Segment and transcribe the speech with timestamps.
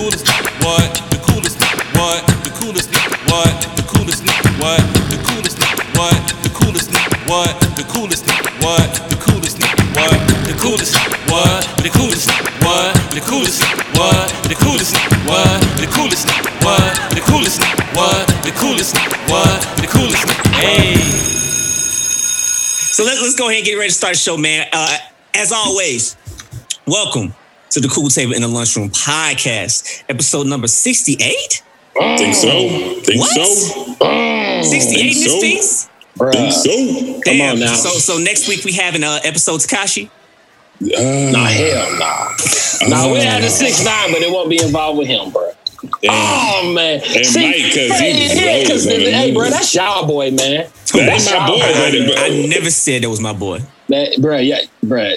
[0.00, 0.26] coolest
[0.64, 0.88] what?
[1.12, 1.60] The coolest
[1.92, 2.24] what?
[2.40, 2.88] The coolest
[3.28, 3.52] what?
[3.76, 4.24] The coolest
[4.56, 4.80] what?
[5.12, 5.60] The coolest
[6.00, 6.16] what?
[6.40, 6.88] The coolest
[7.28, 7.52] what?
[7.76, 8.24] The coolest
[8.56, 8.88] what?
[9.12, 9.60] The coolest
[9.92, 10.16] what?
[10.48, 10.96] The coolest
[11.28, 11.60] what?
[11.84, 12.32] The coolest
[12.64, 12.96] what?
[13.12, 13.60] The coolest
[13.92, 14.24] what?
[14.48, 14.96] The coolest
[15.28, 15.60] what?
[15.76, 16.24] The coolest
[16.64, 16.96] what?
[17.12, 17.60] The coolest
[17.92, 18.24] what?
[18.40, 18.96] The coolest
[19.28, 19.60] what?
[19.84, 20.24] The coolest
[20.56, 20.96] hey.
[22.96, 24.66] So let, let's go ahead and get ready to start the show, man.
[24.72, 24.96] Uh,
[25.34, 26.16] as always,
[26.86, 27.34] welcome
[27.70, 31.62] to the Cool Table in the Lunchroom podcast, episode number 68?
[32.16, 32.68] Think so.
[33.02, 33.30] Think What?
[33.30, 34.62] so.
[34.62, 35.40] 68 in this so.
[35.40, 35.88] piece?
[36.32, 37.20] Think so.
[37.30, 37.74] Come on now.
[37.74, 40.08] So so next week we have an uh, episode Tekashi.
[40.82, 42.88] Uh, Nah, hell nah.
[42.88, 45.50] Nah, we had a six nine, but it won't be involved with him, bro.
[46.02, 46.10] damn.
[46.12, 50.06] Oh man, And Mike, 'cause he yeah, 'cause rolls on the hey, bro, that's y'all
[50.06, 50.66] boy, man.
[50.66, 51.62] That That's my y'all boy.
[51.62, 53.60] I, That- I never said that was my boy.
[53.88, 54.98] Man, bro, yeah, bro.
[55.02, 55.16] Man,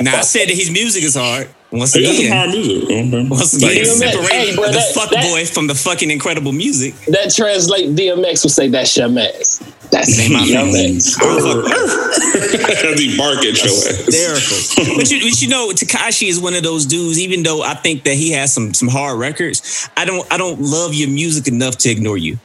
[0.00, 1.48] Now I said that his music is hard.
[1.76, 2.84] Once He got some hard again, music.
[2.84, 3.28] Okay.
[3.28, 6.10] once Like, again, DMX, separate hey, bro, the that- fuck that- boy from the fucking
[6.10, 6.94] incredible music.
[7.08, 9.60] that translate DMX would say that's your man's.
[9.90, 10.72] That's Name my your man.
[10.72, 11.16] man's.
[11.20, 14.04] I don't fuck he bark at your ass.
[14.06, 14.96] hysterical.
[14.96, 17.18] but, you, but you know, Tekashi is one of those dudes.
[17.20, 20.60] Even though I think that he has some some hard records, I don't I don't
[20.60, 22.38] love your music enough to ignore you.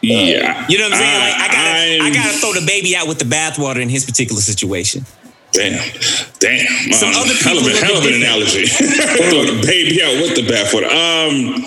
[0.00, 0.64] Yeah.
[0.68, 1.20] You know what I'm saying?
[1.20, 4.04] Like I gotta I'm- I gotta throw the baby out with the bathwater in his
[4.04, 5.04] particular situation.
[5.52, 5.80] Damn.
[6.38, 6.92] Damn.
[6.92, 8.66] Some Um, other hell of, people a, hell of an analogy.
[8.68, 10.86] Throw the baby out with the bathwater.
[10.86, 11.64] Um,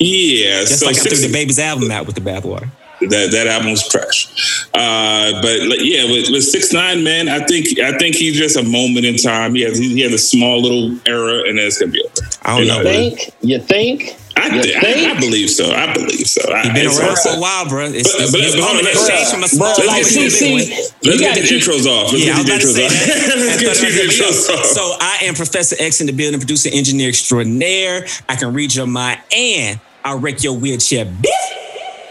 [0.00, 0.60] yeah.
[0.60, 2.68] Just so like I six- threw the baby's album out with the bathwater.
[3.00, 4.26] that that album was trash.
[4.74, 8.56] Uh, but like, yeah, with, with six nine man, I think I think he's just
[8.56, 9.54] a moment in time.
[9.54, 12.14] He has he has a small little era, and then it's gonna be over.
[12.42, 12.78] I don't You know.
[12.82, 14.16] know, Think you think?
[14.38, 15.10] I, You thi- I.
[15.10, 15.70] I believe so.
[15.72, 16.42] I believe so.
[16.52, 17.84] I, He's been around hard for a while, bro.
[17.86, 19.08] It's, But- it's, but- his but hold on, has bro.
[19.08, 21.62] changed from a Bro, small like, to see, see, you Let's get gotta the keep-
[21.62, 22.12] intros off.
[22.12, 23.28] Let's Yeah, I was get about the to say intros that.
[23.28, 23.38] off.
[23.38, 24.64] Let's get what I these was intros off.
[24.66, 28.06] So I am Professor X in the building, producer, engineer extraordinaire.
[28.28, 31.32] I can read your mind and I'll wreck your wheelchair, bitch.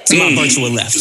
[0.07, 0.35] To my Mm.
[0.41, 0.95] virtual left.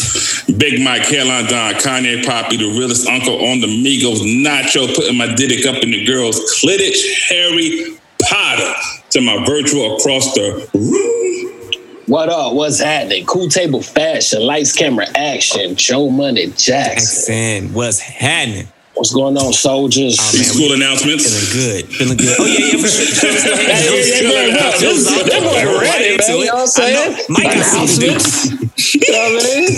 [0.59, 5.33] Big Mike, Caroline Don, Kanye Poppy, the realest uncle on the Migos, Nacho, putting my
[5.33, 8.73] dick up in the girls, Clitich, Harry Potter,
[9.11, 12.01] to my virtual across the room.
[12.07, 12.53] What up?
[12.53, 13.25] What's happening?
[13.25, 15.75] Cool table fashion, lights, camera, action.
[15.75, 17.33] Joe Money Jackson.
[17.33, 17.71] Accent.
[17.73, 18.67] What's happening?
[18.95, 20.17] What's going on, soldiers?
[20.19, 21.25] Oh, These man, school announcements.
[21.53, 21.85] Feeling good.
[21.95, 22.37] Feeling good.
[22.39, 23.05] Oh, yeah, yeah, for sure.
[23.05, 23.31] For sure.
[23.31, 24.79] Let's go ahead and Yeah, jump- yeah, jump- yeah, jump- yeah.
[24.79, 26.11] jump- jump- That boy jump ready, right man.
[26.11, 26.45] into You it.
[26.47, 27.25] know what I'm saying?
[27.29, 28.07] Mike got something to do.
[28.07, 28.95] Announcements.
[28.95, 29.69] You know what I mean?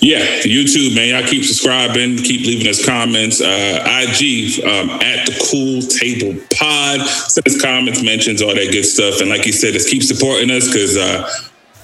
[0.00, 1.08] Yeah, YouTube, man.
[1.08, 3.40] Y'all keep subscribing, keep leaving us comments.
[3.40, 7.06] Uh, IG um, at the Cool Table Pod.
[7.08, 9.20] Send us comments, mentions, all that good stuff.
[9.20, 11.28] And like you said, just keep supporting us because uh,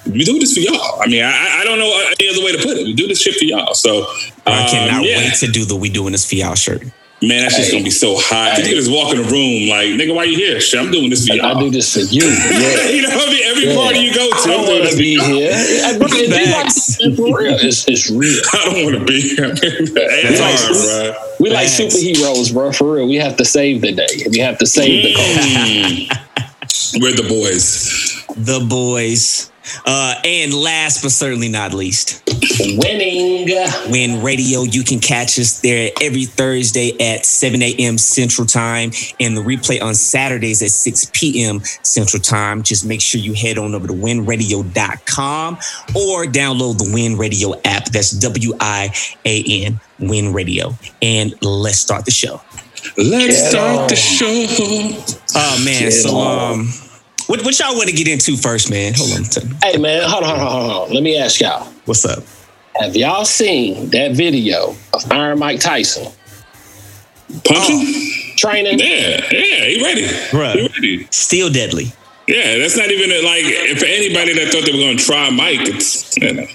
[0.06, 1.00] we do this for y'all.
[1.00, 2.84] I mean, I, I don't know any other way to put it.
[2.84, 3.74] We do this shit for y'all.
[3.74, 4.06] So
[4.46, 5.18] I um, cannot yeah.
[5.18, 6.82] wait to do the We Doing This For Y'all shirt.
[7.26, 8.58] Man, that's just gonna be so hot.
[8.58, 10.60] You just walk in the room like, nigga, why you here?
[10.60, 11.56] Shit, I'm doing this for I, y'all.
[11.56, 12.22] I do this for you.
[12.50, 12.88] Yeah.
[12.90, 13.42] you know what I mean?
[13.44, 13.74] Every Yeah.
[13.76, 15.52] party you go to, I I'm don't doing want this to for be here.
[15.86, 18.40] I, bro, if like for real, it's, it's real.
[18.52, 19.52] I don't want to be here.
[19.56, 20.62] it's Facts.
[20.64, 21.36] hard, bro.
[21.40, 21.80] We like Facts.
[21.96, 22.72] superheroes, bro.
[22.72, 24.26] For real, we have to save the day.
[24.30, 26.20] We have to save the culture.
[26.20, 27.00] Mm.
[27.00, 28.24] We're the boys.
[28.36, 29.50] The boys.
[29.86, 32.23] Uh, and last but certainly not least,
[32.58, 33.48] Winning.
[33.90, 34.62] Win Radio.
[34.62, 37.98] You can catch us there every Thursday at 7 a.m.
[37.98, 38.90] Central Time
[39.20, 41.60] and the replay on Saturdays at 6 p.m.
[41.82, 42.62] Central Time.
[42.62, 45.54] Just make sure you head on over to winradio.com
[45.94, 47.86] or download the Win Radio app.
[47.86, 50.74] That's W I A N, Win Radio.
[51.02, 52.40] And let's start the show.
[52.96, 53.88] Let's Get start on.
[53.88, 54.26] the show.
[55.36, 55.82] Oh, man.
[55.82, 56.52] Get so, on.
[56.60, 56.68] um,
[57.26, 58.92] what, what y'all want to get into first, man?
[58.96, 59.24] Hold on.
[59.24, 59.56] Tell me.
[59.62, 60.94] Hey man, hold on, hold on, hold on.
[60.94, 61.64] Let me ask y'all.
[61.86, 62.22] What's up?
[62.80, 66.12] Have y'all seen that video of Iron Mike Tyson
[67.44, 67.84] Punching?
[68.36, 68.78] training?
[68.80, 70.02] Yeah, yeah, he ready.
[70.36, 70.56] Right.
[70.58, 71.08] He ready.
[71.10, 71.92] Still deadly.
[72.26, 73.44] Yeah, that's not even a, like
[73.78, 75.60] for anybody that thought they were going to try Mike.
[75.68, 76.46] It's you know,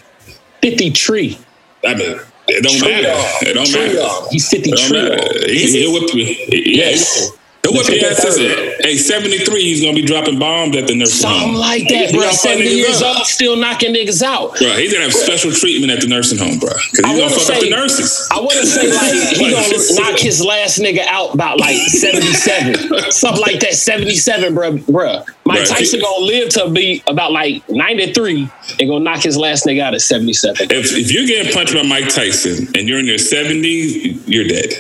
[0.61, 1.37] 53.
[1.85, 3.09] I mean, it don't Tree matter.
[3.09, 3.25] arm.
[3.41, 4.01] It don't Tree matter.
[4.01, 4.27] arm.
[4.31, 5.13] He's 50 It don't tree matter.
[5.23, 5.31] arm.
[5.45, 5.81] He, Is he?
[5.83, 6.35] he'll whip you.
[6.75, 7.31] Yes.
[7.63, 8.23] He'll whip The your ass.
[8.25, 8.75] 53rd.
[8.85, 9.61] Hey, seventy three.
[9.63, 11.55] He's gonna be dropping bombs at the nursing Something home.
[11.55, 12.29] Something like that, bro.
[12.31, 13.17] 70 years up.
[13.17, 14.57] old, still knocking niggas out.
[14.57, 16.69] Bro, he's gonna have special treatment at the nursing home, bro.
[16.91, 18.27] Because I he's gonna wanna fuck up say- the nurses.
[18.31, 19.77] I want to say like he gonna
[20.11, 23.73] knock his last nigga out about like 77, something like that.
[23.73, 25.23] 77, bro, bro.
[25.45, 25.67] Mike Right.
[25.67, 28.47] Tyson gonna live to be about like 93
[28.79, 30.67] and gonna knock his last nigga out at 77.
[30.71, 34.73] If, if you're getting punched by Mike Tyson and you're in your 70s, you're dead.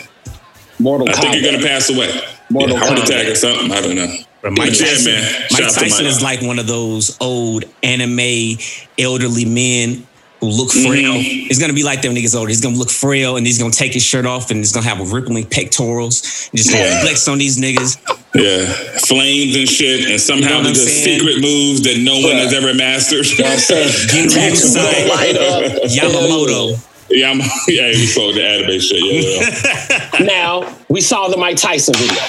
[0.79, 2.09] Mortal I think you're gonna pass away.
[2.49, 3.03] Mortal Yeah, heart Kombat.
[3.03, 3.71] attack or something.
[3.71, 4.13] I don't know.
[4.41, 5.23] But Mike But yeah, Tyson, man.
[5.51, 6.13] Mike Shout Tyson Mike.
[6.13, 8.57] is like one of those old anime
[8.97, 10.05] elderly men
[10.39, 11.13] who look frail.
[11.15, 11.47] Mm-hmm.
[11.49, 12.47] He's gonna be like them niggas older.
[12.47, 15.11] He's gonna look frail and he's gonna take his shirt off and he's gonna have
[15.11, 17.01] rippling pectorals and just gonna Yeah.
[17.01, 17.97] flex on these niggas.
[18.33, 18.65] Yeah,
[18.99, 21.19] flames and shit, and somehow You know what he I'm does saying?
[21.19, 22.43] secret moves that no one Bruh.
[22.43, 23.25] has ever mastered.
[23.27, 24.07] You know what I'm saying?
[24.07, 25.79] Get Tattoos gonna.
[25.89, 26.79] Yamamoto.
[27.09, 29.03] yeah, I'm, yeah, we saw the anime shit.
[29.03, 30.25] Yeah, yeah.
[30.25, 32.21] Now, we saw the Mike Tyson video.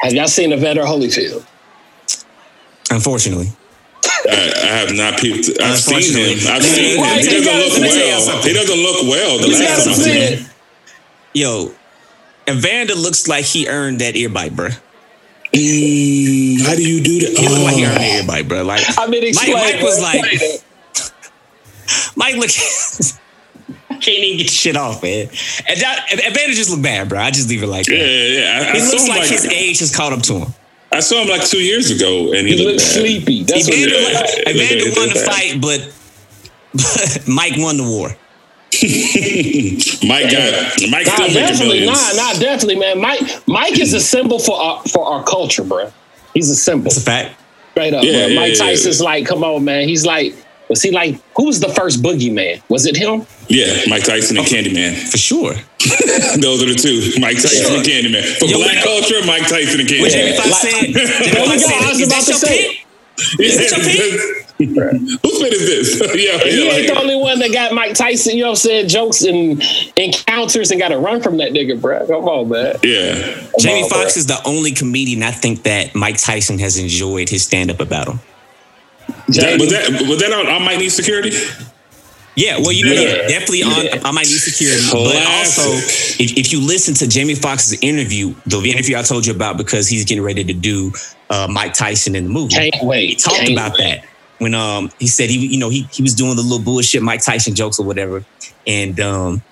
[0.00, 1.44] Have y'all seen Evander Holyfield?
[2.90, 3.48] Unfortunately.
[4.28, 5.50] I, I have not peeped.
[5.60, 6.38] I've seen him.
[6.48, 7.04] I've seen him.
[7.18, 8.42] He doesn't look well.
[8.42, 9.38] He doesn't look well.
[9.38, 10.50] The last time I see seen him.
[11.34, 11.72] Yo,
[12.48, 14.68] Evander looks like he earned that ear bite, bro.
[15.52, 17.38] Mm, how do you do that?
[17.38, 17.88] He looked like he Oh.
[17.88, 18.62] earned that ear bite, bro.
[18.62, 20.22] Like I mean, Mike, explain, Mike was like,
[22.16, 22.50] Mike look
[24.00, 25.28] can't even get shit off, man.
[25.68, 27.18] And that, Evander just look bad, bro.
[27.20, 28.06] I just leave it like Yeah, that.
[28.08, 28.68] yeah, yeah.
[28.68, 30.54] I, I He saw looks like, like, his age has caught up to him.
[30.92, 33.42] I saw him like two years ago, and he, He looked looks sleepy.
[33.44, 34.46] That's what he Evander, looks like.
[34.46, 34.52] Yeah.
[34.52, 35.92] Evander It- it- won the fight, but,
[36.72, 38.10] but Mike won the war.
[40.06, 42.16] Mike got Mike Nah, still making definitely, millions.
[42.16, 43.00] nah, nah, definitely, man.
[43.00, 45.90] Mike, Mike is a symbol for our, for our culture, bro.
[46.34, 47.40] He's a symbol, That's a fact.
[47.72, 48.04] straight up.
[48.04, 48.26] Yeah, bro.
[48.28, 48.58] yeah, Mike yeah.
[48.66, 49.88] Tyson's like, come on, man.
[49.88, 50.34] He's like,
[50.68, 52.60] was he like, who was the first boogeyman?
[52.68, 53.26] Was it him?
[53.48, 54.94] Yeah, Mike Tyson and Candyman.
[55.10, 55.52] For sure.
[56.40, 57.20] Those are the two.
[57.20, 58.24] Mike Tyson and Candyman.
[58.38, 60.36] For Yo, black culture, Mike Tyson and What Jamie Candyman.
[60.36, 61.68] Foxx like- said, Jamie There we Foxx go.
[61.68, 62.68] said, I was is about that to your say.
[62.68, 62.86] pick?
[63.40, 64.42] Is that your pick?
[64.58, 66.00] Whose spit is this?
[66.16, 68.56] yeah, He yeah, ain't the only one that got Mike Tyson, you know what I'm
[68.56, 69.62] saying, jokes and
[69.96, 72.06] encounters and got to run from that nigga, bro.
[72.06, 72.76] Come on, man.
[72.82, 73.34] yeah.
[73.34, 77.28] Come Jamie on, Foxx is the only comedian I think that Mike Tyson has enjoyed
[77.28, 78.20] his stand up about him.
[79.08, 81.32] That, Jamie- was that was that on I Might Need Security?
[82.36, 83.00] Yeah, well, you know, Yeah.
[83.00, 83.84] yeah, definitely on.
[83.86, 84.00] Yeah.
[84.04, 85.62] I might need security, but also
[86.22, 89.88] if, if you listen to Jamie Foxx's interview, the interview I told you about, because
[89.88, 90.92] he's getting ready to do
[91.30, 92.54] uh, Mike Tyson in the movie.
[92.54, 93.08] Can't wait.
[93.08, 94.04] he talked Can't about that
[94.38, 97.22] when um he said he you know he he was doing the little bullshit Mike
[97.24, 98.22] Tyson jokes or whatever,
[98.66, 99.42] and um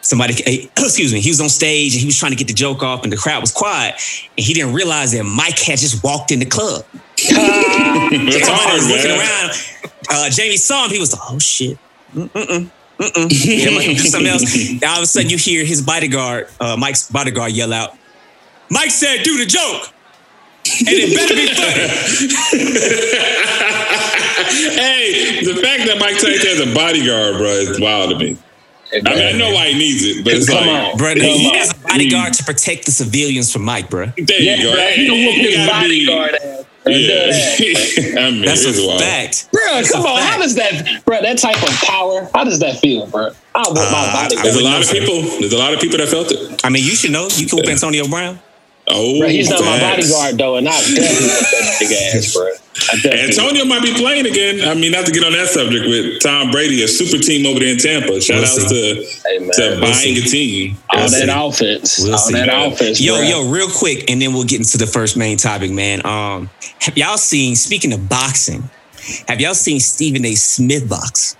[0.00, 0.34] somebody
[0.76, 3.04] excuse me he was on stage and he was trying to get the joke off
[3.04, 3.94] and the crowd was quiet
[4.36, 6.84] and he didn't realize that Mike had just walked in the club.
[8.14, 9.50] It's Somebody hard, was looking around.
[10.10, 10.90] Uh, Jamie saw him.
[10.90, 11.78] He was like, "Oh shit."
[12.14, 13.28] Mm-mm, mm-mm.
[13.64, 14.42] Yeah, like, something else.
[14.70, 17.96] And all of a sudden, you hear his bodyguard, uh, Mike's bodyguard, yell out,
[18.70, 19.88] "Mike said, do the joke,
[20.80, 22.92] and it better be funny."
[24.76, 28.36] hey, the fact that Mike Tyson has a bodyguard, bro, is wild to me.
[28.94, 30.96] I mean, I know why he needs it, but it's Come like, on.
[30.98, 31.54] Bro, Come he on.
[31.54, 34.06] has a bodyguard to protect the civilians from Mike, bro.
[34.18, 34.72] there Yeah, you go.
[34.74, 34.86] bro.
[34.88, 36.64] He can whoop You his gotta be- bodyguard ass.
[36.84, 37.30] Yeah,
[38.18, 39.00] I mean, That's a wild.
[39.00, 39.48] fact.
[39.52, 40.20] Bro, That's come a on.
[40.22, 43.30] How does that, bro, that type of power, how does that feel, bro?
[43.54, 44.44] I want Uh, my I- bodyguard.
[44.46, 45.20] There's a lot of people.
[45.40, 46.64] There's a lot of people that felt it.
[46.64, 47.28] I mean, you should know.
[47.36, 48.40] You can whoop Antonio Brown.
[48.88, 52.50] Oh, Bro, he's not my bodyguard though, and I definitely want that big ass, bro.
[53.12, 54.66] Antonio might be playing again.
[54.68, 57.60] I mean, not to get on that subject with Tom Brady, a super team over
[57.60, 58.20] there in Tampa.
[58.20, 60.18] Shout We'll outs to, Hey, man, to we'll buying see.
[60.18, 60.76] a team.
[60.90, 61.30] all We'll that see.
[61.30, 62.32] offense, We'll all see.
[62.34, 63.22] that offense, Yo, bro.
[63.22, 66.04] yo, real quick, and then we'll get into the first main topic, man.
[66.04, 67.54] Um, have y'all seen?
[67.54, 68.68] Speaking of boxing,
[69.28, 70.34] have y'all seen Stephen A.
[70.34, 71.36] Smith box?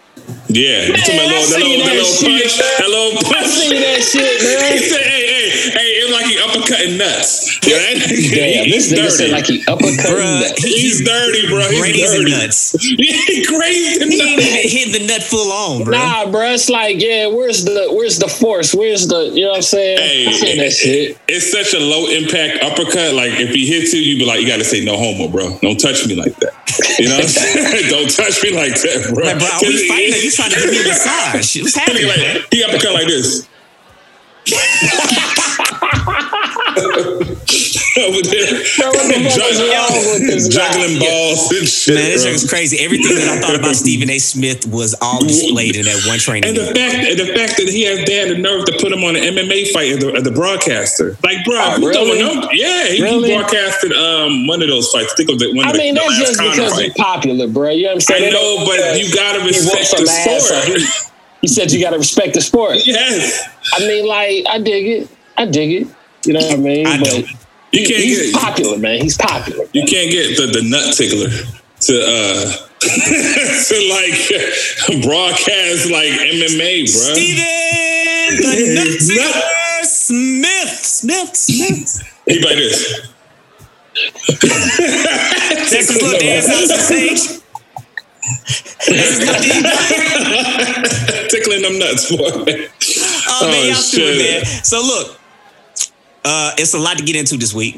[0.49, 3.35] Yeah, you talking about I that little, that little, that that little punch, that little
[3.35, 4.41] I seen that shit,
[4.73, 5.82] He said, "Hey, hey, hey!" It was
[6.13, 7.59] like he uppercutting nuts.
[7.73, 7.95] Yeah, that,
[8.35, 9.33] Damn, he's this nigga said dirty.
[9.33, 10.11] like he uppercut.
[10.13, 11.61] Bruh, he- he's dirty, bro.
[11.71, 12.31] He's Crazy dirty.
[12.33, 12.73] nuts.
[12.83, 14.45] he crazy He ain't nuts.
[14.45, 15.97] even hit the nut full on, bro.
[15.97, 18.75] Nah, bro, it's like, yeah, where's the where's the force?
[18.75, 19.99] Where's the you know what I'm saying?
[19.99, 21.19] Hey, I seen that shit.
[21.29, 23.15] It's such a low impact uppercut.
[23.15, 25.57] Like if he hits you, you be like, you got to say no homo, bro.
[25.63, 26.53] Don't touch me like that.
[26.99, 27.89] You know what I'm saying?
[27.91, 29.25] Don't touch me like that, bro.
[29.25, 30.15] Like, bro, are we fighting?
[30.15, 31.57] Or you trying to give me a massage?
[31.63, 32.09] What's happening?
[32.09, 32.41] Like, man?
[32.51, 33.47] he uppercut like this.
[37.93, 38.49] Over there,
[38.81, 40.73] Bro, what the fuck is wrong with this guy?
[40.73, 41.95] juggling balls and shit.
[41.95, 42.33] Man, this bro.
[42.33, 42.79] is crazy.
[42.81, 44.19] Everything that I thought about Stephen A.
[44.19, 46.49] Smith was all displayed in that one training.
[46.49, 46.89] And the video.
[46.89, 49.15] fact, and the fact that he has they had the nerve to put him on
[49.17, 52.19] an MMA fight as the, as the broadcaster, like, bro, Oh, really?
[52.59, 53.29] Yeah, he Really?
[53.37, 55.13] broadcasted um one of those fights.
[55.13, 56.73] I think it was one I of the, mean, the that's last just Conor because
[56.73, 56.85] fight.
[56.85, 57.71] he's popular, bro.
[57.71, 58.25] You know what I'm saying?
[58.25, 60.81] I know, don't- but you gotta respect the sport.
[61.43, 62.79] he, he said you gotta respect the sport.
[62.87, 65.09] Yes, I mean, like, I dig it.
[65.37, 65.95] I dig it.
[66.25, 66.87] You know what I mean?
[66.87, 67.27] I but don't.
[67.73, 69.03] you can't he's get popular, man.
[69.03, 69.65] He's popular.
[69.73, 77.15] you can't get the, the nut tickler to uh to like broadcast like MMA, bro.
[77.15, 77.63] Steven
[78.37, 78.43] the
[79.13, 80.69] Nuttier Smith.
[80.85, 81.37] Smith.
[81.37, 82.09] Smith.
[82.27, 83.09] He like this.
[84.41, 87.42] That's his little dance out the stage.
[91.29, 92.19] Tickling them nuts, boy.
[92.25, 92.69] Oh, man,
[93.31, 94.43] Oh, y'all stupid, shit.
[94.45, 94.65] man.
[94.65, 95.19] So look,
[96.25, 97.77] uh, it's a lot to get into this week.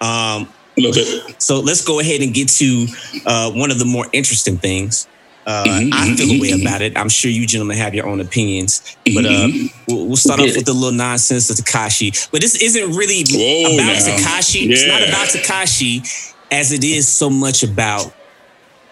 [0.00, 1.40] Um, A little bit.
[1.42, 2.86] so let's go ahead and get to
[3.26, 5.06] uh, one of the more interesting things.
[5.44, 6.96] Uh, I feel a way about it.
[6.96, 9.48] I'm sure you gentlemen have your own opinions, but uh,
[9.88, 12.30] we'll, we'll start off with a little nonsense of Tekashi.
[12.30, 13.96] But this isn't really Whoa, about.
[13.96, 14.70] Tekashi.
[14.70, 18.14] It's not about Tekashi as it is so much about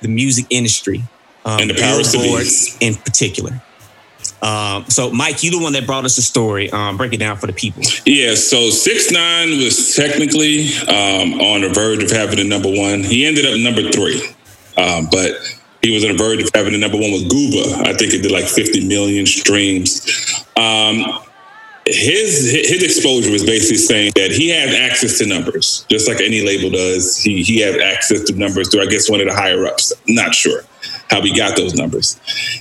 [0.03, 1.03] the music industry
[1.45, 2.19] um, And the powers be.
[2.19, 2.47] Billboard
[2.81, 3.61] in particular.
[4.43, 6.71] Um, so, Mike, you the one that brought us the story.
[6.71, 7.83] Um, break it down for the people.
[8.07, 13.03] Yeah, so six nine was technically um, on the verge of having a number one.
[13.03, 14.23] He ended up number three,
[14.77, 15.33] um, but
[15.83, 17.87] he was on the verge of having a number one with Gooba.
[17.87, 20.07] I think it did like fifty million streams.
[20.57, 21.05] Um,
[21.95, 26.43] his his exposure was basically saying that he has access to numbers, just like any
[26.43, 27.17] label does.
[27.17, 29.93] He he had access to numbers through, I guess, one of the higher ups.
[30.09, 30.63] Not sure
[31.11, 32.21] how he got those numbers,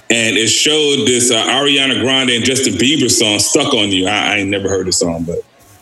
[0.09, 4.12] and it showed this uh, Ariana Grande and Justin Bieber song "Stuck on You." I,
[4.12, 5.39] I ain't never heard the song, but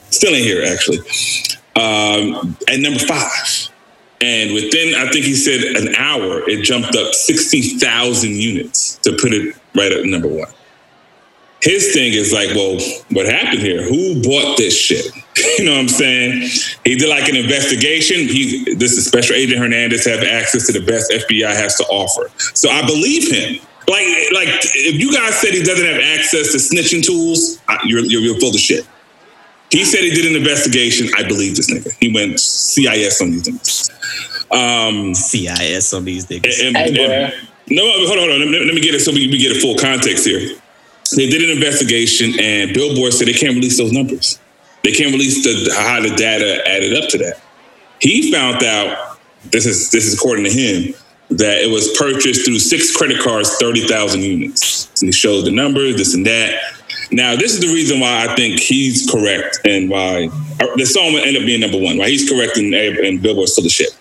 [0.09, 0.99] still ain't here actually.
[1.75, 3.69] Um, at number five,
[4.21, 9.11] and within I think he said an hour, it jumped up sixty thousand units to
[9.11, 10.47] put it right at number one
[11.61, 12.79] his thing is like, well,
[13.11, 13.83] what happened here?
[13.83, 15.05] Who bought this shit?
[15.57, 16.49] you know what I'm saying?
[16.85, 18.27] He did like an investigation.
[18.27, 22.29] He, this is Special Agent Hernandez have access to the best FBI has to offer.
[22.53, 23.61] So I believe him.
[23.89, 28.21] Like, like if you guys said he doesn't have access to snitching tools, you're, you're,
[28.21, 28.85] you're full of shit.
[29.71, 31.09] He said he did an investigation.
[31.17, 31.91] I believe this nigga.
[31.99, 33.89] He went CIS on these things.
[34.51, 36.65] Um, CIS on these niggas.
[36.67, 37.47] and- Hey, and- bruh.
[37.69, 38.39] no, hold on, hold on.
[38.39, 40.57] Let me, let me get it so we, we get a full context here.
[41.15, 44.39] They did an investigation, and Billboard said they can't release those numbers.
[44.83, 47.41] They can't release the how the data added up to that.
[47.99, 49.19] He found out
[49.51, 50.93] this is this is according to him
[51.29, 54.89] that it was purchased through six credit cards, thirty thousand units.
[55.01, 56.61] And he showed the numbers, this and that.
[57.11, 60.27] Now, this is the reason why I think he's correct and why
[60.59, 61.97] uh, the song will end up being number one.
[61.97, 63.96] Why he's correct and, and Billboard's full of shit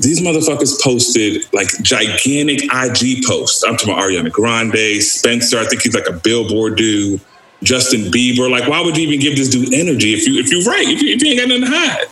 [0.00, 3.62] these motherfuckers posted like gigantic IG posts.
[3.64, 5.58] I'm talking about Ariana Grande, Spencer.
[5.58, 7.20] I think he's like a billboard dude.
[7.62, 8.50] Justin Bieber.
[8.50, 10.88] Like, why would you even give this dude energy if you if you're right?
[10.88, 12.06] If you, if you ain't got nothing to hide.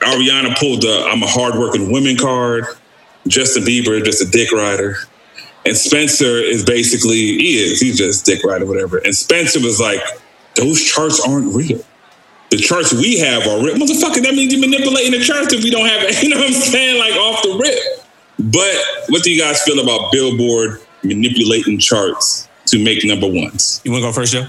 [0.00, 2.64] Ariana pulled the "I'm a hardworking woman" card.
[3.26, 4.96] Justin Bieber just a dick rider.
[5.66, 8.98] And Spencer is basically he is he's just dick rider whatever.
[8.98, 10.00] And Spencer was like,
[10.54, 11.84] those charts aren't real
[12.50, 13.74] the charts we have are real.
[13.76, 16.22] Motherfucker, that means you're manipulating the charts if we don't have it.
[16.22, 16.98] You know what I'm saying?
[16.98, 17.78] Like off the rip.
[18.38, 18.74] But
[19.10, 23.80] what do you guys feel about Billboard manipulating charts to make number ones?
[23.84, 24.46] You want to go first, Joe?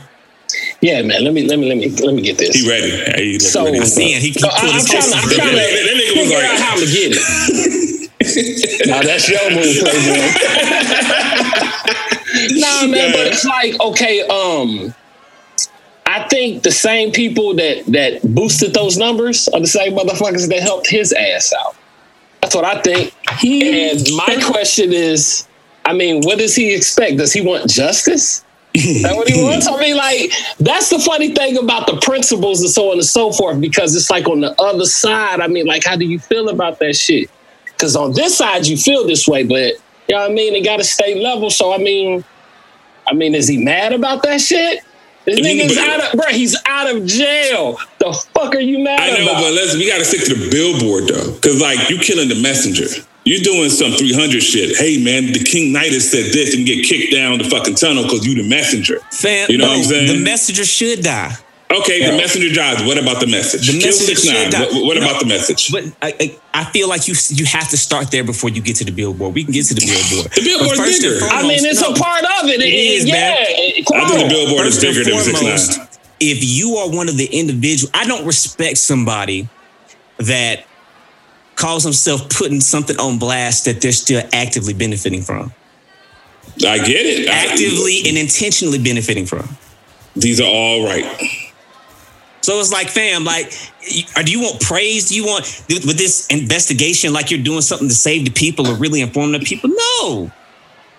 [0.81, 1.23] Yeah, man.
[1.23, 2.55] Let me let me let me let me get this.
[2.55, 2.89] He ready.
[2.89, 3.79] Hey, he So- ready.
[3.79, 4.21] I see it.
[4.21, 5.55] He, he So pulled I, I'm his trying, I'm trying to.
[5.55, 7.19] That nigga was figure like- out how to get it.
[8.87, 10.19] now that's your move, Playboy.
[12.59, 14.21] nah, man, but it's like okay.
[14.27, 14.93] Um,
[16.19, 20.61] I think the same people that that boosted those numbers are the same motherfuckers that
[20.61, 21.75] helped his ass out.
[22.41, 23.13] That's what I think.
[23.43, 25.47] And my question is,
[25.85, 27.17] I mean, what does he expect?
[27.17, 28.43] Does he want justice?
[28.73, 29.67] Is that what he wants?
[29.67, 33.31] I mean, like, that's the funny thing about the principles and so on and so
[33.31, 36.49] forth, because it's like on the other side, I mean, like, how do you feel
[36.49, 37.29] about that shit?
[37.65, 39.73] Because on this side, you feel this way, but
[40.07, 40.55] you know what I mean?
[40.55, 41.49] It got to stay level.
[41.49, 42.23] So, I mean,
[43.07, 44.83] I mean, is he mad about that shit?
[45.25, 47.77] This nigga's out of, bro, he's out of jail.
[47.99, 49.41] The fuck are you mad I know, about?
[49.41, 51.37] but let's we gotta stick to the billboard though.
[51.41, 52.85] Cause like you killing the messenger.
[53.25, 54.77] You're doing some 300 shit.
[54.77, 58.03] Hey man, the King Knight has said this and get kicked down the fucking tunnel
[58.03, 58.99] because you the messenger.
[59.11, 60.17] Fam, You know no, what I'm saying?
[60.17, 61.35] The messenger should die.
[61.71, 62.83] Okay, the messenger jobs.
[62.83, 63.67] What about the message?
[63.67, 64.49] The Kill messenger 6ix9ine.
[64.51, 64.59] die.
[64.73, 65.03] What, what No.
[65.03, 65.71] about the message?
[65.71, 68.77] But I, I, I feel like you you have to start there before you get
[68.77, 69.35] to the billboard.
[69.35, 70.31] We can get to the billboard.
[70.33, 71.25] The billboard's But first and bigger.
[71.29, 71.91] I mean, it's no.
[71.91, 72.59] a part of it.
[72.61, 73.35] It is, yeah, man.
[73.49, 75.97] it- I think the billboard is First and bigger than foremost, 6ix9ine.
[76.19, 79.47] if you are one of the individual, I don't respect somebody
[80.17, 80.65] that
[81.55, 85.53] calls himself putting something on blast that they're still actively benefiting from.
[86.65, 87.27] I get it.
[87.29, 89.47] Actively I, and intentionally benefiting from.
[90.15, 91.05] These are all right.
[92.41, 93.53] So it's like, fam, like,
[94.15, 95.09] or do you want praise?
[95.09, 98.75] Do you want with this investigation, like you're doing something to save the people or
[98.75, 99.69] really inform the people?
[99.69, 100.31] No,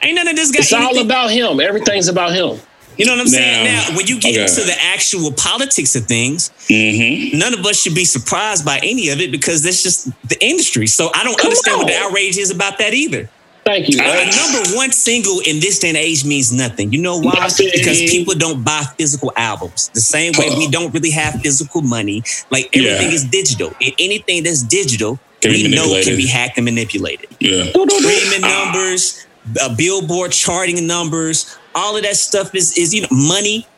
[0.03, 0.61] ain't none of this guy.
[0.61, 0.99] It's anything.
[0.99, 1.61] all about him.
[1.61, 2.61] Everything's about him.
[2.97, 3.65] You know what I'm saying?
[3.65, 4.43] Now, when you get okay.
[4.43, 7.39] into the actual politics of things, mm-hmm.
[7.39, 10.87] none of us should be surprised by any of it because that's just the industry.
[10.87, 11.85] So I don't Come understand on.
[11.85, 13.31] what the outrage is about that either.
[13.71, 14.01] Thank you.
[14.01, 16.93] Uh, number one single in this day and age means nothing.
[16.93, 17.35] You know why?
[17.39, 17.71] Nothing.
[17.73, 19.91] Because people don't buy physical albums.
[19.95, 22.25] The same way we don't really have physical money.
[22.51, 23.15] Like everything yeah.
[23.15, 23.73] is digital.
[24.01, 27.31] anything that's digital, can we know can be hacked and manipulated.
[27.39, 27.71] Yeah.
[27.71, 29.25] Streaming numbers,
[29.61, 33.69] uh, billboard charting numbers, all of that stuff is is you know money,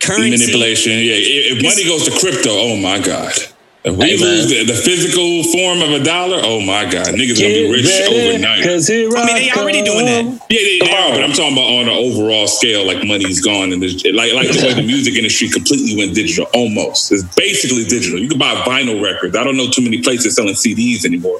[0.00, 0.92] currency, manipulation.
[0.92, 3.32] Yeah, if money goes to crypto, oh my god.
[3.86, 7.38] If we hey, lose the, the, physical form of a dollar, oh my God, niggas
[7.38, 8.64] gonna be rich overnight.
[8.64, 10.24] Cause here I mean, they already doing that.
[10.50, 13.70] Yeah, they, they are, but I'm talking about on an overall scale, like money's gone,
[13.70, 16.50] and like like the way the music industry completely went digital.
[16.52, 18.18] Almost, it's basically digital.
[18.18, 19.36] You can buy vinyl records.
[19.36, 21.38] I don't know too many places selling CDs anymore.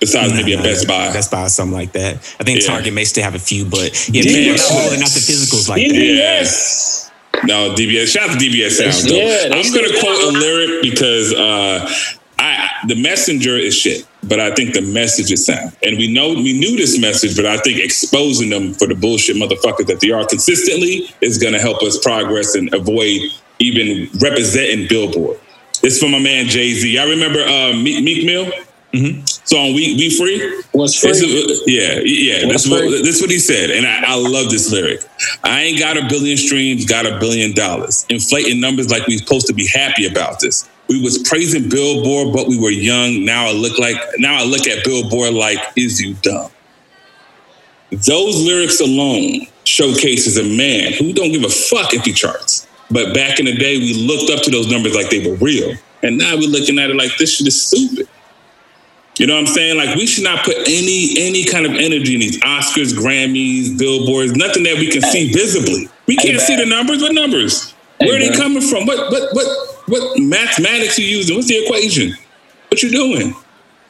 [0.00, 1.12] Besides maybe a Best Buy.
[1.12, 2.16] Best Buy, something like that.
[2.40, 2.68] I think yeah.
[2.68, 4.58] Target may still have a few, but yeah, maybe not,
[4.98, 5.94] not the physicals like that.
[5.94, 7.11] Yes.
[7.44, 8.08] No, DBS.
[8.08, 9.10] Shout out to DBS Sounds.
[9.10, 11.90] Yeah, I'm going to quote a lyric because uh,
[12.38, 15.76] I the messenger is shit, but I think the message is sound.
[15.82, 19.36] And we know we knew this message, but I think exposing them for the bullshit
[19.36, 23.22] motherfuckers that they are consistently is going to help us progress and avoid
[23.58, 25.38] even representing Billboard.
[25.82, 26.98] It's from my man Jay Z.
[26.98, 28.52] I remember uh, Meek, Meek Mill.
[28.92, 29.24] Mm-hmm.
[29.44, 30.62] So on we we free.
[30.72, 31.12] What's free?
[31.66, 32.46] yeah, yeah.
[32.46, 35.00] What's that's what that's what he said, and I, I, love this lyric.
[35.42, 38.06] I ain't got a billion streams, got a billion dollars.
[38.08, 40.68] Inflating numbers like we supposed to be happy about this.
[40.88, 43.24] We was praising Billboard, but we were young.
[43.24, 46.50] Now I look like now I look at Billboard like, is you dumb?
[47.90, 52.66] Those lyrics alone showcases a man who don't give a fuck if he charts.
[52.90, 55.74] But back in the day, we looked up to those numbers like they were real,
[56.02, 58.08] and now we're looking at it like this shit is stupid.
[59.18, 59.76] You know what I'm saying?
[59.76, 64.34] Like we should not put any any kind of energy in these Oscars, Grammys, billboards,
[64.34, 65.88] nothing that we can see visibly.
[66.06, 67.02] We can't see the numbers.
[67.02, 67.74] What numbers?
[67.98, 68.86] Where are they coming from?
[68.86, 69.46] What what what
[69.86, 71.36] what mathematics are you using?
[71.36, 72.14] What's the equation?
[72.68, 73.34] What you doing?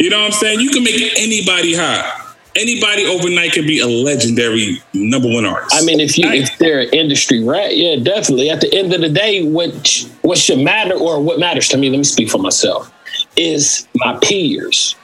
[0.00, 0.60] You know what I'm saying?
[0.60, 2.18] You can make anybody hot.
[2.56, 5.74] Anybody overnight can be a legendary number one artist.
[5.74, 8.50] I mean, if you if they're an industry right, yeah, definitely.
[8.50, 11.90] At the end of the day, what what should matter or what matters to me,
[11.90, 12.92] let me speak for myself,
[13.36, 14.96] is my peers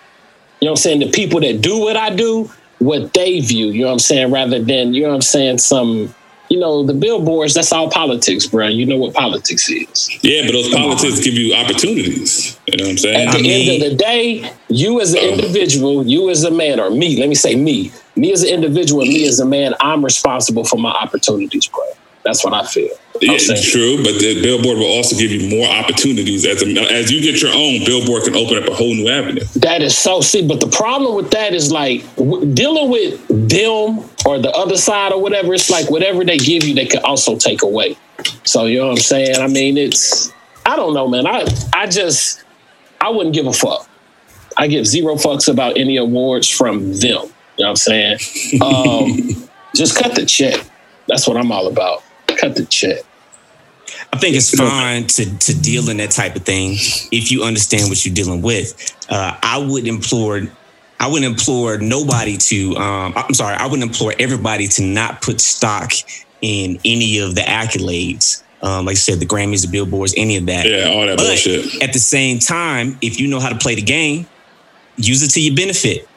[0.61, 1.01] you know what I'm saying?
[1.01, 4.31] The people that do what I do, what they view, you know what I'm saying,
[4.33, 6.15] rather than, you know what I'm saying, some
[6.49, 8.69] you know, the billboards, that's all politics, bro.
[8.69, 10.11] You know what politics is.
[10.23, 12.59] Yeah, but those politics give you opportunities.
[12.67, 13.29] You know what I'm saying?
[13.29, 16.51] At the I mean, end of the day, you as an individual, you as a
[16.51, 19.75] man, or me, let me say me, me as an individual, me as a man,
[19.81, 21.85] I'm responsible for my opportunities, bro.
[22.25, 22.91] That's what I feel.
[23.21, 27.21] Yeah, true, but the billboard will also give you more opportunities as a, as you
[27.21, 27.85] get your own.
[27.85, 29.45] Billboard can open up a whole new avenue.
[29.57, 33.99] That is so see, but the problem with that is like w- dealing with them
[34.27, 35.55] or the other side or whatever.
[35.55, 37.97] It's like whatever they give you, they can also take away.
[38.45, 39.37] So you know what I'm saying?
[39.37, 40.33] I mean, it's
[40.67, 41.27] I don't know, man.
[41.27, 42.43] I I just
[43.01, 43.89] I wouldn't give a fuck.
[44.57, 47.01] I give zero fucks about any awards from them.
[47.01, 48.19] You know what I'm saying?
[48.61, 50.61] Um, just cut the check.
[51.07, 52.03] That's what I'm all about.
[52.27, 53.01] Cut the check.
[54.13, 56.73] I think it's fine to to deal in that type of thing
[57.13, 58.97] if you understand what you're dealing with.
[59.09, 60.43] Uh, I would implore,
[60.99, 62.77] I would implore nobody to.
[62.77, 65.93] Um, I'm sorry, I would implore everybody to not put stock
[66.41, 68.43] in any of the accolades.
[68.63, 70.67] Um, like I said, the Grammys, the Billboards, any of that.
[70.67, 71.83] Yeah, all that but bullshit.
[71.83, 74.27] At the same time, if you know how to play the game,
[74.97, 76.09] use it to your benefit.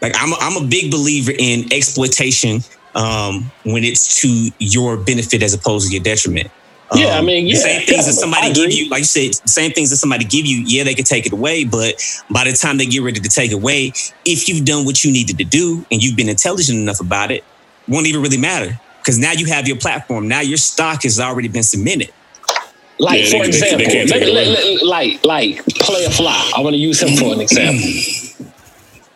[0.00, 2.60] Like I'm, a, I'm a big believer in exploitation
[2.94, 6.50] um, when it's to your benefit as opposed to your detriment.
[6.90, 9.34] Um, yeah, I um, mean, yeah, same things that somebody give you, like you said,
[9.48, 10.62] same things that somebody give you.
[10.64, 13.50] Yeah, they could take it away, but by the time they get ready to take
[13.50, 13.92] it away,
[14.24, 17.44] if you've done what you needed to do and you've been intelligent enough about it,
[17.88, 20.28] won't even really matter because now you have your platform.
[20.28, 22.12] Now your stock has already been cemented.
[22.98, 26.52] Like yeah, for they, example, they, they let, let, like like Playa Fly.
[26.56, 28.46] I want to use him for an example.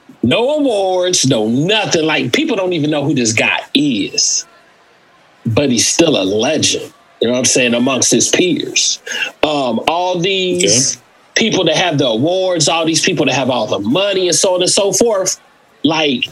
[0.23, 2.05] no awards, no nothing.
[2.05, 4.47] Like people don't even know who this guy is,
[5.47, 6.93] but he's still a legend.
[7.23, 7.75] You know what I'm saying?
[7.75, 9.01] Amongst his peers.
[9.45, 11.05] Um, all these okay.
[11.37, 14.57] people that have the awards, all these people that have all the money and so
[14.57, 15.41] on and so forth,
[15.85, 16.25] like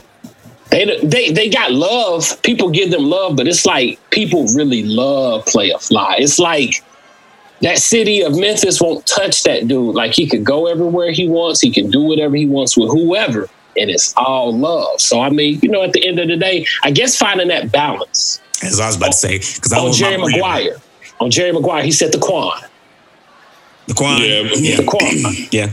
[0.70, 2.42] they they they got love.
[2.42, 6.16] People give them love, but it's like people really love Playa Fly.
[6.18, 6.82] It's like
[7.62, 9.94] that city of Memphis won't touch that dude.
[9.94, 11.60] Like he could go everywhere he wants.
[11.60, 15.00] He can do whatever he wants with whoever, and it's all love.
[15.00, 17.70] So I mean, you know, at the end of the day, I guess finding that
[17.70, 18.40] balance.
[18.62, 20.76] As I was about to say, because I on was Jerry Maguire,
[21.20, 22.60] on Jerry Maguire, he said the Quan,
[23.86, 24.42] the Quan, Yeah.
[24.54, 25.48] yeah, the Quan.
[25.50, 25.72] yeah.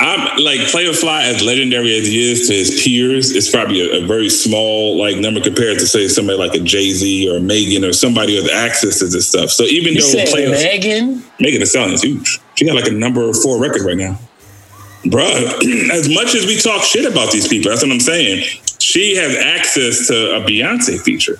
[0.00, 4.02] I'm like Playa Fly, as legendary as he is to his peers, it's probably a,
[4.02, 7.84] a very small like number compared to say somebody like a Jay Z or Megan
[7.84, 9.50] or somebody with access to this stuff.
[9.50, 11.22] So even You though said Player Megan.
[11.38, 14.18] Megan Thee Stallion is huge, she got like a number four record right now,
[15.04, 15.90] bruh.
[15.92, 18.44] as much as we talk shit about these people, that's what I'm saying.
[18.80, 21.38] She has access to a Beyonce feature.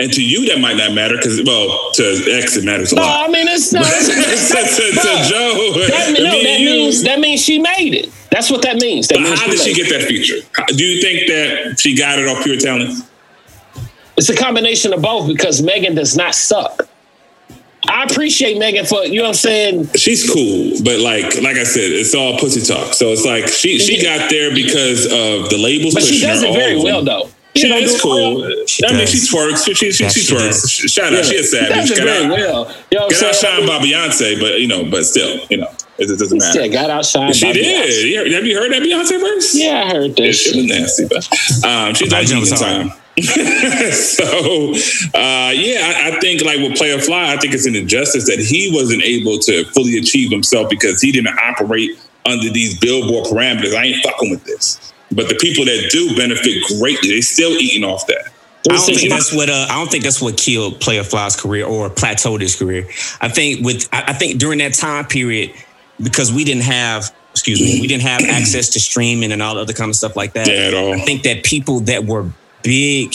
[0.00, 2.02] And to you, that might not matter because, well, to
[2.42, 3.28] X, it matters a No, lot.
[3.28, 3.84] I mean it's not.
[3.84, 8.10] Uh, to, to, to Joe, That, no, me that means that means she made it.
[8.30, 9.08] That's what that means.
[9.08, 9.88] That But means how did she made it.
[9.90, 10.36] get that feature?
[10.68, 13.04] Do you think that she got it off pure talent?
[14.16, 16.88] It's a combination of both because Megan does not suck.
[17.88, 19.88] I appreciate Megan for you know what I'm saying.
[19.96, 22.94] She's cool, but like like I said, it's all pussy talk.
[22.94, 26.52] So it's like she she got there because of the labels But she does it
[26.52, 27.28] very well though.
[27.56, 28.40] She Yeah, it's cool.
[28.42, 28.66] well.
[28.66, 29.64] She I mean, she twerks.
[29.66, 30.62] She she, she, Yes, she she twerks.
[30.62, 30.70] does.
[30.92, 31.88] Shout out, she a She savage.
[31.88, 32.76] does Got very out, well.
[32.92, 35.68] You know what got I'm outshined by Beyonce, but you know, but still, you know,
[35.98, 36.68] it, it doesn't Yeah, matter.
[36.72, 37.34] got outshined.
[37.34, 37.66] She by did.
[37.90, 38.28] Beyonce.
[38.28, 39.54] You Have you heard that Beyonce verse?
[39.54, 42.92] Yeah, I heard that It, it was nasty, but um, she's I on jumped time.
[43.20, 44.72] so
[45.18, 48.38] uh, yeah, I, I think like with Playa Fly, I think it's an injustice that
[48.38, 51.90] he wasn't able to fully achieve himself because he didn't operate
[52.24, 53.74] under these billboard parameters.
[53.74, 54.92] I ain't fucking with this.
[55.12, 58.30] But the people that do benefit greatly, they still eating off that.
[58.68, 61.64] I don't think that's what uh, I don't think that's what killed Playa Fly's career
[61.64, 62.86] or plateaued his career.
[63.20, 65.52] I think with I, I think during that time period,
[66.00, 69.62] because we didn't have excuse me, we didn't have access to streaming and all the
[69.62, 70.46] other kind of stuff like that.
[70.46, 70.94] Yeah.
[70.94, 72.30] I think that people that were
[72.62, 73.14] big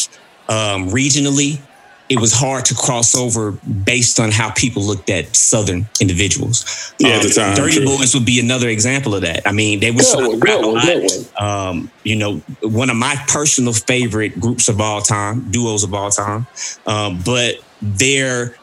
[0.49, 1.59] um, regionally,
[2.07, 6.93] it was hard to cross over based on how people looked at Southern individuals.
[6.99, 7.85] Yeah, at Um, the time, Dirty true.
[7.85, 9.41] Boys would be another example of that.
[9.47, 10.85] I mean, they were Good one, rap good a one, lot.
[10.85, 11.47] good one.
[11.49, 16.11] Um, you know, one of my personal favorite groups of all time, duos of all
[16.11, 16.45] time.
[16.85, 18.55] Um, but their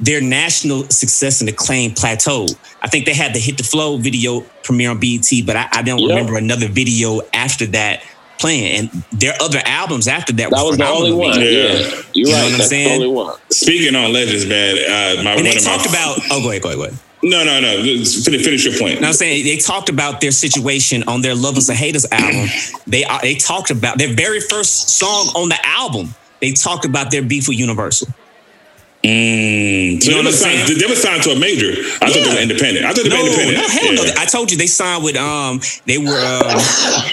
[0.00, 2.56] their national success and acclaim plateaued.
[2.82, 5.82] I think they had the Hit the Flow video premiere on BET, but I, I
[5.82, 6.08] don't Yep.
[6.08, 8.02] remember another video after that
[8.38, 8.78] playing.
[8.92, 11.38] And their other albums after that, That was the only one.
[11.40, 11.46] Yeah.
[11.46, 11.82] Yeah, you're
[12.14, 12.42] You know right.
[12.44, 12.88] what I'm That's saying?
[13.00, 13.36] the only one.
[13.50, 16.62] Speaking on legends, man, uh, my And they of my talked about, oh, go ahead,
[16.62, 16.98] go ahead, go ahead.
[17.22, 17.82] no, no, no.
[17.82, 19.00] Finish, finish your point.
[19.00, 22.48] Now I'm saying they talked about their situation on their Lovers and Haters album.
[22.86, 26.14] They uh, they talked about their very first song on the album.
[26.40, 28.08] They talked about their beef with Universal.
[29.04, 30.78] Mm, so You know they, what were I'm signed, saying?
[30.78, 31.72] they were signed to a major.
[32.00, 32.86] I thought they were independent.
[32.86, 33.58] I thought they were No, independent.
[33.58, 34.12] no, hell no.
[34.16, 36.60] I told you they signed with um they were um,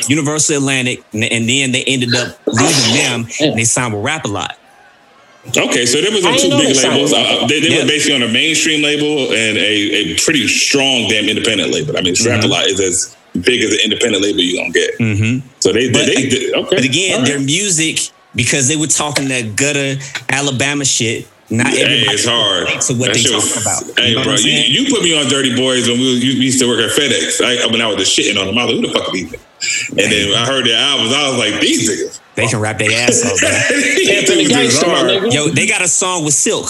[0.07, 4.25] Universal Atlantic, and, and then they ended up leaving them and they signed with Rap
[4.25, 4.55] a Lot.
[5.57, 7.11] Okay, so there was I two big they labels.
[7.13, 7.81] Uh, they they Yeah.
[7.81, 11.97] were basically on a mainstream label and a, a pretty strong damn independent label.
[11.97, 14.97] I mean, Rap a lot is as big as an independent label you gonna get.
[14.99, 15.47] Mm-hmm.
[15.59, 16.75] So they, But- they, they okay.
[16.75, 17.27] But again, All right.
[17.29, 19.95] their music because they were talking that gutter
[20.29, 21.27] Alabama shit.
[21.51, 22.63] Not Hey, everybody it's hard.
[22.67, 23.99] relates to what That they shit talk was- about.
[23.99, 26.31] Hey, You know bro, you, you put me on Dirty Boyz when we, was- you
[26.33, 27.41] used to work at FedEx.
[27.43, 29.11] I, when I was just shitting on them, I was like, who the fuck are
[29.13, 29.89] these niggas?
[29.89, 32.19] And then I heard their albums, I was like, these niggas.
[32.35, 33.51] They can rap their ass off, man.
[34.17, 35.33] Anthony Dudes is Gangster, my hard.
[35.33, 36.69] Yo, they got a song with Silk.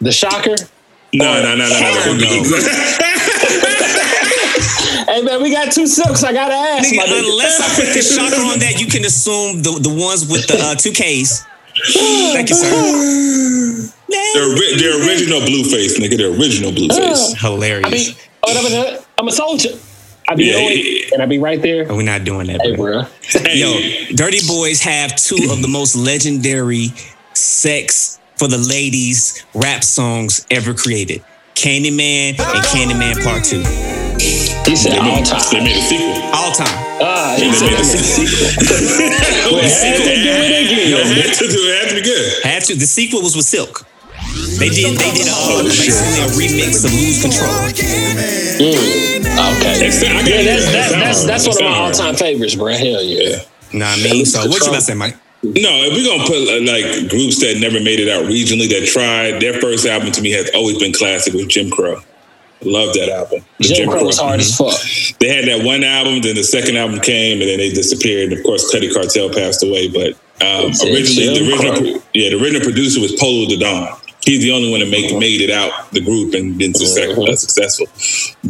[0.00, 0.56] The Shocker.
[1.12, 2.14] No, no, no, no, no.
[2.14, 2.58] no.
[5.10, 6.22] Hey man, we got two silks.
[6.22, 7.30] I gotta ask, my Nigga, nigga.
[7.32, 10.54] unless I put the shocker on that, you can assume the, the ones with the
[10.56, 11.44] uh, two Ks.
[12.32, 12.70] Thank you, sir.
[14.08, 16.16] The, ori- the original Blueface, nigga.
[16.16, 17.36] The original Blueface.
[17.40, 17.86] Hilarious.
[17.86, 18.16] I be,
[18.46, 19.70] oh, I'm a soldier.
[20.28, 21.86] I be Yeah, on yeah, and I be right there.
[21.90, 23.02] Oh, we're not doing that, Hey, bro.
[23.02, 23.10] bro.
[23.22, 26.88] Hey, Yo, Dirty Boyz have two of the most legendary
[27.34, 31.24] sex for the ladies rap songs ever created.
[31.54, 33.62] Candyman and Candyman Part 2.
[34.66, 35.40] He said they, all made, time.
[35.50, 36.14] they made a sequel.
[36.32, 36.76] All time.
[37.02, 38.46] Ah, he They said made a sequel.
[39.50, 40.90] Well, it had to do it again.
[40.90, 41.74] Yo, had to do it.
[41.82, 42.42] had to be good.
[42.44, 42.74] Had to.
[42.76, 43.86] The sequel was with Silk.
[44.60, 44.94] They did.
[44.98, 47.50] They did a, uh, Oh, basically a remix of Lose Control.
[48.60, 49.86] Okay.
[49.86, 50.90] Except- I gotta Yeah, hear that's that.
[50.92, 52.72] that's that's, that's one of my all time favorites, bro.
[52.74, 53.42] Hell yeah.
[53.72, 54.26] Know what I mean?
[54.26, 55.16] So what you about to say, Mike?
[55.42, 58.86] No, if we're gonna put uh, like groups that never made it out regionally that
[58.86, 62.02] tried, their first album to me has always been classic with Jim Crow.
[62.62, 63.40] Love that album.
[63.58, 64.78] The Jim Crow was hard as fuck.
[65.18, 68.30] They had that one album, then the second album came, and then they disappeared.
[68.30, 70.12] And of course, Cutty Cartel passed away, but
[70.44, 73.96] um, originally the Jim original, yeah, the original producer was Polow da Don.
[74.24, 77.28] He's the only one that make, made it out the group and been success, Mhm.
[77.28, 77.86] uh, successful.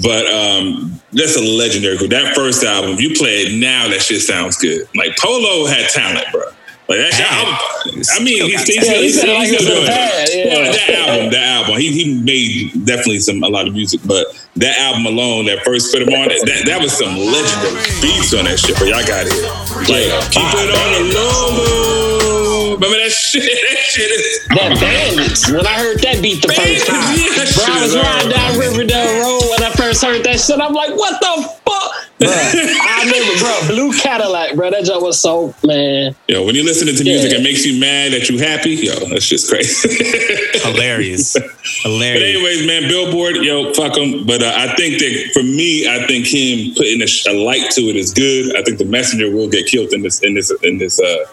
[0.03, 2.11] But um, that's a legendary group.
[2.11, 4.89] That first album, if you play it now, that shit sounds good.
[4.97, 6.43] Like Polo had talent, bro.
[6.91, 7.55] Like that album,
[8.03, 10.47] I mean, he's, he's, Yeah, he he's, like he's still doing bad, it.
[10.47, 10.55] yeah.
[10.59, 14.27] Well, that album, that album, he he made definitely some a lot of music, but
[14.57, 18.45] that album alone, that first put him on, that that was some legendary beats on
[18.51, 18.75] that shit.
[18.75, 19.39] But y'all got it.
[19.87, 22.75] Like keep it on the low.
[22.75, 23.45] Remember that shit?
[23.71, 25.51] That shit is That bandits.
[25.51, 29.11] When I heard that beat the first time, Yeah, bro, I was riding down Riverdale
[29.23, 30.61] Road when I first heard that shit.
[30.61, 32.10] I'm like, what the fuck?
[32.21, 34.71] Bro, I remember, bro, Blue Cadillac, bro.
[34.71, 36.15] That joint was so man.
[36.29, 37.39] Yo, when you're listening to music, Yeah.
[37.39, 38.71] it makes you mad that you happy.
[38.77, 39.89] Yo, that's just crazy.
[40.61, 41.35] Hilarious.
[41.83, 41.83] hilarious.
[41.83, 44.27] But anyways, man, Billboard, yo, fuck him.
[44.27, 47.71] But uh, I think that for me, I think him putting a, sh- a light
[47.73, 48.55] to it is good.
[48.57, 51.01] I think the messenger will get killed in this, in this, in this.
[51.01, 51.25] uh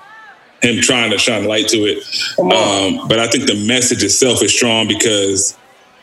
[0.63, 1.99] him trying to shine light to it.
[2.39, 5.55] Um, but I think the message itself is strong because,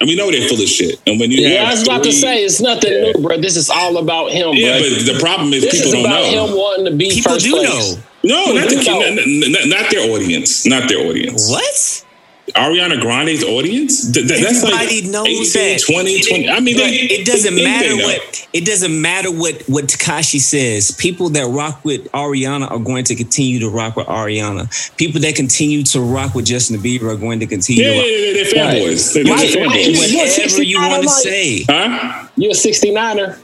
[0.05, 1.01] and we know they're full of shit.
[1.07, 3.13] And when you Yeah, have I was about to say it's nothing Yeah.
[3.13, 3.39] new, bro.
[3.39, 4.91] This is all about him, yeah, bro.
[4.91, 6.47] but the problem is this people is don't about know.
[6.47, 7.97] him wanting to be People first do place.
[7.97, 7.99] know.
[8.25, 10.67] No, not, the, not, not- not their audience.
[10.67, 11.49] Not their audience.
[11.51, 12.04] What?
[12.53, 14.13] Ariana Grande's audience?
[14.13, 15.83] Th- th- that's like Everybody knows 18, that.
[15.93, 16.49] 20, It- 20.
[16.51, 20.39] I mean, they, it doesn't they matter they what it doesn't matter what what Tekashi
[20.39, 20.91] says.
[20.93, 24.69] People that rock with Ariana are going to continue to rock with Ariana.
[24.97, 28.03] People that continue to rock with Justin Bieber are going to continue Yeah, to yeah,
[28.03, 28.37] rock.
[28.37, 28.53] yeah, they're
[28.93, 29.15] fanboys.
[29.15, 29.51] They're, they're right.
[29.51, 29.97] fanboys.
[30.15, 31.65] What- Whatever you want to Like- say.
[31.69, 32.29] Huh?
[32.37, 33.39] You're a 69er?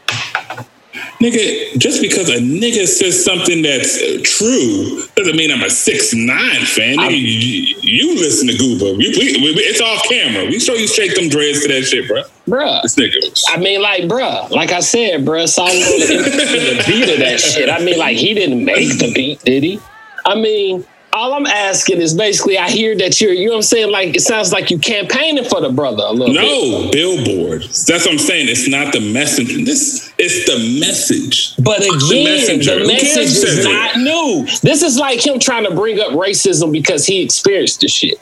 [1.20, 6.64] Nigga, just because a nigga says something that's true doesn't mean I'm a six nine
[6.64, 6.96] fan.
[6.96, 8.96] Nigga, you, you listen to Gooba.
[8.96, 10.46] We, we, we, it's off camera.
[10.46, 12.22] We show you straight them dreads to that shit, bro.
[12.48, 12.80] Bruh.
[12.83, 13.44] This nigga.
[13.48, 17.68] I mean, like, bruh, like I said, bruh, Song the beat of that shit.
[17.68, 19.78] I mean, like, he didn't make the beat, did he?
[20.24, 23.62] I mean, all I'm asking is basically, I hear that you're, you know what I'm
[23.62, 23.90] saying?
[23.90, 26.42] Like, it sounds like you campaigning for the brother a little bit.
[26.42, 27.62] No, billboard.
[27.62, 28.49] That's what I'm saying.
[28.49, 29.49] It's not the message.
[29.64, 31.57] This it's the message.
[31.57, 32.79] But again, the, messenger.
[32.79, 33.73] Who message who says is it?
[33.73, 34.46] not new.
[34.62, 38.20] This is like him trying to bring up racism because he experienced the shit.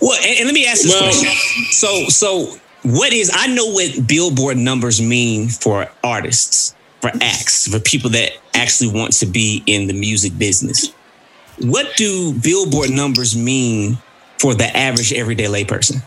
[0.00, 1.30] Well, and, and let me ask this Well- question.
[1.72, 3.30] So, so what is?
[3.34, 9.12] I know what Billboard numbers mean for artists, for acts, for people that actually want
[9.14, 10.92] to be in the music business.
[11.62, 13.98] What do Billboard numbers mean
[14.38, 16.02] for the average everyday layperson?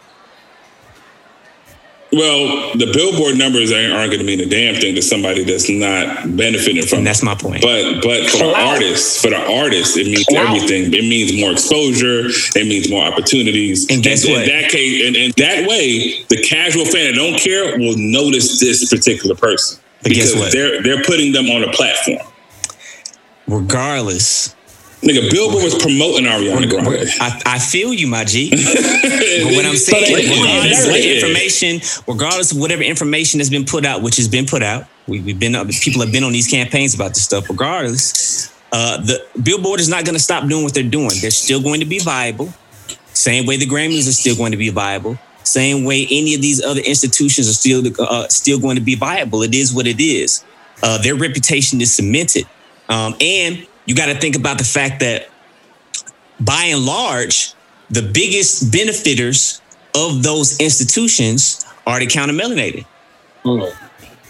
[2.11, 5.69] Well, the billboard numbers ain't, aren't going to mean a damn thing to somebody that's
[5.69, 6.99] not benefiting from.
[6.99, 7.09] And it.
[7.09, 7.61] that's my point.
[7.61, 10.55] But but for the artists, for the artists, it means Clout.
[10.55, 10.93] everything.
[10.93, 12.27] It means more exposure.
[12.55, 13.89] It means more opportunities.
[13.89, 14.45] And guess in what?
[14.45, 18.87] that case, and, and that way, the casual fan that don't care will notice this
[18.89, 20.51] particular person But guess because what?
[20.53, 22.25] they're they're putting them on a platform.
[23.47, 24.54] Regardless,
[25.05, 27.07] Nigga, Billboard was promoting Ariana Grande.
[27.21, 28.49] I, I feel you, my G.
[29.35, 33.85] But what I'm saying, regardless of what information, regardless of whatever information has been put
[33.85, 36.95] out, which has been put out, we, we've been people have been on these campaigns
[36.95, 37.49] about this stuff.
[37.49, 41.11] Regardless, uh, the Billboard is not going to stop doing what they're doing.
[41.21, 42.53] They're still going to be viable.
[43.13, 45.19] Same way the Grammys are still going to be viable.
[45.43, 49.43] Same way any of these other institutions are still uh, still going to be viable.
[49.43, 50.43] It is what it is.
[50.81, 52.45] Uh, their reputation is cemented,
[52.89, 55.29] um, and you got to think about the fact that
[56.39, 57.53] by and large,
[57.89, 59.61] the biggest benefiters
[59.95, 62.85] of those institutions are the counter melanated.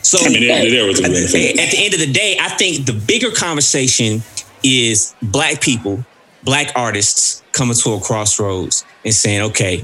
[0.02, 2.86] So I mean, there, there was a at the end of the day, I think
[2.86, 4.22] the bigger conversation
[4.64, 6.06] is black people,
[6.44, 9.84] black artists coming to a crossroads and saying, okay,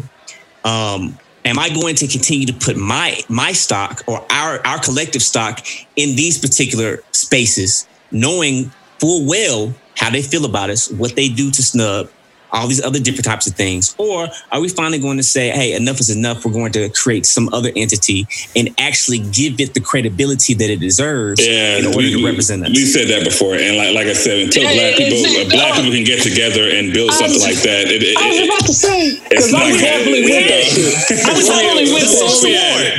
[0.64, 5.24] um, am I going to continue to put my my stock or our our collective
[5.24, 11.28] stock in these particular spaces, knowing full well how they feel about us, what they
[11.28, 12.10] do to snub,
[12.54, 13.96] all these other different types of things?
[13.98, 16.44] Or are we finally going to say, hey, enough is enough?
[16.46, 20.80] We're going to create some other entity and actually give it the credibility that it
[20.80, 22.70] deserves Yeah, in order we, to represent us.
[22.76, 25.50] we said that before, and like like I said, until Yeah, black people it's- uh,
[25.50, 28.38] black people can get together and build something was- like that, it, it, I was
[28.38, 29.88] it- about to say, it's because not I was good.
[29.88, 31.20] heavily with that shit.
[31.30, 32.84] I was totally with Let's Soul be at Lord.
[32.86, 32.96] it.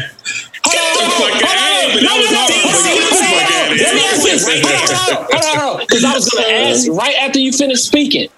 [0.64, 2.48] Get the fuck out of here, but that was hard.
[2.48, 3.31] Get the fuck out of here.
[3.78, 4.46] Let me ask this.
[4.48, 5.86] Hold on, hold on, hold on.
[5.86, 8.28] Because I was going to ask right after you finished speaking.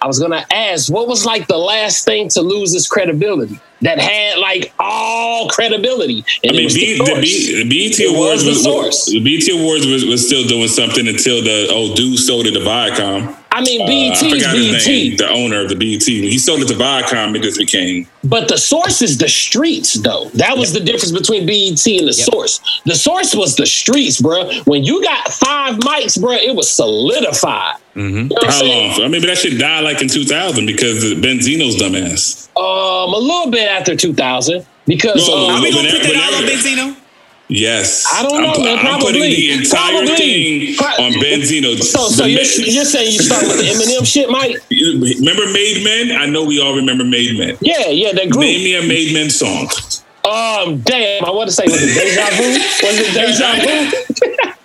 [0.00, 3.58] I was going to ask, what was like the last thing to lose its credibility
[3.80, 6.24] that had like all credibility?
[6.44, 7.20] And I mean, was B, the the.
[7.20, 10.68] B, the BET It Awards was the was, the BET Awards was, was still doing
[10.68, 13.37] something until the old dude sold it to Viacom.
[13.50, 16.06] I mean, Uh, BET I is name, BET, the owner of the BET.
[16.06, 19.94] When he sold it to Viacom, it just became but the source is the streets,
[19.94, 20.28] though.
[20.34, 22.60] That was the difference between BET and the source.
[22.84, 24.50] The source was the streets, bro.
[24.64, 27.76] When you got five mics, bro, it was solidified.
[27.96, 28.16] Mm-hmm.
[28.16, 28.90] You know I'm how saying?
[28.92, 29.02] long?
[29.02, 32.48] I mean, but that shit died like in 2000 because of Benzino's dumbass.
[32.56, 36.10] Um, a little bit after 2000 because Whoa, um, Are we gonna that- put that
[36.10, 36.96] when all on that- Benzino?
[37.48, 38.86] Yes, I don't know, I'm, man.
[38.86, 40.16] I'm putting the entire Probably.
[40.16, 41.80] thing Pro- on Benzino.
[41.82, 44.56] So, so you're, you're saying you start with the Eminem shit, Mike?
[44.70, 46.16] remember Made Men?
[46.16, 47.56] I know we all remember Made Men.
[47.60, 48.44] Yeah, yeah, that group.
[48.44, 49.68] Name me a Made Men song.
[50.28, 52.52] Um, damn, I want to say was it Deja Vu?
[52.84, 54.52] Was it Deja Vu?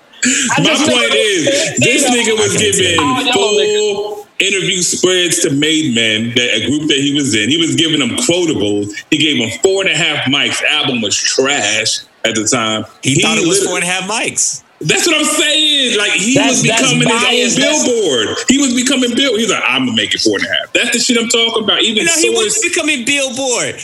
[0.59, 1.45] My point is,
[1.79, 6.97] this nigga was giving no, full interview spreads to Made Men, that a group that
[6.97, 7.49] he was in.
[7.49, 8.93] He was giving them quotables.
[9.09, 10.61] He gave them four and a half mics.
[10.63, 12.85] Album was trash at the time.
[13.03, 14.63] He, thought it was four and a half mics.
[14.81, 15.97] That's what I'm saying.
[15.97, 18.37] Like he That's- was becoming his own billboard.
[18.49, 19.37] He was becoming bill.
[19.37, 20.73] He's like, I'm gonna make it four and a half.
[20.73, 21.81] That's the shit I'm talking about.
[21.83, 23.75] Even You know, he was becoming Billboard.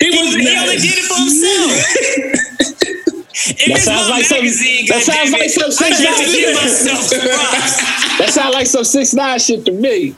[0.00, 2.96] he He, was he only did it for himself.
[3.46, 6.46] If That sounds my like some- that sounds like some I sex get to shit.
[6.46, 8.18] give myself props.
[8.18, 10.14] That sounds like some six nine shit to me.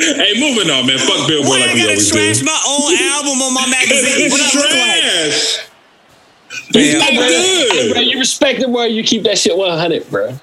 [0.00, 0.98] Hey, moving on, man.
[0.98, 2.44] Fuck Billboard Why like I we gotta always trash do.
[2.44, 4.30] my own album on my magazine?
[4.30, 5.02] What It's I look like?
[5.02, 5.68] trash.
[6.72, 8.84] He's not Hey, bro, hey, bro, you respect him, bro.
[8.84, 10.38] You keep that shit one hundred, bro.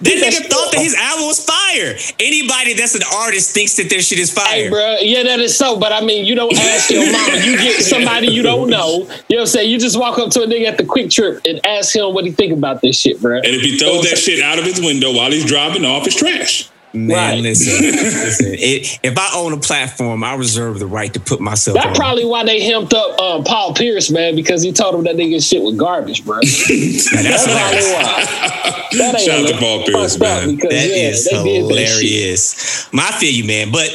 [0.00, 1.94] That nigga thought that his album was fire.
[2.18, 4.70] Anybody that's an artist thinks that their shit is Hey, fire.
[4.70, 5.78] bro, yeah, that is so.
[5.78, 7.34] But I mean, you don't ask your mom.
[7.42, 9.02] You get somebody you don't know.
[9.02, 9.70] You know what I'm saying?
[9.70, 12.24] You just walk up to a nigga at the quick trip and ask him what
[12.24, 13.36] he think about this shit, bro.
[13.36, 16.16] And if he throws that shit out of his window while he's driving off, it's
[16.16, 16.68] trash.
[16.94, 17.40] Man, Right.
[17.42, 18.54] listen, listen.
[18.54, 21.94] It, if I own a platform, I reserve the right to put myself That's on.
[21.94, 25.46] probably why they hemmed up um, Paul Pierce, man, because he told him that nigga
[25.46, 26.36] shit was garbage, bro.
[26.42, 27.92] Now, that's That's probably hilarious.
[27.92, 28.80] why.
[28.94, 29.60] That ain't Shout out to enough.
[29.60, 30.54] Paul Pierce, Fucked man.
[30.54, 32.92] Because, That yeah, is they that hilarious.
[32.92, 33.72] Man, I feel you, man.
[33.72, 33.90] But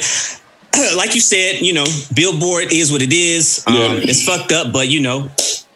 [0.98, 3.64] like you said, you know, Billboard is what it is.
[3.66, 3.94] Um, Yeah.
[4.04, 5.30] It's fucked up, but you know,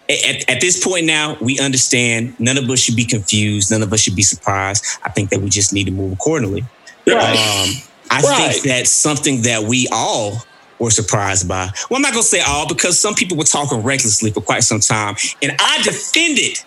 [0.10, 2.38] at, at this point now, we understand.
[2.40, 3.72] None of us should be confused.
[3.72, 4.84] None of us should be surprised.
[5.04, 6.66] I think that we just need to move accordingly.
[7.08, 7.38] Right.
[7.38, 8.52] Um, I Right.
[8.54, 10.46] think that's something that we all
[10.80, 11.70] were surprised by.
[11.89, 14.80] Well, I'm not gonna say all because some people were talking recklessly for quite some
[14.80, 16.60] time, and I defended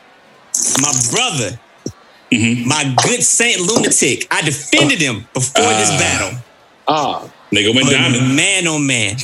[0.81, 1.59] my brother,
[2.33, 2.67] Mm-hmm.
[2.69, 4.27] my good Saint lunatic.
[4.33, 5.99] I defended him before this Ah.
[5.99, 6.39] battle.
[6.89, 7.23] Ah,
[7.53, 8.35] Nigga went But diamond.
[8.37, 9.17] man, oh man,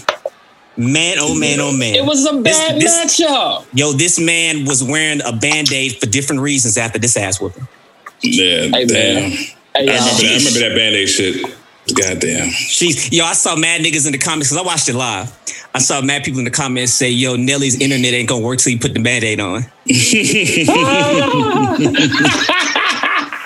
[0.76, 1.94] man, oh man, oh man.
[1.96, 3.64] it was a bad this- matchup.
[3.74, 7.66] Yo, this man was wearing a band aid for different reasons after this ass whooping.
[8.22, 9.36] Yeah, Hey, man.
[9.74, 9.86] Damn.
[9.86, 11.44] Hey, I remember, that, I remember that band aid shit.
[11.94, 12.48] Goddamn.
[12.50, 15.36] She's yo, I saw mad niggas in the comments because I watched it live.
[15.74, 18.72] I saw mad people in the comments say, yo, Nelly's internet ain't gonna work till
[18.72, 19.64] you put the band-aid on.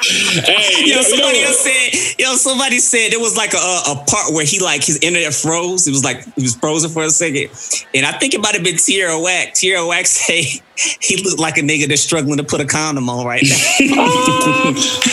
[0.08, 4.04] Hey, Yo, you somebody know, else said, yo, somebody said there was like a, a
[4.06, 5.88] part where he like his internet froze.
[5.88, 7.48] It was like he was frozen for a second.
[7.94, 9.54] And I think it might have been Tierra Whack.
[9.54, 10.60] Tierra Whack say
[11.00, 13.48] he looked like a nigga that's struggling to put a condom on right now.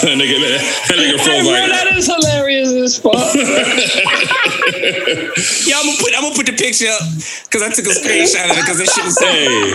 [0.03, 0.39] that nigga,
[0.87, 1.69] that nigga Hey, like.
[1.71, 3.13] that is hilarious as fuck.
[5.67, 7.01] yeah, I'm gonna put I'm gonna put the picture up
[7.45, 9.73] because I took a screenshot of it because that shit was so Hey,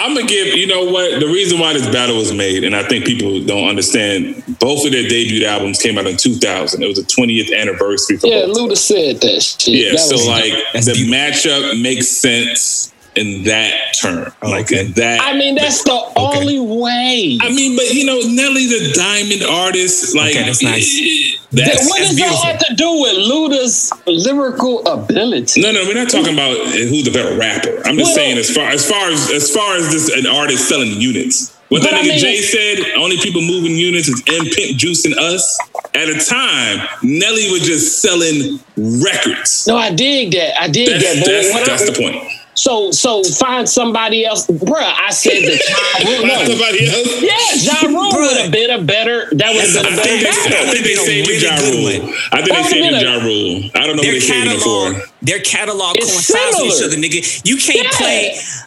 [0.00, 2.82] I'm gonna give you know what the reason why this battle was made, and I
[2.86, 4.42] think people don't understand.
[4.60, 6.82] Both of their debut albums came out in 2000.
[6.82, 8.44] It was the 20th anniversary for yeah.
[8.46, 9.68] Luda said that shit.
[9.74, 10.52] Yeah, That so was- like
[10.84, 11.14] the beautiful.
[11.14, 14.86] matchup makes sense in that term, Oh, like okay.
[14.86, 15.20] in that.
[15.22, 17.38] I mean, that's the only way.
[17.40, 20.14] I mean, but you know, Nelly's a diamond artist.
[20.14, 21.38] Like, Okay, that's nice.
[21.52, 25.60] That- that's- what that's does that have to do with Luda's lyrical ability?
[25.60, 27.82] no, no, we're not talking about who's the better rapper.
[27.86, 30.68] I'm just Well- saying, as far as far as as far as this an artist
[30.68, 31.52] selling units.
[31.68, 34.78] What that But I nigga mean- Jay said, only people moving units is M Pimp
[34.78, 35.58] juicing us.
[35.94, 39.66] At a time, Nelly was just selling records.
[39.66, 40.60] No, I dig that.
[40.60, 41.16] I dig That's, that.
[41.20, 42.16] But that's, when I- that's the point.
[42.54, 45.58] So, so find somebody else, Bruh, I said that.
[46.04, 47.10] Ja Rule- Not somebody else.
[47.20, 49.26] Yeah, Ja Rule would have been a better.
[49.34, 51.28] That would have been a I better think they, I think they That would've saved
[51.28, 52.14] been a Ja Rule.
[52.30, 53.54] I think they would've saved been Ja Rule.
[53.74, 55.26] I don't know their what they saved him catalog, for.
[55.26, 56.94] their catalog It's coincides with each similar.
[56.94, 57.20] other, nigga.
[57.42, 57.98] You can't Yeah.
[57.98, 58.20] play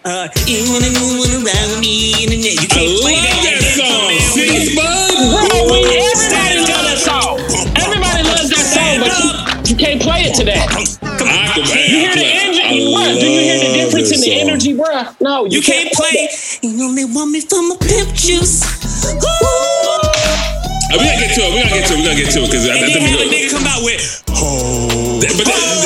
[0.04, 3.64] uh you wanna move around me and then you I can't play love that, that
[3.80, 4.12] song.
[4.36, 5.16] City Spud.
[5.32, 7.40] Bro, we, everybody loves that song.
[7.80, 9.28] Everybody loves that song, but you,
[9.72, 10.60] you can't play it today.
[10.60, 11.20] that.
[11.20, 11.64] Come I on.
[11.64, 12.27] can- You hear the I
[12.88, 13.12] energy?
[13.14, 13.20] What?
[13.20, 14.50] Do you hear the difference in the song.
[14.50, 15.22] energy, bruh?
[15.22, 16.30] No, you, You can't play.
[16.62, 18.64] You only want me for my pimp juice.
[19.14, 19.67] Ooh.
[20.88, 21.52] Uh, we gotta get to it.
[21.54, 21.98] We gotta get to it.
[22.00, 24.00] We gotta get to it because I then think we nigga come out with,
[24.32, 25.84] oh, But that-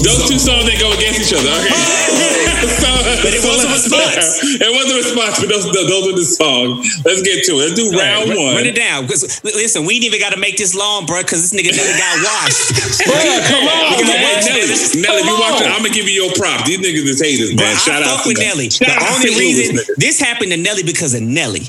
[0.00, 1.52] those two songs they go against each other.
[1.60, 1.68] Okay.
[2.80, 2.88] so,
[3.20, 4.40] But it was a response.
[4.60, 6.80] It was a response, but those those are the songs.
[7.04, 7.68] Let's get to it.
[7.72, 8.54] Let's do round run, one.
[8.56, 9.06] Run it down.
[9.08, 11.76] 'Cause, li- listen, we ain't even got to make this long, bro, because this nigga
[11.76, 12.72] never got washed.
[13.08, 14.40] Bruh, come on, man.
[14.40, 14.64] Nelly,
[15.04, 15.68] Nelly, you watching.
[15.68, 16.64] I'm gonna give you your prop.
[16.64, 17.76] These niggas is haters, Bro, man.
[17.76, 18.38] I Shout out fuck to with.
[18.40, 18.70] Nelly.
[18.70, 21.68] Shout The only reason this happened to Nelly because of Nelly.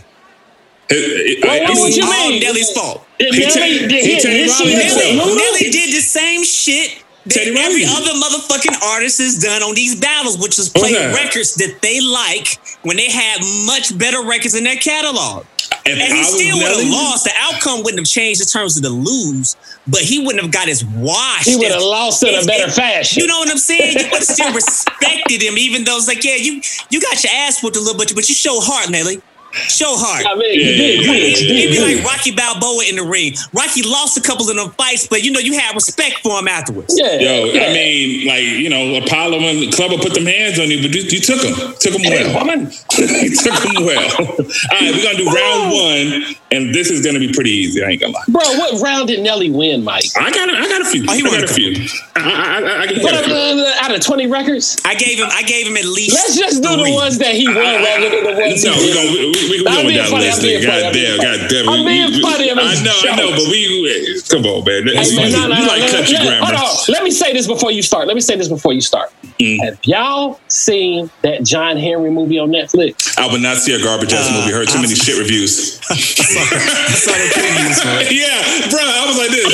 [0.92, 2.42] It- Well, what would you all mean?
[2.42, 3.06] Nelly's fault.
[3.20, 6.98] Did He Nelly, did he he Teddy initiate Riley Nelly, Nelly did the same shit
[7.26, 11.14] that Teddy every other motherfucking artist has done on these battles, which is play that?
[11.16, 15.46] records that they like when they had much better records in their catalog.
[15.86, 17.24] If And he I still would have lost.
[17.26, 19.56] The outcome wouldn't have changed in terms of the lose,
[19.88, 21.48] but he wouldn't have got as washed.
[21.48, 23.22] He would have lost in a better if- fashion.
[23.22, 23.98] You know what I'm saying?
[23.98, 27.34] You would have still respected him, even though it's like, yeah, you you got your
[27.34, 29.22] ass whooped a little bit, but you show heart, Nelly.
[29.54, 30.26] Show heart.
[30.26, 31.42] I mean, Yeah, you did yeah, good.
[31.42, 33.34] yeah, You He'd be like Rocky Balboa in the ring.
[33.54, 36.48] Rocky lost a couple of them fights, but you know you had respect for him
[36.48, 36.94] afterwards.
[36.98, 37.20] Yeah.
[37.20, 37.64] Yo, yeah.
[37.66, 40.96] I mean, like you know, Apollo and the Clubber put them hands on you, but
[40.96, 42.34] you, you took them, took them well.
[42.40, 42.72] woman.
[42.98, 44.00] you took them well.
[44.22, 47.84] All right, we're gonna do round one, and this is gonna be pretty easy.
[47.84, 48.24] I ain't gonna lie.
[48.30, 50.06] Bro, what round did Nelly win, Mike?
[50.16, 51.06] I got, a, I got a few.
[51.08, 51.76] Oh, he I won got a a few.
[52.16, 53.34] I, I, I, I got What, a few.
[53.36, 54.78] uh, out of 20 records?
[54.86, 55.28] I gave him.
[55.32, 56.14] I gave him at least.
[56.16, 58.94] Let's just do the ones that he won rather than the ones No, he we're
[58.96, 60.66] gonna we, we, I'm going down funny, list.
[60.66, 61.70] God damn, God damn.
[61.70, 64.88] I'm being funny, I'm I know, I know, but we come on, man.
[64.88, 66.46] Hey, You, man, no, no, you no, like country grammar.
[66.46, 66.76] Hold on.
[66.94, 68.08] Let me say this before you start.
[68.08, 69.12] Let me say this before you start.
[69.40, 69.60] Mm.
[69.64, 73.18] Have y'all seen that John Henry movie on Netflix?
[73.18, 74.52] I would not see a garbage ass Uh, movie.
[74.54, 75.80] Heard too I'm- many shit reviews.
[75.90, 78.12] I saw the previews it.
[78.14, 78.80] yeah, bro.
[78.82, 79.48] I was like this.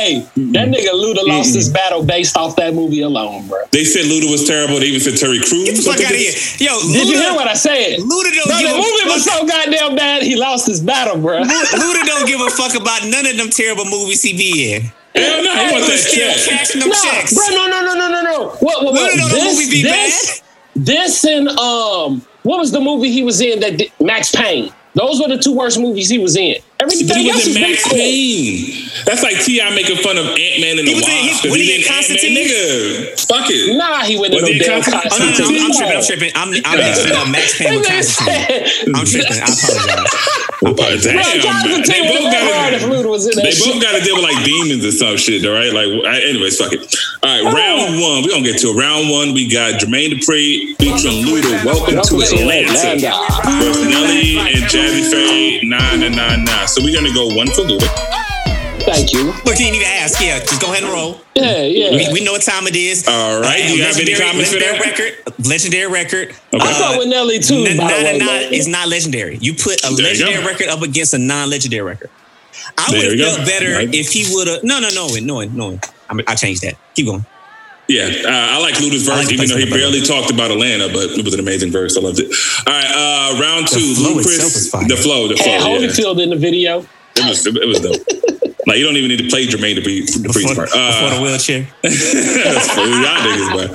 [0.00, 0.20] Hey.
[0.52, 3.58] That nigga Luda lost his battle based off that movie alone, bro.
[3.70, 4.80] They said Luda was terrible.
[4.80, 5.64] They even said Terry Crews.
[5.68, 6.80] Get the fuck out of here, yo!
[6.92, 8.00] Did you hear what I said?
[8.00, 9.38] Luda don't Bro, give the a movie was fuck.
[9.40, 11.42] so goddamn bad, he lost his battle, bro.
[11.42, 14.82] Luda don't give a fuck about none of them terrible movies he be in.
[15.14, 16.58] Hell no, he want that Still check.
[16.58, 17.34] cashing them No, checks.
[17.34, 18.48] bro, no, no, no, no, no, no.
[18.60, 19.16] What, what, No, what?
[19.16, 20.42] no, no, the this, movie be this,
[20.76, 24.72] this and um, what was the movie he was in that did, Max Payne?
[24.94, 26.56] Those were the two worst movies he was in.
[26.80, 27.92] But Everything he else was in was Max cool.
[28.00, 28.88] Payne.
[29.04, 29.68] That's like T.I.
[29.74, 31.42] making fun of Ant-Man and He the was in- he- Wasp.
[31.44, 31.88] 'cause when he he in.
[31.88, 32.36] Constantine?
[32.36, 33.76] Nigga, fuck it.
[33.76, 35.12] Nah, he went in Was no in damn Constantine?
[35.12, 35.60] Oh, no, no, no, Constantine.
[35.60, 36.32] I'm, I'm tripping.
[36.34, 36.64] I'm tripping.
[36.64, 38.96] I'm, I'm mixing up Max Payne with Constantine.
[38.96, 39.40] I'm tripping.
[39.40, 39.44] I
[40.72, 41.04] apologize.
[41.04, 43.64] Damn, Bro, they both got hard if was in that They shit.
[43.72, 45.72] both got to deal with like demons or some shit, all right?
[45.72, 46.80] Like, I- anyways, fuck it.
[47.22, 48.22] All right, round one.
[48.24, 48.76] We're going to get to it.
[48.76, 51.64] Round one, we got Jermaine Dupri featuring Luda.
[51.64, 52.72] Welcome to Atlanta.
[53.60, 56.66] Versus Nelly and Jazze Pha, 9 and 9 9.
[56.70, 57.88] So we're going to go one for Luda.
[58.86, 59.26] Thank you.
[59.44, 60.20] Look, you didn't even ask.
[60.20, 61.20] Yeah, just go ahead and roll.
[61.34, 61.90] Yeah, yeah.
[61.90, 63.06] We, we know what time it is.
[63.06, 64.80] All right, Uh, you have any comments for that?
[64.80, 65.46] record?
[65.46, 66.28] Legendary record.
[66.54, 66.58] Okay.
[66.64, 67.64] I fuck with Nelly too.
[67.68, 69.36] N- by the nine way, and nine is not legendary.
[69.38, 72.10] You put a There legendary record up against a non-legendary record.
[72.78, 73.34] I would you have go.
[73.36, 73.94] felt better Right.
[73.94, 74.64] if he would have.
[74.64, 75.78] No, no, no, no, no.
[76.08, 76.74] I'm, I changed that.
[76.94, 77.26] Keep going.
[77.90, 80.50] Yeah, uh, I like Luda's verse, like even though he placement of barely talked about
[80.52, 81.96] Atlanta, but it was an amazing verse.
[81.98, 82.30] I loved it.
[82.66, 82.86] All right,
[83.34, 83.80] uh, round two.
[83.94, 85.74] flow Ludacris- itself is the flow, the Had flow.
[85.78, 85.88] Yeah.
[85.88, 86.86] Holyfield in the video.
[87.16, 88.00] It was, it was dope.
[88.66, 90.68] like you don't even need to play Jermaine to be the Before, priest part.
[90.70, 91.66] before the Uh, wheelchair.
[91.82, 92.92] that's funny.
[92.96, 93.66] Y'all niggas, bro.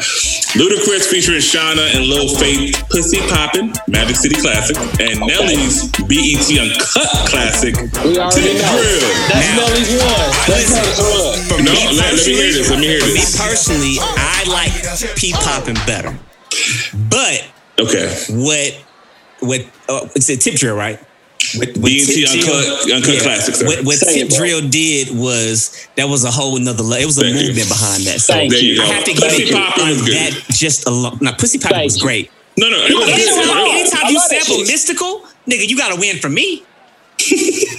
[0.58, 7.12] Ludacris featuring Shawnna and Lil Fate, Pussy Poppin', Magic City Classic, and Nelly's BET Uncut
[7.30, 7.76] Classic.
[8.02, 8.72] We already Tip know.
[8.82, 9.14] Drill.
[9.30, 10.32] That's Now- Nelly's one.
[10.48, 11.40] That's Listen, Nelly's one.
[11.50, 13.36] For No, me let- let me hear this, let me hear this.
[13.36, 14.74] Me personally, I like
[15.18, 16.18] P popping better.
[17.10, 17.44] But
[17.80, 18.08] Okay.
[18.30, 18.74] what
[19.42, 21.00] what uh, it's a tip drill, right?
[21.56, 23.64] What, what BET Tip Drill- Uncut- Uncut Classics.
[23.64, 24.36] What, what Tip it.
[24.36, 26.84] Drill did was that was a whole nother.
[26.84, 27.48] le- It was a Thank you.
[27.48, 28.20] movement behind that.
[28.22, 30.14] So Thank you I have to give Pussy it was on good.
[30.16, 31.18] that just alone.
[31.22, 32.32] Now, Pussy Poppin' was great.
[32.58, 33.20] No, no, it was good.
[33.20, 36.64] Anytime, I anytime you sample Mystikal, nigga, you gotta win from me.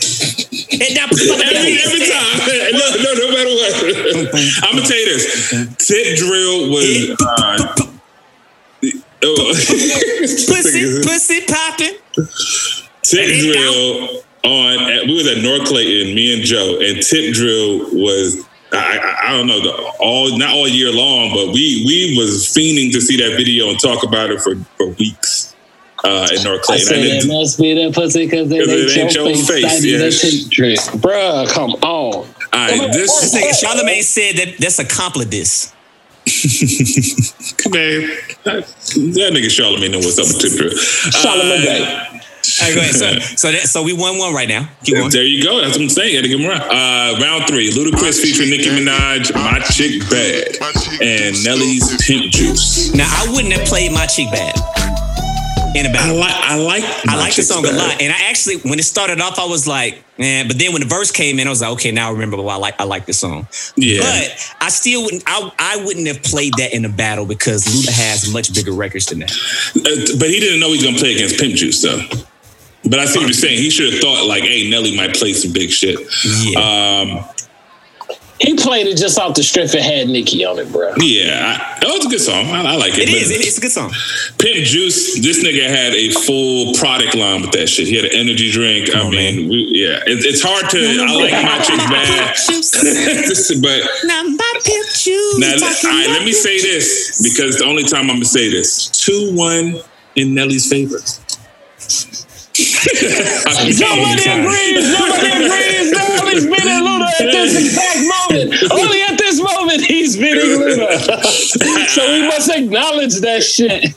[0.69, 2.37] And now, Every, every time.
[2.73, 3.73] No, no, no matter what.
[4.65, 5.77] I'm gonna tell you this.
[5.79, 7.17] Tip drill was.
[7.21, 7.75] Uh,
[9.23, 9.53] oh.
[9.55, 11.95] Pussy, pussy popping.
[13.11, 14.79] Tip drill on.
[14.91, 18.45] At, we was at North Clayton, me and Joe, and tip drill was.
[18.73, 22.47] I, I, I don't know the, all not all year long, but we we was
[22.47, 25.55] fiending to see that video and talk about it for, for weeks
[26.05, 26.87] uh, in North I Clayton.
[26.87, 29.49] said And it it- must be that pussy because it, 'Cause it ain't your face.
[29.49, 29.99] face, yeah.
[29.99, 30.79] that shit drip.
[31.01, 31.81] Bruh, come on.
[31.83, 35.73] all right, this This nigga Charlamagne said that that's a compliment.
[37.71, 38.11] man,
[38.45, 40.71] that, that nigga Charlamagne know what's up with tip drill.
[40.73, 42.21] Charlamagne Uh, Gay.
[42.61, 42.95] All right, go ahead.
[42.95, 44.69] So, so, that, so we won one right now.
[44.85, 45.11] Keep going.
[45.11, 45.61] There you go.
[45.61, 46.15] That's what I'm saying.
[46.17, 46.61] Gotta give him right.
[46.63, 50.57] Uh, round three: Ludacris featuring Nicki Minaj, "My Chick Bad,"
[51.03, 54.55] and Nelly's "Pimp Juice." Now I wouldn't have played my Chick bad
[55.77, 56.17] in a I battle.
[56.17, 56.35] like.
[56.35, 56.85] I like.
[57.09, 57.75] I like the song Bad.
[57.75, 60.73] a lot, and I actually, when it started off, I was like, "Man," but then
[60.73, 62.81] when the verse came in, I was like, "Okay, now I remember why I like
[62.81, 63.47] I like this song."
[63.77, 64.01] Yeah.
[64.01, 65.25] But I still wouldn't.
[65.27, 69.07] I, I wouldn't have played that in a battle because Luda has much bigger records
[69.07, 69.31] than that.
[69.77, 72.01] Uh, but he didn't know he was gonna play against Pimp Juice though.
[72.89, 73.59] But I see what you're saying.
[73.59, 76.61] He should have thought like, "Hey, Nelly might play some big shit." Yeah.
[77.01, 77.25] Um,
[78.39, 80.93] He played it just off the strip and had Nicki on it, bro.
[80.99, 82.45] yeah, I, that was a good song.
[82.53, 83.09] I, I like it.
[83.09, 83.31] it But is.
[83.31, 83.91] It- It's a good song.
[84.37, 85.19] Pimp Juice.
[85.23, 87.89] This nigga had a full product line with that shit.
[87.89, 88.95] He had an energy drink.
[88.95, 90.79] I on, mean, we, yeah, it, it's hard to.
[90.79, 92.37] I like my chick's bad,
[93.63, 95.39] but Now my pimp juice.
[95.41, 98.51] Now, all right, let me say this because it's the only time I'm gonna say
[98.51, 98.89] this.
[98.89, 99.81] Two one
[100.15, 101.01] in Nelly's favor.
[102.57, 104.89] Nobody agrees.
[104.93, 105.93] Nobody agrees.
[105.93, 108.73] Nobody's beating Luda at this exact moment.
[108.73, 111.01] Only at this moment he's beating Luda.
[111.89, 113.95] so we must acknowledge that shit.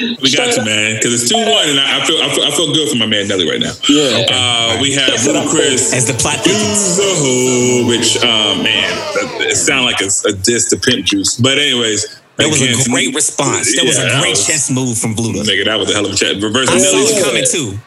[0.00, 2.50] We got you, man, because it's two one, and I, I feel I feel I
[2.50, 3.72] feel good for my man Nelly right now.
[3.88, 4.24] Yeah.
[4.32, 5.92] Uh, we have Ludacris.
[5.92, 6.96] As the plot thickens.
[6.96, 8.88] Use a which um, man,
[9.44, 11.36] it sounds like a, a diss to Pimp Juice.
[11.36, 13.74] But anyways, That was a great response.
[13.76, 15.44] That was Yeah, a great was- chess move from Bluta.
[15.44, 16.40] Nigga, that was a hell of a chat.
[16.42, 17.78] Reverse I saw Nelly's it coming too.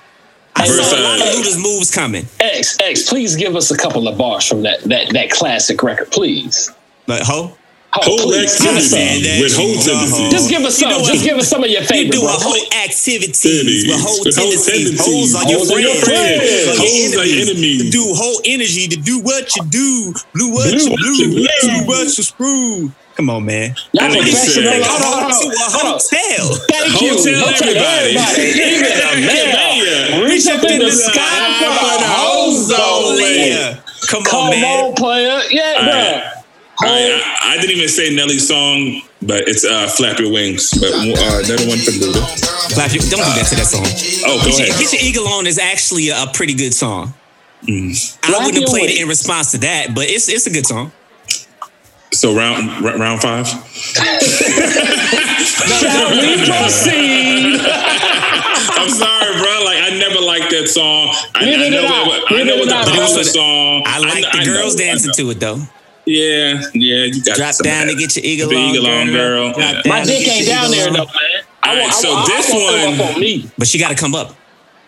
[0.55, 2.27] I Verse, saw a lot of Luda's moves coming.
[2.39, 6.11] X X, please give us a couple of bars from that that that classic record,
[6.11, 6.69] please.
[7.07, 7.57] But ho,
[7.95, 8.99] Oh, whole please, give us some.
[8.99, 10.31] activity with whole tendencies.
[10.31, 10.89] Just give us some.
[10.91, 12.11] You know Just give us some of your you favorite.
[12.13, 13.85] do a whole activities Tendencies.
[13.87, 14.73] with whole With whole tendencies.
[14.73, 15.05] tendencies.
[15.05, 16.05] Hoes are your Hoes are friends.
[16.05, 16.65] friends.
[16.65, 17.81] Fuck your are your enemies.
[17.83, 20.13] To do whole energy to do what you do.
[20.33, 21.13] Blue what Blue you what blue.
[21.13, 21.85] you Blue blue.
[21.85, 22.91] what you screw.
[23.15, 23.75] Come on, man.
[23.93, 24.71] Y'all That nigga professional.
[24.73, 25.99] said- Hold on, hold on, to a hold on.
[26.01, 26.45] hotel.
[26.67, 27.09] Thank you.
[27.13, 28.41] Hotel Hotel everybody.
[28.41, 30.23] Even a man.
[30.29, 33.77] Reach up in the sky for the ozone.
[34.09, 34.83] Come on, Come man.
[34.85, 35.41] on, player.
[35.51, 35.93] Yeah, All bro.
[35.93, 36.23] right.
[36.81, 40.71] All right, I, I didn't even say Nelly's song, but it's uh, "Flap Your Wings."
[40.73, 42.73] But uh, another one for Luda.
[42.73, 43.85] Clap your- Don't do that to that song.
[44.25, 44.79] Oh, go Get your, ahead.
[44.81, 47.13] Get Your Eagle On is actually a, a pretty good song.
[47.65, 47.69] I
[48.43, 50.91] wouldn't have played it in response to that, but it's it's a good song.
[52.13, 53.47] So round r- round five.
[53.47, 53.61] Shall
[56.11, 57.59] we proceed?
[58.75, 59.61] I'm sorry, bro.
[59.65, 61.09] Like I never liked that song.
[61.35, 62.07] I, Neither I know did I.
[62.07, 62.83] what, I know what did the I.
[62.83, 63.83] power But it was- song.
[63.85, 65.59] I like kn- the know, girls I dancing to it though.
[66.05, 67.05] Yeah, yeah.
[67.05, 67.93] You got Drop down that.
[67.93, 69.53] to get your eagle on, eagle on, girl.
[69.53, 69.81] Drop Yeah.
[69.85, 71.07] My dick ain't down there eagle though, on.
[71.07, 71.43] man.
[71.63, 73.49] All I right, want, so I want, this I want one- throw me.
[73.57, 74.35] But she got to come up.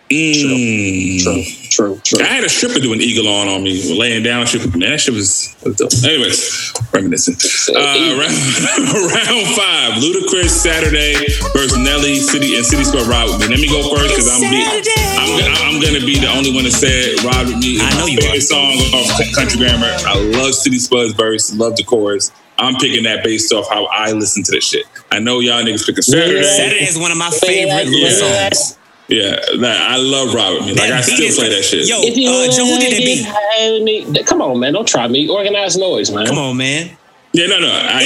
[0.10, 1.24] Mm.
[1.24, 2.24] True, true, true.
[2.26, 4.46] I had a stripper do an eagle on on me, laying down.
[4.46, 5.56] Stripper, man, that shit was.
[5.66, 5.90] was dope.
[6.06, 7.34] Anyways, reminiscing.
[7.74, 8.38] Uh, round,
[9.12, 11.16] round five, Ludacris Saturday
[11.58, 13.48] versus Nelly City and City Square Ride with me.
[13.50, 16.72] Let me go first because I'm, be, I'm I'm gonna be the only one that
[16.78, 17.78] said Ride with me.
[17.78, 19.90] is I know my you favorite song of Country Grammar.
[20.06, 22.32] I love City Spud's verse, love the chorus.
[22.58, 24.86] I'm picking that based off how I listen to this shit.
[25.12, 26.44] I know y'all niggas picking Saturday.
[26.44, 28.50] Saturday is one of my favorite little Yeah.
[28.54, 28.78] songs.
[29.08, 30.74] Yeah, like, I love Ride with me.
[30.74, 31.88] Like I That beat still is- play that shit.
[31.88, 34.26] Yo, If you uh, Joe, who did that beat?
[34.26, 34.74] Come on, man.
[34.74, 35.28] Don't try me.
[35.30, 36.26] Organized Noize, man.
[36.26, 36.98] Come on, man.
[37.34, 37.68] Yeah, no, no.
[37.70, 38.02] I,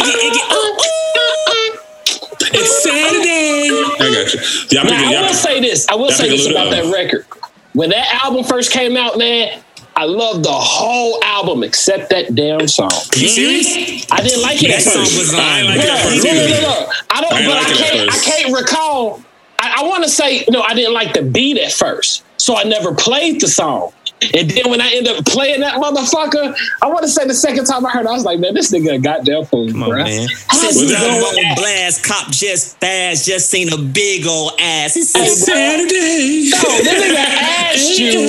[2.52, 3.70] It's Saturday.
[3.70, 4.39] I got you.
[4.72, 5.88] Y'all Now, picking, I y'all, will say this.
[5.88, 7.26] I will say this little about that record.
[7.74, 9.62] When that album first came out, man,
[9.95, 12.89] I loved the whole album except that damn song.
[13.16, 14.06] You serious?
[14.12, 15.18] I didn't like it That at song first.
[15.20, 16.68] was I like Yeah, that look, first look, either.
[16.68, 16.95] look, look.
[17.12, 18.10] I don't, I but like I can't.
[18.12, 19.22] I can't recall.
[19.60, 20.62] I, I want to say no.
[20.62, 23.91] I didn't like the beat at first, so I never played the song.
[24.34, 27.65] And then when I end up playing that motherfucker, I want to say the second
[27.65, 29.89] time I heard, it, I was like, man, this nigga a goddamn fool, Come on,
[29.89, 30.03] bruh.
[30.03, 30.28] man.
[30.47, 33.78] How's Since he we that- going on at- blast, cop just fast, just seen a
[33.78, 34.93] big old ass.
[34.93, 35.36] He said, Hey, bro.
[35.36, 36.49] Saturday.
[36.51, 38.20] No, this nigga asked you.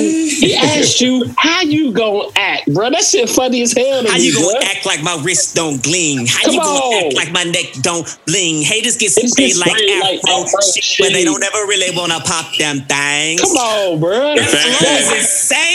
[0.47, 2.89] He asked you how you gonna act, bro.
[2.89, 4.03] That shit funny as hell.
[4.03, 4.63] To How me, you gonna bruh.
[4.63, 6.25] act like my wrist don't gleam?
[6.25, 7.05] How Come you gonna on.
[7.07, 8.61] act like my neck don't bling?
[8.63, 11.25] Haters get Haters sprayed like sprayed like afro, afro shit, but they shit.
[11.25, 13.41] don't ever really wanna pop them things.
[13.41, 14.35] Come on, bro.
[14.35, 14.97] The fact Flow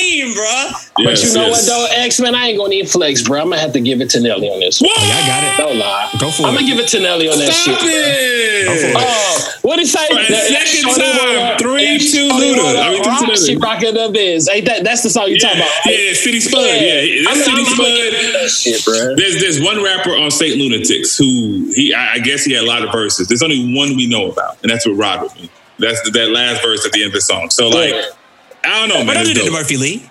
[0.07, 1.05] is that- insane, bro.
[1.05, 1.69] But you know yes.
[1.69, 3.41] what though, X Men, I ain't gonna need flex, bro.
[3.43, 4.81] I'm gonna have to give it to Nelly on this.
[4.81, 4.91] one.
[4.97, 5.57] Oh, yeah, I got it.
[5.69, 6.11] Don't lie.
[6.19, 6.61] Go for I'm it.
[6.61, 7.93] gonna give it to Nelly on that Stop shit.
[7.93, 8.95] it.
[8.97, 10.07] Oh, what he say?
[10.09, 12.81] For the second time, three, two, Luda.
[12.81, 13.47] I mean, three, two, Luda.
[13.47, 14.49] She rocking the biz.
[14.49, 14.85] Ain't that?
[14.85, 15.71] That's the song you Yeah, talking about?
[15.87, 15.99] right?
[16.07, 16.63] yeah, City Spud.
[16.65, 17.77] Yeah, that's I'm, City I'm, I'm Spud.
[17.77, 19.15] gonna give it that shit, bro.
[19.17, 22.67] There's there's one rapper on Saint Lunatics who he I I guess he had a
[22.67, 23.29] lot of verses.
[23.29, 25.51] There's only one we know about, and that's with Rod with me.
[25.79, 27.51] That's that last verse at the end of the song.
[27.51, 27.95] So like,
[28.67, 29.17] I don't know, But man.
[29.19, 29.61] other It's than dope.
[29.61, 30.11] Murphy Lee,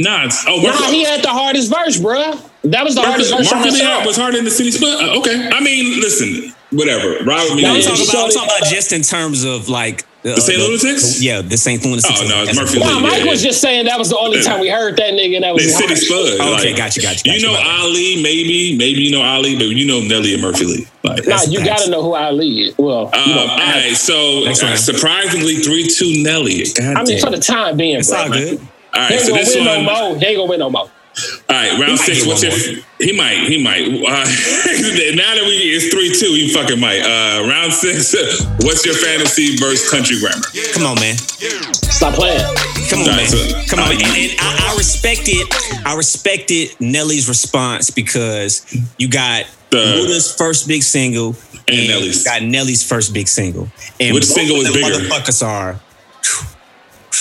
[0.00, 2.38] Nah, it's, oh, Nah, he had the hardest verse, bro.
[2.64, 5.02] That was the Murphy, hardest verse Murphy Lee was harder than the City Spud.
[5.02, 7.24] Uh, okay, I mean, listen, whatever.
[7.24, 7.62] Rod with me.
[7.62, 10.58] Yeah, I'm talking about, I'm talking about just in terms of like uh, The Saint
[10.58, 11.22] Lunatics?
[11.22, 12.08] Yeah, the Saint Lunatics.
[12.20, 13.02] Oh, no, it's That's- Murphy Nah, Lee.
[13.02, 13.48] Mike yeah, was yeah.
[13.50, 15.36] just saying that was the only time we heard that nigga.
[15.36, 16.06] and That was The City hardest.
[16.08, 16.26] Spud.
[16.40, 17.46] Oh, okay, like, gotcha, gotcha, You gotcha.
[17.46, 20.86] know Ali, maybe, maybe you know Ali, but you know Nelly and Murphy Lee.
[21.04, 21.68] Like, Nah, you facts.
[21.86, 22.74] gotta know who Ali is.
[22.78, 26.64] Well, you know, Um, all right, so uh, surprisingly, three two Nelly.
[26.74, 27.20] God I mean, damn.
[27.20, 28.18] for the time being, It's bro.
[28.22, 28.58] all good.
[28.58, 28.64] all
[28.94, 29.84] He right, ain't so gonna this win one.
[29.84, 30.18] no All more.
[30.18, 30.90] He ain't gonna win no more.
[31.50, 32.26] Right, round might six.
[32.26, 32.84] What's one your?
[33.00, 33.38] He might.
[33.48, 33.82] He might.
[33.82, 34.24] Uh,
[35.14, 37.00] now that we it's three two, he fucking might.
[37.02, 38.14] Uh, round six.
[38.64, 40.42] What's your fantasy versus country grammar?
[40.74, 41.16] Come on, man.
[41.16, 42.40] Stop playing.
[42.90, 43.26] Come on, Nah, man.
[43.28, 43.88] so- Come on.
[43.88, 45.46] uh, And, and I, I respected,
[45.84, 48.64] I respected Nelly's response because
[48.98, 52.24] you got The- Luda's first big single And you Nelly's.
[52.24, 53.68] got Nelly's first big single.
[54.00, 54.94] And Which single of was bigger?
[55.08, 55.80] Motherfuckers are.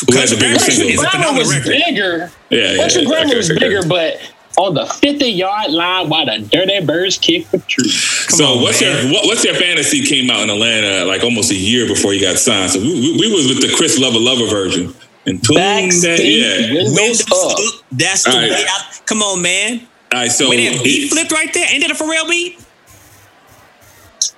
[0.09, 0.87] Who had the bigger single?
[0.89, 1.73] Is a phenomenal was record.
[1.87, 2.31] bigger.
[2.49, 2.77] Yeah, yeah.
[2.77, 3.87] Country yeah, Grammar okay, was okay, bigger, okay.
[3.87, 7.91] but on the 50 yard line while the dirty birds kick for truth.
[8.29, 9.05] so on, what's man.
[9.05, 12.21] your what, what's your fantasy came out in Atlanta like almost a year before you
[12.21, 12.71] got signed?
[12.71, 14.93] So we, we, we was with the Chris Lova Lova version.
[15.25, 16.73] And boom, that, yeah.
[16.73, 17.59] windows Windows up.
[17.59, 17.85] up.
[17.91, 18.49] That's the All right.
[18.49, 19.81] way I, come on, man.
[20.13, 21.67] All right, so Wait, that beat it- flipped right there.
[21.69, 22.63] Ain't that a Pharrell beat?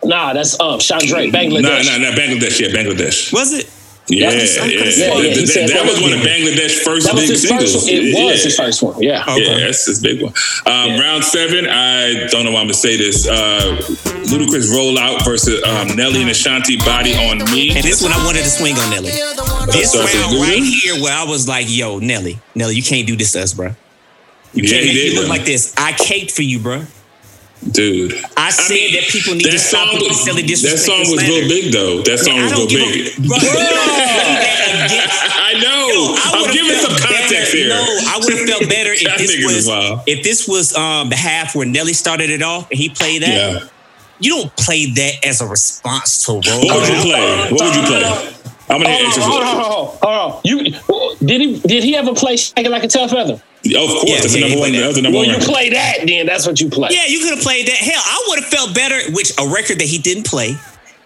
[0.03, 1.61] Nah, that's um Chandra, no, Bangladesh.
[1.61, 3.31] no, no, Bangladesh, yeah, Bangladesh.
[3.33, 3.69] Was it?
[4.09, 4.63] Yeah, That's yeah.
[4.65, 7.13] yeah, yeah, yeah, That- that, said that that was was one of Bangladesh's first That
[7.13, 7.73] was big his singles.
[7.73, 7.93] first one.
[7.93, 8.43] It was yeah.
[8.43, 9.01] his first one.
[9.03, 9.21] Yeah.
[9.29, 9.45] Okay.
[9.45, 10.33] Yeah, that's his big one.
[10.65, 10.99] Um, Yeah.
[10.99, 13.27] Round seven, I don't know why I'm gonna say this.
[13.27, 13.77] Uh,
[14.29, 17.69] Ludacris rollout versus um, Nelly and Ashanti Body on Me.
[17.75, 19.11] And this one I wanted to swing on Nelly.
[19.71, 20.41] This starts with round Luda?
[20.41, 23.53] right here where I was like, yo, Nelly, Nelly, you can't do this to us,
[23.53, 23.75] bro.
[24.53, 25.09] You yeah, can't he make did.
[25.13, 25.29] me look though.
[25.29, 25.75] like this.
[25.77, 26.83] I caked for you, bro.
[27.71, 28.13] Dude.
[28.37, 30.77] I said mean, that people need to that stop song with the was, silly that
[30.79, 32.01] song and was real big though.
[32.03, 33.13] That song I was real big.
[33.19, 36.15] a, bro, you can't say that against I know.
[36.15, 37.57] I I'm would've giving felt some context better.
[37.57, 37.69] here.
[37.69, 39.67] No, I would have felt better if That this was
[40.07, 43.61] if this was um the half where Nelly started it off and he played that.
[43.61, 43.67] Yeah.
[44.21, 46.41] You don't play that as a response to roll.
[46.43, 47.51] What would you play?
[47.51, 48.35] What would you play?
[48.69, 49.25] I'm gonna hear Hold extras.
[49.25, 50.41] on, hold on, hold on, hold on.
[50.43, 50.63] You
[51.25, 53.41] did he did he ever play Shaking Like a Tough Feather?
[53.65, 54.69] Of course, Yeah, that's yeah, the number one.
[54.71, 54.83] played that.
[54.87, 55.35] That's the number Well, one.
[55.35, 55.53] you record.
[55.53, 56.89] play that, then that's what you play.
[56.91, 57.75] Yeah, you could have played that.
[57.75, 58.97] Hell, I would have felt better.
[59.11, 60.55] Which a record that he didn't play,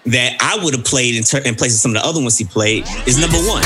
[0.05, 2.37] that I would have played in, ter- in place of some of the other ones
[2.37, 3.63] he played, is number one.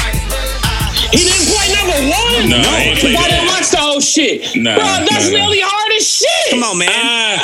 [1.12, 2.50] He didn't play number one.
[2.52, 3.32] No, I ain't played Why that.
[3.32, 4.44] didn't watch the whole shit?
[4.56, 5.46] Nah, Bro, that's nah, nah.
[5.46, 6.48] really hard as shit.
[6.52, 6.90] Come on, man.
[6.92, 7.40] I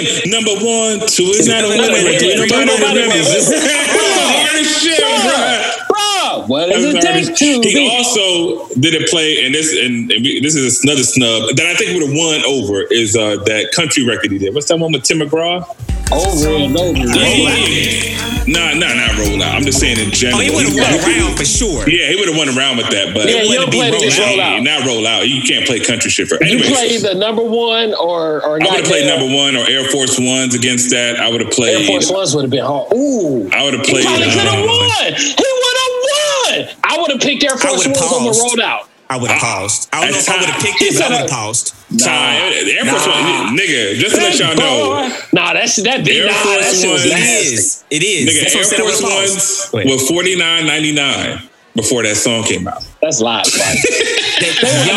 [0.00, 1.00] am number one.
[1.08, 1.92] Two is not a Wait, woman.
[1.92, 3.48] wait, wait, Three wait, nobody wait, wait, wait, remembers.
[3.52, 3.68] wait.
[4.32, 5.89] Hard as shit, bro.
[6.40, 7.88] Bro, what does it take to He be?
[7.90, 11.92] also didn't play, and this and, and we, this is another snub that I think
[11.98, 14.54] would have won over is uh, that country record he did.
[14.54, 15.64] What's that one with Tim McGraw?
[16.12, 16.98] Over and over.
[18.50, 19.54] Nah, nah, not roll out.
[19.54, 20.40] I'm just saying in general.
[20.40, 21.88] Oh, he would have won around for sure.
[21.88, 24.02] Yeah, he would have won around with that, but Yeah, It you wouldn't play roll
[24.02, 24.18] out.
[24.18, 24.62] roll out.
[24.64, 25.28] not roll out.
[25.28, 26.42] You can't play country shit for.
[26.42, 29.62] You Anyways, play the number one or or I would have played number one or
[29.70, 31.20] Air Force Ones against that.
[31.20, 31.78] I would have played.
[31.78, 32.90] Air Force Ones would have been hard.
[32.92, 33.48] Ooh.
[33.52, 34.04] I would have He played.
[34.04, 35.14] probably could have uh, won.
[35.14, 35.49] He have won.
[36.90, 38.40] I would have picked Air Force would've Ones over paused.
[38.40, 38.88] rolled out.
[39.08, 39.88] I would have paused.
[39.92, 41.74] I don't know if I would have picked it, but I would have I- paused.
[41.90, 43.44] Nah, Air Force Nah.
[43.46, 43.94] One, nigga.
[43.96, 46.18] Just to let y'all know, Nah, that's that beat.
[46.20, 47.54] Air Nah, that Force shit was Ones- It nasty.
[47.54, 47.84] is.
[47.90, 48.28] It is.
[48.30, 49.72] nigga, That's Air I said I Force Ones paused.
[49.72, 49.90] Go ahead.
[49.90, 51.42] were forty nine ninety nine
[51.74, 52.82] before that song came out.
[53.00, 53.46] That's live.
[53.46, 53.78] Mike.
[54.40, 54.96] Yo,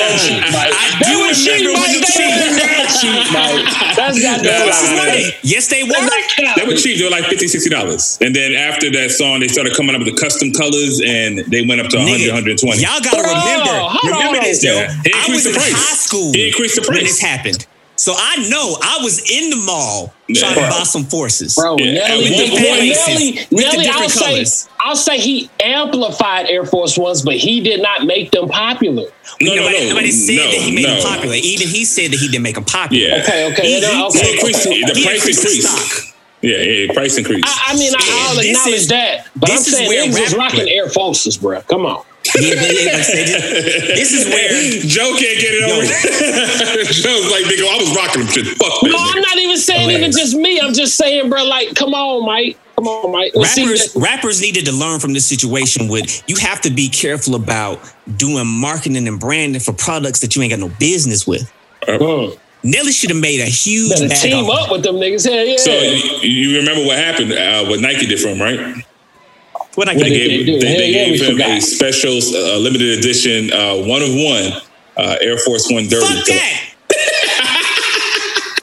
[0.51, 0.73] Mike.
[0.73, 1.93] I They do remember when Mike.
[1.93, 3.13] They were cheap.
[3.31, 3.95] Mike.
[3.95, 5.05] That's goddamn This is lie.
[5.05, 5.25] money.
[5.43, 5.89] Yes, they were.
[5.93, 6.55] That's not cap.
[6.57, 6.97] They were cheap.
[6.97, 8.17] They were like 50 dollars.
[8.19, 8.25] $60.
[8.25, 11.65] And then after that song, they started coming up with the custom colors, and they
[11.65, 12.81] went up to 100 Nigga, 120.
[12.81, 13.75] Y'all gotta remember.
[13.93, 14.43] hold Remember on.
[14.43, 14.73] this though.
[14.73, 14.91] Yeah.
[15.03, 15.73] He I increased was the in price.
[15.75, 17.67] high school He increased the when this happened.
[17.95, 21.55] So I know I was in the mall trying to buy some forces.
[21.55, 24.69] Bro, Yeah, Nelly, with the Nelly, faces, Nelly, with the Nelly I'll different say, colors.
[24.79, 29.03] I'll say he amplified Air Force Ones, but he did not make them popular.
[29.41, 29.89] no, no, nobody, no.
[29.89, 30.95] nobody said no, that he made no.
[30.95, 31.35] them popular.
[31.35, 33.03] Even he said that he didn't make them popular.
[33.03, 33.21] Yeah.
[33.23, 34.19] Okay, okay, He- no, okay.
[34.25, 36.15] He increased, the He price increased stock.
[36.41, 37.45] Yeah, yeah, price increase.
[37.45, 40.67] I, I mean, I, I'll acknowledge is- that, but I'm saying where niggas was rocking
[40.67, 41.61] Air Forces, bro.
[41.61, 42.03] Come on.
[42.39, 43.27] Yeah, yeah, yeah, like I said,
[43.95, 44.49] this is where
[44.81, 45.85] Joe can't get it over.
[46.93, 48.47] Joe's like, nigga, I was rocking them shit.
[48.57, 48.83] Fuck.
[48.83, 49.21] No, I'm nigga.
[49.21, 50.59] not even saying even just me.
[50.59, 52.57] I'm just saying, bro, like, come on, Mike.
[52.75, 53.33] Come on, Mike.
[53.35, 56.71] Well, see, rappers that- rappers needed to learn from this situation with you have to
[56.71, 57.79] be careful about
[58.17, 61.51] doing marketing and branding for products that you ain't got no business with.
[61.83, 62.37] Mm.
[62.63, 65.29] Nelly should have made a huge team up with them niggas.
[65.29, 65.57] Hell yeah.
[65.57, 67.33] So you, you remember what happened?
[67.33, 68.83] Uh, what Nike did for him, right?
[69.75, 73.51] What I What They gave, they they, they gave him a special uh, limited edition
[73.51, 74.61] uh, one of one
[74.97, 76.05] uh, Air Force One Derby.
[76.05, 76.59] Fuck that.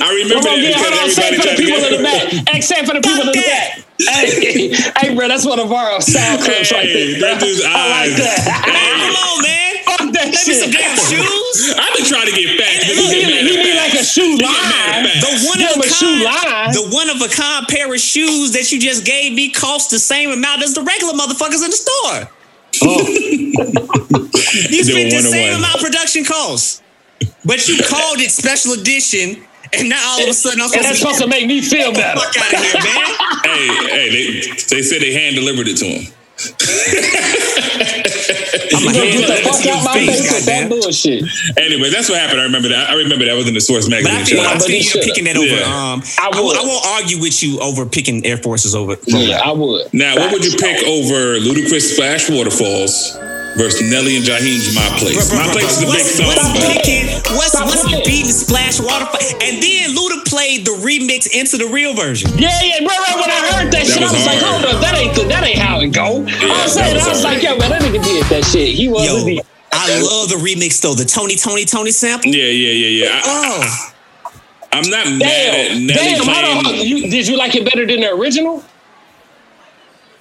[0.00, 1.10] I remember on, yeah, hold on.
[1.10, 2.30] Say for the people in the back.
[2.48, 3.82] Hey, say for the people in the back.
[3.98, 4.70] Hey,
[5.08, 7.34] hey, bro, that's one of our sound clips right Hey, there.
[7.34, 8.62] that dude's I like that.
[8.62, 9.71] Come on, man.
[10.22, 11.74] Fuck that Let me some damn shoes.
[11.78, 12.82] I've been trying to get fat.
[12.82, 13.82] And Niggas look, get He, mad he at be fat.
[13.90, 15.20] like a shoe He get mad line.
[15.20, 16.38] The one of a a shoe line.
[16.46, 19.90] kind, the one of a kind pair of shoes that you just gave me cost
[19.90, 22.18] the same amount as the regular motherfuckers in the store.
[22.82, 23.04] Oh.
[24.70, 25.58] you They spent the same one.
[25.60, 26.82] amount production costs,
[27.44, 30.98] but you called it special edition, and now all of a sudden I'm And that's
[30.98, 32.20] supposed supposed to make me feel to better.
[32.20, 33.16] fuck out of here, man.
[33.42, 36.12] Hey, hey, they, they said they hand delivered it to him.
[38.72, 41.24] I'm a Get the fuck out my face with that bullshit.
[41.56, 42.40] Anyway, that's what happened.
[42.40, 42.90] I remember that.
[42.90, 44.36] I remember that was in the Source But I magazine.
[44.38, 44.58] feel, I out.
[44.62, 45.06] feel he you should've.
[45.06, 45.46] picking that over.
[45.46, 45.62] Yeah.
[45.92, 46.56] Um, I I, won't, would.
[46.56, 48.96] I won't argue with you over picking Air Forces over.
[49.06, 49.92] Yeah, I would.
[49.92, 53.16] Now, what would you pick over Ludacris Splash Waterfalls
[53.56, 55.28] versus Nelly and Jaheim's My Place?
[55.28, 56.26] Bro, bro, My bro, Place is a big what's, song.
[56.26, 57.06] What's but- picking?
[57.36, 58.04] What's Stop what's playing.
[58.04, 59.20] beating Splash Waterfall?
[59.40, 62.30] And then Luda played the remix into the real version.
[62.36, 64.80] Yeah, yeah, bro, right when I heard that, shit, I was was like, hold up,
[64.82, 66.24] that ain't that ain't how it go.
[66.28, 67.34] I was saying, was I was hard.
[67.36, 68.74] like, yo, man, that nigga did that shit.
[68.74, 69.42] He was Yo, the
[69.72, 70.94] I love the remix though.
[70.94, 72.30] The Tony, Tony, Tony sample.
[72.30, 73.20] Yeah, yeah, yeah, yeah.
[73.22, 73.88] I, Oh,
[74.72, 76.24] I'm not mad at Damn, Nelly damn.
[76.24, 76.76] Hold on, playing.
[76.76, 76.86] hold.
[76.86, 78.62] You, did you like it better than the original?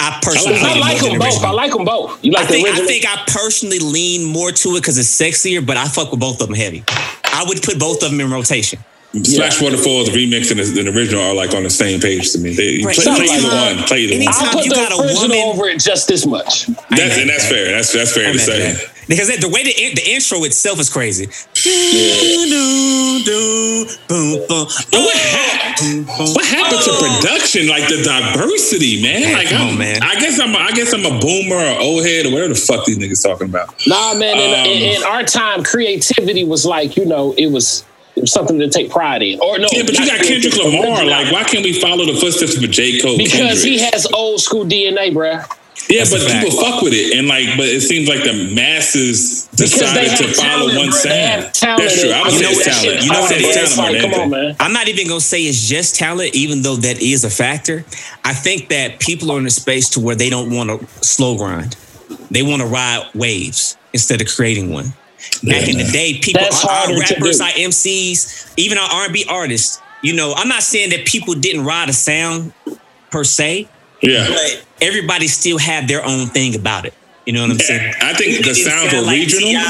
[0.04, 1.43] I personally I I like them both.
[1.43, 2.24] I like them both.
[2.26, 5.10] You like I think, the I think I personally lean more to it because it's
[5.22, 6.84] sexier, but I fuck with both of them heavy.
[7.26, 8.80] I would put both of them in rotation.
[9.24, 12.56] Splash Waterfalls remix and the, original are like on the same page to me.
[12.56, 12.95] They, Right.
[12.95, 13.86] play, play either Anytime- one.
[13.86, 14.34] Play either one.
[14.34, 16.66] I'll put you the got a original woman- over it just this much.
[16.89, 17.72] That's, and that's fair.
[17.74, 18.72] That's that's fair I'm to say.
[18.72, 18.88] that.
[19.10, 21.26] Because the way the, the intro itself is crazy.
[21.26, 23.61] Do, do, do, boom, boom.
[23.61, 26.08] And what, happened?
[26.08, 27.68] what happened to production?
[27.68, 29.22] Like the diversity, man.
[29.22, 30.04] Man, Like come I'm, on, man.
[30.04, 30.54] I guess I'm.
[30.56, 33.24] A, I guess I'm a boomer or old head or whatever the fuck these niggas
[33.24, 33.74] talking about.
[33.88, 34.38] Nah, man.
[34.38, 37.86] In, Um, in, in our time, creativity was like you know it was,
[38.26, 39.40] something to take pride in.
[39.40, 41.06] Or no, Yeah, but you got Kendrick Lamar.
[41.06, 43.00] Like, why can't we follow the footsteps of a J.
[43.00, 43.18] Cole?
[43.18, 45.48] because he has old school DNA, bruh.
[45.90, 49.50] Yeah, That's but people fuck with it, and like, but it seems like the masses
[49.52, 51.44] Because they decided to follow talent, one sound.
[51.80, 52.12] That's true.
[52.12, 53.04] I would You say know it's what talent.
[53.04, 53.76] you know what say it's is?
[53.76, 54.56] talent Like, come on, man.
[54.60, 57.84] I'm not even gonna say it's just talent, even though that is a factor.
[58.24, 61.36] I think that people are in a space to where they don't want to slow
[61.38, 61.76] grind.
[62.30, 64.94] They want to ride waves instead of creating one.
[65.44, 67.44] Back in the day, people, That's our, our rappers, do.
[67.44, 69.80] our MCs, even our R&B artists.
[70.02, 72.54] You know, I'm not saying that people didn't ride a sound
[73.12, 73.68] per se,
[74.02, 74.28] Yeah.
[74.28, 76.93] but everybody still had their own thing about it.
[77.26, 77.93] You know what I'm saying?
[78.02, 79.62] I think It the sounds sound were like regional.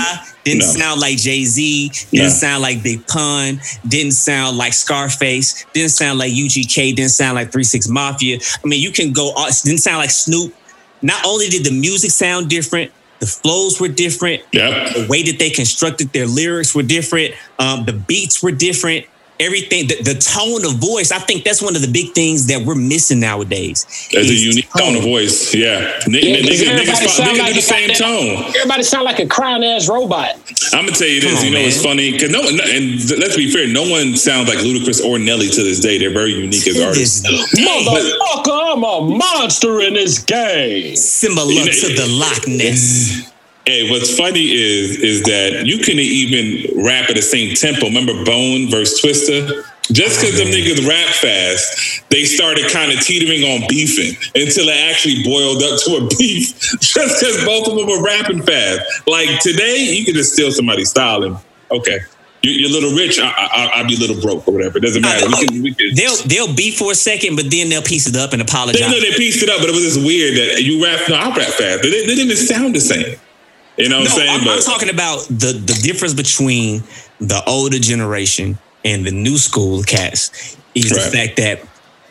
[0.45, 0.65] Didn't No.
[0.67, 1.91] sound like Jay Z.
[2.11, 2.29] Didn't No.
[2.34, 3.61] sound like Big Pun.
[3.88, 5.65] Didn't sound like Scarface.
[5.73, 6.93] Didn't sound like UGK.
[6.95, 8.39] Didn't sound like Three Six Mafia.
[8.63, 9.34] I mean, you can go.
[9.63, 10.53] Didn't sound like Snoop.
[11.01, 14.41] Not only did the music sound different, the flows were different.
[14.53, 14.93] Yep.
[14.95, 17.34] The way that they constructed their lyrics were different.
[17.59, 19.05] Um, the beats were different.
[19.41, 21.11] Everything, the, the tone of voice.
[21.11, 23.85] I think that's one of the big things that we're missing nowadays.
[24.11, 25.53] There's a unique tone of voice.
[25.55, 25.99] Yeah.
[26.05, 28.45] N- Yeah, n- 'cause niggas, everybody niggas, sound niggas like do the a same tone.
[28.55, 30.35] Everybody sound like a crying ass robot.
[30.73, 31.31] I'm gonna tell you this.
[31.31, 33.67] Come on, you know, it's funny because no, no, and let's be fair.
[33.67, 35.97] No one sounds like Ludacris or Nelly to this day.
[35.97, 37.21] They're very unique as artists.
[37.55, 40.95] Motherfucker, I'm a monster in this game.
[40.95, 43.30] similar You know, to the Loch Ness.
[43.66, 47.86] Hey, what's funny is is that you can even rap at the same tempo.
[47.88, 49.64] Remember Bone versus Twista?
[49.91, 54.78] Just because them niggas rap fast, they started kind of teetering on beefing until it
[54.89, 56.57] actually boiled up to a beef.
[56.80, 58.82] Just because both of them were rapping fast.
[59.07, 61.38] Like today, you can just steal somebody's style and
[61.72, 61.99] okay,
[62.41, 63.20] you- you're a little rich.
[63.20, 64.78] I, I, I'll be a little broke or whatever.
[64.80, 65.28] It doesn't matter.
[65.28, 65.62] We can.
[65.64, 65.93] We can.
[65.93, 68.82] They'll they'll beef for a second, but then they'll piece it up and apologize.
[68.82, 71.01] They know they pieced it up, but it was just weird that you rap.
[71.09, 71.84] No, I rap fast.
[71.84, 73.18] They, they didn't sound the same.
[73.82, 74.39] You know what no, I'm saying?
[74.39, 76.84] I'm, but I'm talking about the the difference between
[77.19, 81.61] the older generation and the new school cats is the fact that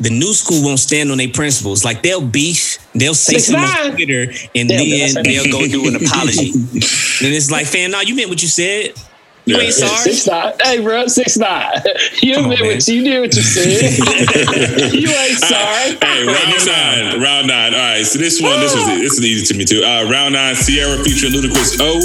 [0.01, 1.85] the new school won't stand on their principles.
[1.85, 5.23] Like they'll beef, they'll say Six something on Twitter, and Damn, then did I say
[5.23, 6.51] they'll go do an apology.
[6.53, 8.95] and it's like, fam, no, you meant what you said.
[9.51, 9.63] You Yeah.
[9.65, 9.97] ain't sorry.
[10.15, 10.53] Six nine.
[10.63, 11.73] Hey, bro, six nine.
[12.23, 12.69] You Come on, did man.
[12.77, 14.93] what you did what you said.
[14.95, 15.99] you ain't sorry.
[16.01, 17.75] Hey, round nine, round nine.
[17.75, 19.83] All right, so this one, this was this is easy to me too.
[19.83, 22.01] Uh, round nine, Ciara featuring Ludacris O.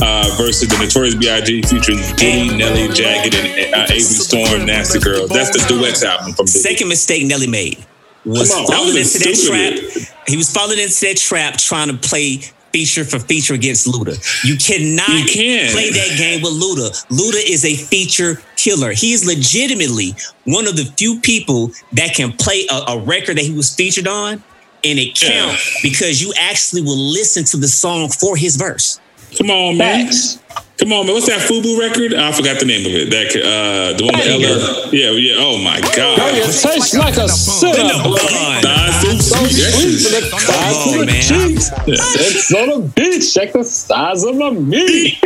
[0.00, 1.62] Uh, versus the Notorious B.I.G.
[1.62, 5.26] featuring Diddy, Nelly, Jagged, and uh, Avery Storm, Nasty Girl.
[5.26, 6.58] That's the duets album from Diddy.
[6.60, 7.84] Second mistake Nelly made
[8.24, 9.92] was on, that falling was into that stupid.
[10.06, 10.28] trap.
[10.28, 12.42] He was falling into that trap trying to play
[12.72, 14.14] feature for feature against Luda.
[14.44, 15.72] You cannot You can't.
[15.72, 16.90] play that game with Luda.
[17.08, 18.92] Luda is a feature killer.
[18.92, 20.14] He is legitimately
[20.44, 24.06] one of the few people that can play a, a record that he was featured
[24.06, 24.42] on
[24.84, 25.30] and it Yeah.
[25.46, 29.00] count because you actually will listen to the song for his verse.
[29.36, 30.06] Come on, man.
[30.06, 30.38] Facts.
[30.78, 31.14] Come on, man.
[31.14, 32.14] What's that Fubu record?
[32.14, 33.10] I forgot the name of it.
[33.10, 34.46] That uh, the one with Banger.
[34.46, 34.88] Ella.
[34.92, 35.34] Yeah, yeah.
[35.42, 36.36] Oh my Girl, God.
[36.36, 37.74] you taste like a syrup.
[37.74, 38.62] Fun.
[38.62, 39.58] Thighs so sweet.
[39.58, 41.22] That Sweet shit- to the thighs on, to man.
[41.22, 41.70] cheeks.
[41.88, 43.34] It's on the beach.
[43.34, 45.18] Check the size of my meat.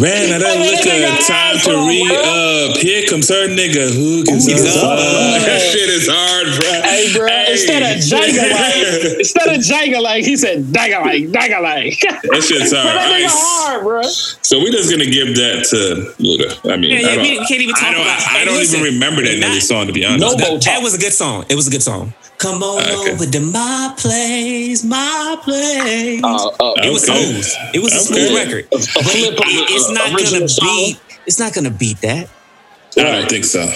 [0.00, 2.78] Man, I done Hey, look that at time to read up.
[2.78, 3.92] Here comes her nigga.
[3.92, 4.84] Who can Who gives up?
[4.84, 4.98] up?
[5.44, 6.72] That shit is hard, bro.
[6.80, 11.60] Hey, bro, instead of Jenga like, instead of Jenga like, he said Dagga like, Dagga
[11.62, 12.00] like.
[12.00, 12.86] That shit's hard.
[12.96, 14.02] That nigga hard, bro.
[14.02, 16.72] So we're just gonna give that to Luda.
[16.72, 18.44] I mean, Yeah, yeah, I don't, we can't even talk I don't, about- I, Hey,
[18.46, 20.20] don't listen, even remember that not- Nelly song to be honest.
[20.24, 21.44] No That, that was a good song.
[21.50, 22.14] It was a good song.
[22.38, 23.12] Come on Okay.
[23.12, 26.20] over to my place, my place.
[26.24, 27.22] Uh, uh, It was Okay.
[27.22, 27.46] smooth.
[27.74, 28.26] It was a Okay.
[28.26, 28.64] smooth record.
[28.66, 30.68] A But flip on it- it's not gonna song.
[30.68, 31.00] beat.
[31.26, 32.28] It's not gonna beat that.
[32.96, 33.66] I don't think so.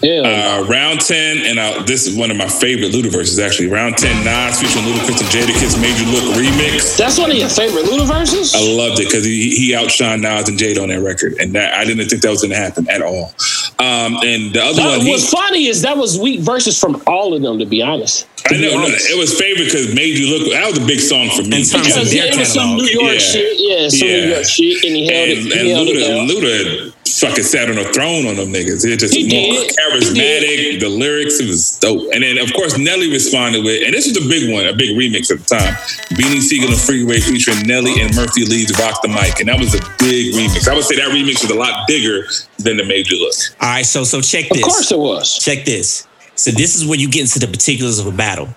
[0.00, 0.20] yeah.
[0.60, 3.68] Uh, round 10, and uh, this is one of my favorite Ludaverses actually.
[3.68, 6.98] Round 10, Nas featuring Ludacris and Jadakiss Made Ya Look remix.
[6.98, 8.54] That's one of your favorite Luda verses?
[8.54, 11.72] I loved it because he, he outshined Nas and Jada on that record, and that
[11.74, 13.32] I didn't think that was going to happen at all.
[13.78, 17.34] Um, and the other That- one, he, funny is that was weak verses from all
[17.34, 17.58] of them.
[17.58, 19.10] To be honest, to I be know no, honest.
[19.10, 20.50] it was favorite because made you look.
[20.50, 21.48] That was a big song for me.
[21.60, 22.76] In terms of because their it was some.
[22.76, 23.18] New York Yeah.
[23.18, 24.20] shit, yeah, some Yeah.
[24.24, 25.52] New York shit, and he held and, it.
[25.52, 26.28] and He held it Luda, down.
[26.28, 28.84] Luda fucking sat on a throne on them niggas.
[28.84, 29.76] It just He more did.
[29.76, 30.80] charismatic.
[30.80, 32.12] The lyrics, it was dope.
[32.12, 34.96] And then of course Nelly responded with, and this was a big one, a big
[34.96, 35.74] remix at the time.
[36.16, 39.74] Beanie Sigel and Freeway featuring Nelly and Murphy Lee's Rock the Mic, and that was
[39.74, 40.68] a big remix.
[40.68, 42.26] I would say that remix was a lot bigger
[42.58, 43.34] than the Made You Look.
[43.60, 44.62] All right, so so check this.
[44.62, 45.38] Of course it was.
[45.38, 46.06] Check this.
[46.34, 48.48] So this is where you get into the particulars of a battle.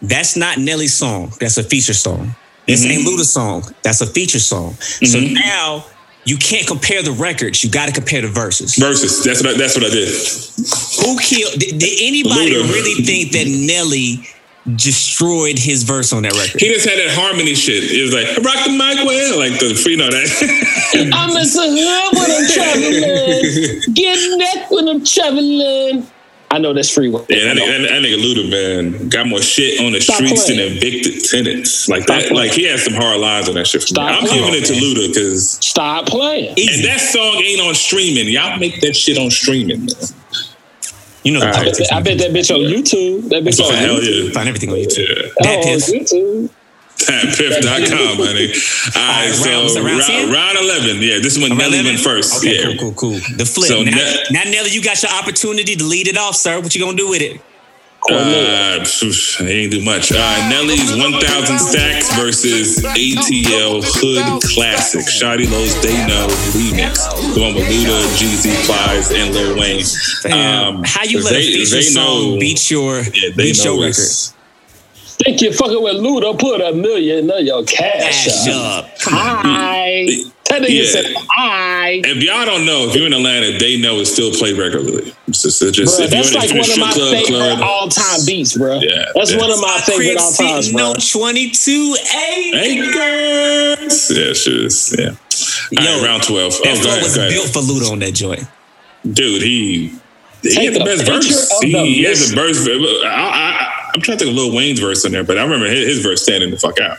[0.00, 1.32] That's not Nelly's song.
[1.40, 2.36] That's a feature song.
[2.66, 2.92] This mm-hmm.
[2.92, 3.62] ain't Luda's song.
[3.82, 4.74] That's a feature song.
[4.74, 5.34] So mm-hmm.
[5.34, 5.84] now
[6.24, 7.62] you can't compare the records.
[7.62, 8.76] You got to compare the verses.
[8.76, 9.22] Verses.
[9.22, 10.08] that's what I, that's what I did.
[11.04, 11.58] Who killed?
[11.58, 12.72] Did, did anybody Luda.
[12.72, 14.26] really think that Nelly
[14.76, 16.60] destroyed his verse on that record?
[16.60, 17.84] He just had that harmony shit.
[17.84, 20.24] It was like rock the mic well, like the you know that.
[21.12, 26.13] I'm in the hood when I'm traveling, get neck when I'm traveling.
[26.54, 27.24] I know that's freeway.
[27.28, 30.44] Yeah, that, nigga- that, that nigga Luda, man, got more shit on the Stop streets
[30.46, 30.60] playing.
[30.60, 31.88] than evicted tenants.
[31.88, 32.48] Like Stop that, playing.
[32.48, 33.82] like he has some hard lines on that shit.
[33.82, 33.88] For me.
[33.88, 34.44] Stop I'm playing.
[34.44, 36.50] giving it to Luda because Stop playing.
[36.50, 36.86] and Easy.
[36.86, 38.28] that song ain't on streaming.
[38.28, 39.80] Y'all make that shit on streaming.
[39.86, 39.88] Man.
[41.24, 41.56] You know the All right.
[41.64, 41.88] politics.
[41.90, 43.30] I bet that bitch on YouTube.
[43.30, 44.26] That bitch on hell YouTube.
[44.26, 44.32] yeah.
[44.32, 45.08] Find everything on YouTube.
[45.08, 45.32] Yeah.
[45.40, 45.90] Bad Oh, on piss.
[45.92, 46.50] YouTube.
[46.98, 48.52] Piff.com, honey.
[48.96, 51.02] All right, so round- round round, 11.
[51.02, 51.84] Yeah, this is when Nelly 11?
[51.86, 52.38] went first.
[52.38, 52.76] Okay, yeah.
[52.78, 53.36] cool, cool, cool.
[53.36, 53.68] The flip.
[53.68, 56.60] So now, Ne- now, Nelly, you got your opportunity to lead it off, sir.
[56.60, 57.40] What you gonna do with it?
[58.10, 59.10] Uh, phew,
[59.46, 60.12] they ain't do much.
[60.12, 65.00] Uh, Nelly's 1000 Stacks versus ATL Hood Classic.
[65.06, 67.00] Shawty Lo's They Know remix.
[67.34, 69.82] The one with Luda, Jeezy, Plies, and Lil Wayne.
[70.30, 74.04] Um, How you let a they- feature song beat your Yeah, beat your record?
[75.18, 76.38] It's- Think you're fucking with Luda?
[76.38, 78.84] Put a million of your cash Ash up.
[78.84, 78.90] up.
[79.02, 80.06] Hi.
[80.50, 80.90] That nigga Yeah.
[80.90, 82.00] said hi.
[82.04, 85.12] If y'all don't know, if you're in Atlanta, They Know is still played regularly.
[85.26, 87.26] It's just, just Bruh, if you're that's in, like if one of my club, favorite
[87.26, 88.78] club, all time beats, bro.
[88.80, 89.38] Yeah, that's yeah.
[89.38, 90.92] one of my favorite all times, bro.
[90.92, 92.52] No 22 A.
[92.54, 94.10] Acres.
[94.14, 95.06] Yeah, shit is, yeah.
[95.06, 95.14] All
[95.86, 96.52] right, Yo, round 12.
[96.62, 97.32] That Oh, go ahead, was go ahead.
[97.32, 98.44] built for Luda on that joint.
[99.10, 99.92] Dude, he
[100.42, 101.50] he Take had the best verse.
[101.52, 102.32] of He, the he has list.
[102.32, 102.68] a verse.
[103.04, 105.66] I, I, I'm trying to think of Lil Wayne's verse in there, but I remember
[105.66, 106.98] his, his verse standing the fuck out.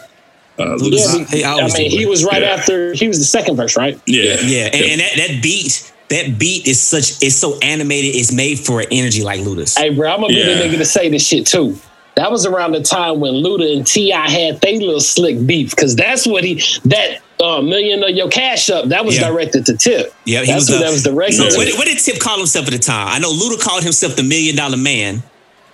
[0.58, 2.50] Uh, Luda's- Yeah, He I always mean, do he was right Yeah.
[2.50, 2.94] after.
[2.94, 4.00] He was the second verse, right?
[4.06, 8.32] yeah, Yeah, and, and that, that beat, that beat is such it's so animated, it's
[8.32, 9.76] made for an energy like Luda's.
[9.78, 10.46] Hey, bro, I'm gonna Yeah.
[10.46, 11.78] be the nigga to say this shit too.
[12.16, 15.98] That was around the time when Luda and Ti had they little slick beef because
[15.98, 19.28] that's what he that uh, million of your cash up that was Yeah.
[19.28, 20.14] directed to Tip.
[20.24, 21.58] Yeah, he that's was what the- that was directed So to.
[21.58, 23.10] what, what did Tip call himself at the time?
[23.10, 25.22] I know Luda called himself the Million Dollar Man,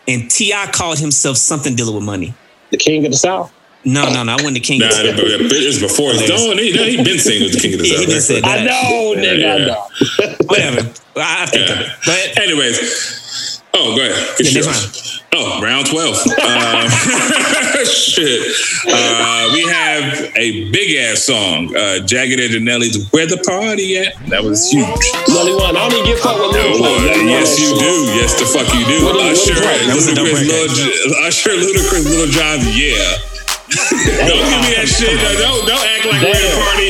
[0.08, 2.34] and Ti called himself something dealing with money.
[2.72, 3.54] the king of the south.
[3.84, 4.34] No, no, no.
[4.34, 4.80] I wasn't the king.
[4.80, 6.58] Nah, of it it's before his dawn.
[6.58, 8.10] He, he been saying he was the king of the Yeah, he south.
[8.14, 9.54] done said I know, nigga, Yeah.
[9.54, 10.36] I know.
[10.46, 10.94] Whatever.
[11.18, 11.88] I, I think of it.
[12.06, 14.38] But Anyways, oh, go ahead.
[14.38, 14.68] Get Yeah, yours.
[14.68, 16.28] next Oh, round 12.
[16.28, 16.90] um,
[17.88, 18.42] shit.
[18.84, 23.98] Uh, we have a big ass song, uh, Jagged Edge and Nelly's Where the Party
[23.98, 24.14] At?
[24.28, 24.84] That was huge.
[25.32, 25.78] Nelly one.
[25.78, 28.12] I don't even get fuck with Oh, uh, yes, you do.
[28.12, 29.06] Yes, the fuck you do.
[29.06, 29.56] What what Usher.
[29.56, 31.08] That was a dope Ludacris.
[31.08, 33.31] Lil, Usher, Ludacris, Lil Jon, yeah.
[33.72, 35.16] Don't give me that shit.
[35.20, 36.62] Don't, don't act like Where the Damn.
[36.62, 36.90] Party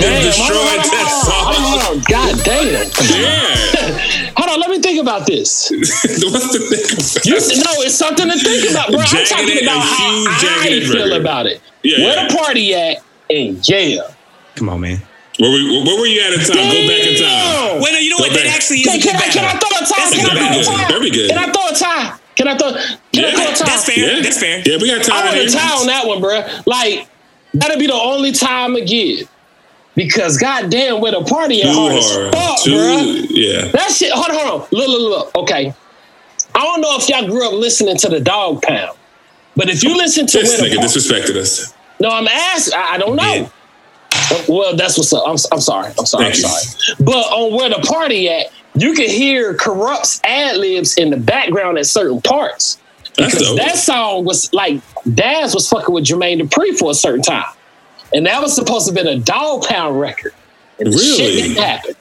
[0.00, 1.60] Damn, destroyed hold on, that hold on, song.
[1.60, 1.96] hold on.
[2.08, 2.88] God damn.
[3.12, 4.18] Yeah.
[4.36, 5.68] Hold on, let me think about this.
[5.70, 7.28] What's the thing?
[7.28, 9.00] You said, no, it's something to think about, bro.
[9.04, 10.08] I'm talking about how
[10.64, 11.20] huge I feel record.
[11.20, 11.60] about it.
[11.84, 12.26] Yeah, Where yeah.
[12.28, 13.04] the party at?
[13.28, 14.08] In jail.
[14.56, 15.02] come on, man.
[15.38, 16.56] Where were, where were you at in time?
[16.64, 17.28] Go back in time.
[17.28, 17.82] Damn.
[17.82, 18.32] Wait, no, you know Go what?
[18.32, 18.56] That back.
[18.56, 19.68] actually is Can, can, I, can I battle.
[19.68, 20.00] throw a tie?
[20.00, 20.64] That's Can I throw a good.
[20.64, 20.88] tie?
[20.88, 21.28] Very good.
[21.30, 22.18] Can I throw a tie?
[22.36, 22.72] Can I throw?
[22.72, 23.30] Can I Yeah.
[23.34, 23.64] throw a tie?
[23.66, 23.98] That's fair.
[24.16, 24.22] Yeah.
[24.22, 24.62] That's fair.
[24.64, 25.48] Yeah, we got I time want here.
[25.48, 26.44] a tie on that one, bro.
[26.66, 27.06] Like
[27.54, 29.24] that'll be the only time again.
[29.94, 32.34] Because goddamn, where the party at Too hard as hard.
[32.34, 33.26] fuck, Too, bro.
[33.28, 33.68] yeah.
[33.72, 34.10] That shit.
[34.12, 34.68] Hold on, hold on.
[34.72, 35.00] Look, look,
[35.34, 35.34] look.
[35.44, 35.74] Okay.
[36.54, 38.96] I don't know if y'all grew up listening to the Dog Pound,
[39.54, 41.74] but if you listen to This nigga disrespected us.
[42.00, 42.74] no, I'm asking.
[42.74, 43.22] I, I don't know.
[43.34, 43.48] Yeah.
[44.48, 45.24] Well, that's what's up.
[45.26, 45.92] I'm, I'm sorry.
[45.98, 46.26] I'm sorry.
[46.26, 46.48] I'm Thank you.
[46.48, 46.96] sorry.
[47.04, 51.78] But on where the party at, you can hear Kurupt's ad libs in the background
[51.78, 52.78] at certain parts.
[53.16, 54.80] Because that song was like
[55.14, 57.44] Daz was fucking with Jermaine Dupri for a certain time,
[58.14, 60.32] and that was supposed to have been a Dog Pound record.
[60.78, 61.16] And Really?
[61.16, 61.94] shit didn't happen.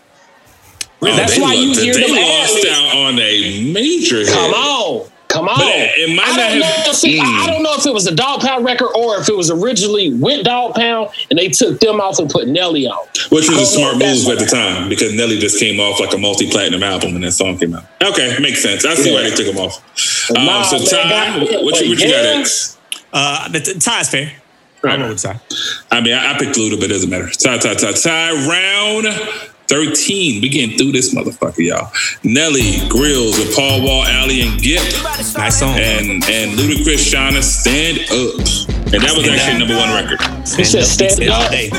[1.01, 2.69] Oh, that's why you hear they them lost ad-libs.
[2.69, 4.29] out on a major hit.
[4.29, 5.10] Come on.
[5.31, 5.57] Come on.
[5.57, 7.43] But it- it might I, not don't know have- if it, Mm.
[7.43, 10.11] I don't know if it was a Dog Pound record or if it was originally
[10.13, 12.97] with Dog Pound and they took them off and put Nelly on.
[13.29, 16.17] Which was a smart move at the time because Nelly just came off like a
[16.17, 17.85] multi-platinum album and that song came out.
[18.03, 18.83] Okay, makes sense.
[18.85, 19.15] I see Yeah.
[19.21, 19.81] why they took him off.
[20.35, 22.39] Um, Nah, so man, Ty, that- what, you, what you got yeah.
[22.39, 22.77] X?
[23.13, 24.31] Uh, the, the tie's fair.
[24.83, 25.01] I'm Right.
[25.01, 25.39] over tie.
[25.91, 27.29] I mean, I, I picked Luda, but it doesn't matter.
[27.29, 28.31] Ty, Ty, Ty, Ty.
[28.49, 29.05] Round
[29.71, 30.41] 13.
[30.41, 31.91] We getting through this motherfucker, y'all.
[32.23, 34.83] Nelly, Grills, with Paul Wall, Ali, and Gipp.
[35.37, 35.75] Nice song.
[35.79, 38.35] And and Ludacris, Shawnna, Stand Up.
[38.93, 40.19] And that was actually number one record.
[40.57, 41.51] He said stand all up.
[41.51, 41.69] day.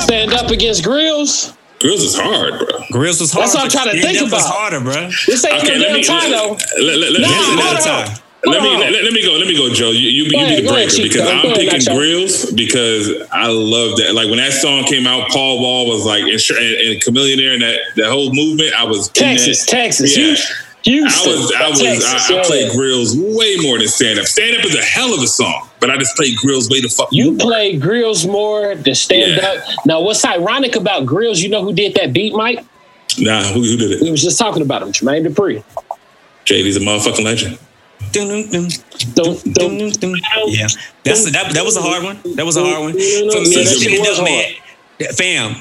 [0.00, 1.52] Stand up against grills.
[1.80, 2.84] Grills is hard, bro.
[2.90, 3.44] Grills is hard.
[3.44, 4.54] That's what I'm trying to think Stand Up was about.
[4.56, 5.06] harder, bro.
[5.26, 6.82] This ain't Okay, no let damn me time let, though.
[6.82, 7.82] let, let, let, No, let- hold let- on.
[7.86, 7.86] time.
[7.86, 8.27] Let me Hold let, on.
[8.44, 9.32] Let me let me go.
[9.32, 9.90] Let me go, Joe.
[9.90, 11.94] You you, you ahead, be the go ahead, breaker because Go I'm picking.
[11.96, 14.14] Grills because I love that.
[14.14, 16.40] Like when that song came out, Paul Wall was like and, and,
[16.92, 18.74] and Chamillionaire and that that whole movement.
[18.74, 19.70] I was Texas, that.
[19.72, 20.36] Texas, Yeah.
[20.84, 22.42] Houston, I was I was Texas, I, I yeah.
[22.46, 24.26] played Grills way more than Stand Up.
[24.26, 26.88] Stand Up is a hell of a song, but I just played Grills way the
[26.88, 27.08] fuck.
[27.10, 27.40] You more.
[27.40, 29.48] play grills more than stand Yeah.
[29.48, 29.64] up.
[29.84, 31.40] Now, what's ironic about grills?
[31.40, 32.64] You know who did that beat, Mike?
[33.18, 34.00] Nah, who, who did it?
[34.02, 35.64] We was just talking about him, Jermaine Dupri.
[36.46, 37.58] JD's a motherfucking legend.
[40.48, 40.66] Yeah,
[41.04, 41.52] that's a, that.
[41.54, 42.18] That was a hard one.
[42.36, 42.92] That was a hard one.
[42.92, 44.18] For me, shit shit was.
[45.16, 45.54] Fam,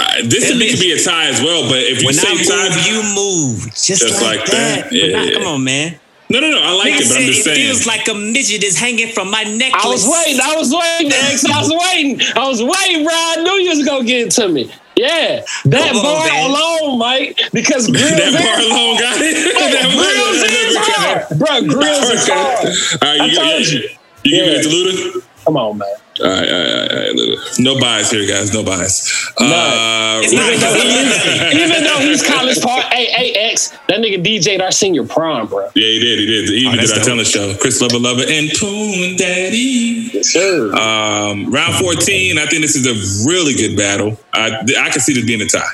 [0.00, 2.88] Uh, this could be a tie as well, but if you when say I tie,
[2.90, 4.90] you move, just, Just like, like that.
[4.90, 4.92] that?
[4.92, 5.98] Yeah, not, come on, man.
[6.30, 7.66] no, no, no, I like it, but I'm just it saying.
[7.68, 9.84] feels like a midget is hanging from my necklace.
[9.84, 10.40] I was waiting.
[10.42, 11.44] I was waiting, X.
[11.44, 12.20] I was waiting.
[12.34, 13.12] I was waiting, bro.
[13.14, 14.72] I knew you was gonna get it to me.
[14.96, 19.34] Yeah, that Come bar alone, Mike, because grills that bar alone got it.
[19.74, 21.74] that grills is hard, bro.
[21.74, 22.66] Grills is hard.
[23.02, 23.88] All right, I you, told you, you.
[24.22, 24.60] you give Yeah.
[24.60, 25.24] it to Luda?
[25.44, 25.88] Come on, man.
[26.22, 27.58] All right, all right, all right, all right, Luda.
[27.58, 28.52] No bias here, guys.
[28.54, 29.10] No bias.
[29.40, 29.50] None.
[29.50, 34.22] Uh, It's Even though, not- even though he's college part, AAX, hey, X, that nigga
[34.24, 35.64] DJ'd our senior prom, bro.
[35.74, 36.18] yeah, he did.
[36.20, 36.48] He did.
[36.50, 37.04] He even Oh, did our dope.
[37.04, 37.54] telling show.
[37.56, 40.22] Chris Lova Lova and Poon Daddy.
[40.22, 40.74] Sure.
[40.76, 44.16] Um, round 14, I think this is a really good battle.
[44.32, 45.66] I, I can see this being a tie.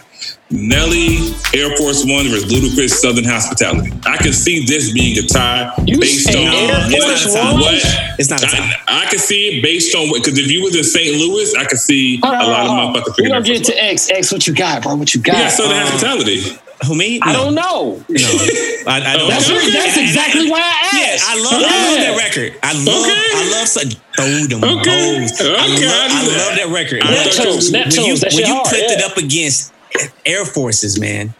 [0.50, 1.18] Nelly,
[1.54, 3.92] Air Force One versus Ludacris, Southern Hospitality.
[4.04, 7.52] I can see this being a tie You based on Air Force It's not.
[7.54, 7.60] One?
[7.62, 7.82] what
[8.18, 8.72] It's not a tie.
[8.88, 11.16] I, I can see it based on what because if you was in St.
[11.16, 12.88] Louis, I could see Hold on, a lot hold on.
[12.88, 13.90] of motherfuckers We picking gonna Air get Force to One.
[13.90, 14.10] X.
[14.10, 14.94] X, what you got, bro?
[14.96, 15.36] What you got?
[15.36, 16.40] Yeah, Southern Um, Hospitality.
[16.86, 17.20] Who me?
[17.22, 17.44] I No.
[17.44, 18.04] don't know.
[18.08, 19.28] No, I, I don't.
[19.28, 19.54] That's, Okay.
[19.54, 21.28] what- that's exactly why I Yeah, asked.
[21.28, 22.58] I love, I love that record.
[22.62, 23.12] I love, Okay.
[23.36, 25.20] I love such throw them Okay.
[25.20, 25.32] hoes.
[25.38, 26.46] Okay, I, I love, do I that.
[26.48, 27.02] love that record.
[27.02, 28.66] I When thought Neptunes, you- you, when you hard.
[28.66, 29.72] clipped it up against
[30.26, 31.34] Air Forces, man.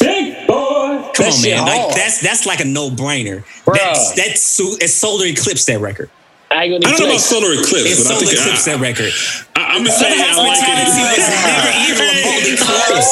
[0.00, 1.10] Big boy.
[1.14, 1.62] Come that on, man.
[1.66, 3.44] Like that's that's like a no brainer.
[3.64, 3.74] Bruh.
[3.76, 6.10] That's that's so, solar eclipse that record.
[6.50, 7.20] I I don't know about.
[7.20, 9.12] Solar Eclipse, It's but I solar think eclipse I, that record.
[9.56, 11.18] I, I'm just saying I like Hospitality it.
[11.18, 13.10] was never even remotely close.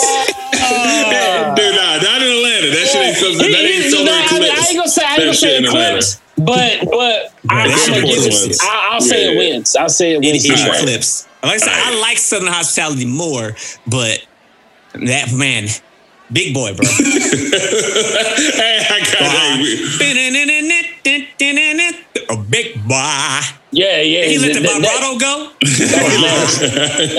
[1.59, 2.69] Dude, nah, not in Atlanta.
[2.71, 4.55] That shit ain't, something- that ain't Solar no, I, mean, Eclipse.
[4.55, 5.89] I ain't gonna say I ain't gonna say shit in Atlanta.
[5.99, 7.17] eclipse, but but
[7.51, 8.47] I, That I'm shit gonna give important it.
[8.47, 8.59] ones.
[8.63, 9.77] I, I'll say it wins.
[9.77, 10.45] I'll say it It, wins.
[10.45, 10.77] it this round.
[10.79, 11.29] eclipse.
[11.43, 13.53] Like I said, I like Southern Hospitality more,
[13.87, 14.25] but
[14.95, 15.69] that man,
[16.33, 16.87] big boy, bro.
[16.89, 20.15] hey, I got hey,
[22.31, 23.41] A big boy.
[23.75, 24.31] Yeah, yeah.
[24.31, 25.51] He let the that, that, vibrato go.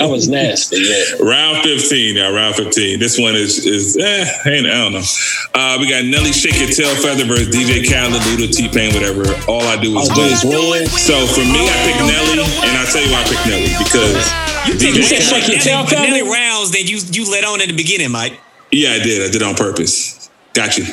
[0.00, 0.80] that was nasty.
[0.80, 1.20] Yeah.
[1.20, 2.98] Round 15 now, round 15.
[2.98, 5.04] This one is, is eh, ain't, I don't know.
[5.52, 9.28] Uh, we got Nelly Shake Your Tail Feather versus DJ Khaled, Luda, T-Pain, whatever.
[9.52, 10.32] All I do is I'll win.
[10.32, 10.86] is win.
[10.88, 13.68] So for me, I pick Nelly, and I'll tell you why I pick Nelly.
[13.76, 14.24] Because
[14.64, 16.32] You said DJ Shake Your Khaled, Tail Nelly Feather?
[16.32, 18.40] rounds that you you let on in the beginning, Mike.
[18.70, 19.28] Yeah, I did.
[19.28, 20.30] I did on purpose.
[20.54, 20.84] Got you.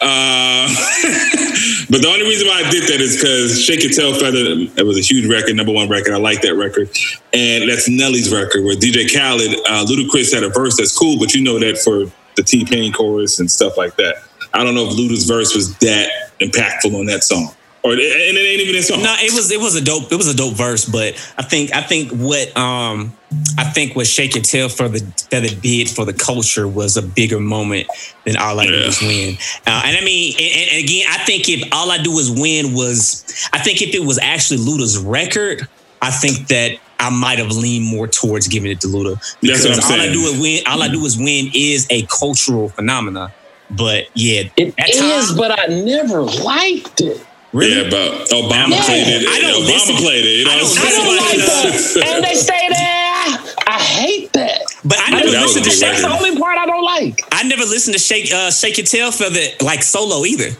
[0.00, 0.68] Uh,
[1.90, 4.86] but the only reason why I did that is because Shake Your Tail Feather, it
[4.86, 6.14] was a huge record, number one record.
[6.14, 6.88] I like that record.
[7.32, 11.34] And that's Nelly's record, where DJ Khaled, uh, Ludacris had a verse that's cool, but
[11.34, 14.22] you know that for the T Pain chorus and stuff like that.
[14.54, 16.08] I don't know if Luda's verse was that
[16.38, 17.54] impactful on that song.
[17.88, 19.02] Or, and it ain't even that song.
[19.02, 21.74] No, it was it was a dope it was a dope verse, but I think
[21.74, 23.12] I think what um
[23.58, 27.02] I think what Shake Your Tail Feather that it did for the culture was a
[27.02, 27.88] bigger moment
[28.24, 28.86] than All I Do Yeah.
[28.86, 29.36] Is Win.
[29.66, 32.74] Uh, and I mean, and, and again, I think if All I Do Is Win
[32.74, 35.68] was, I think if it was actually Luda's record,
[36.00, 39.14] I think that I might have leaned more towards giving it to Luda.
[39.42, 40.62] That's what I'm All I do is win.
[40.66, 43.32] All I do is win is a cultural phenomena.
[43.70, 45.28] But yeah, it is.
[45.28, 47.24] time- but I never liked it.
[47.52, 48.84] Really, Yeah, but Obama Yeah.
[48.84, 49.28] played it.
[49.28, 50.36] I don't Obama listen- played it.
[50.38, 51.04] You know I don't I'm I saying?
[51.04, 52.08] don't like that.
[52.14, 53.54] And they stay there.
[53.66, 54.62] I hate that.
[54.84, 55.80] but I I never that listened to Shake.
[55.80, 57.22] That's the only part I don't like.
[57.32, 60.50] I never listened to Shake uh, Shake Your Tail Feather like solo either.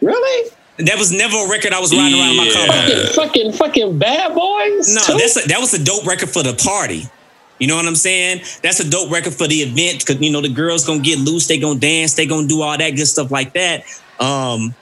[0.00, 0.50] Really?
[0.78, 2.66] That was never a record I was riding around in my car.
[2.66, 2.96] Yeah.
[2.96, 3.14] about.
[3.14, 4.94] Fucking fucking bad boys.
[4.94, 5.14] No, too?
[5.18, 7.08] that's a, that was a dope record for the party.
[7.58, 8.42] You know what I'm saying?
[8.62, 11.46] That's a dope record for the event because you know the girls gonna get loose,
[11.46, 13.84] they gonna dance, they gonna do all that good stuff like that.
[14.20, 14.74] Um,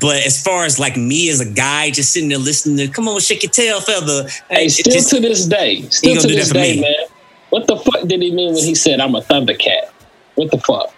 [0.00, 3.08] but as far as like me as a guy just sitting there listening to "Come
[3.08, 6.74] on, shake your tail, feather," Hey, still just- to this day, still gonna this day,
[6.76, 6.80] me.
[6.82, 6.94] man.
[7.50, 9.90] What the fuck did he mean when he said I'm a Thundercat?
[10.36, 10.94] What the fuck?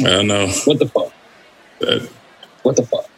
[0.00, 0.48] I don't know.
[0.64, 1.12] What the fuck?
[1.86, 2.00] Uh,
[2.64, 3.08] What the fuck?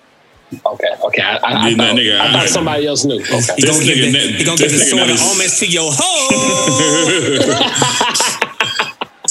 [0.64, 1.22] Okay, okay.
[1.22, 3.18] I, I, I, Yeah, nah, thought, nigga, I thought I- somebody else knew.
[3.18, 3.30] he Okay.
[3.32, 5.58] gonna This give nigga the, he gonna this give the nigga sword of never- omens
[5.60, 7.76] to your hoe.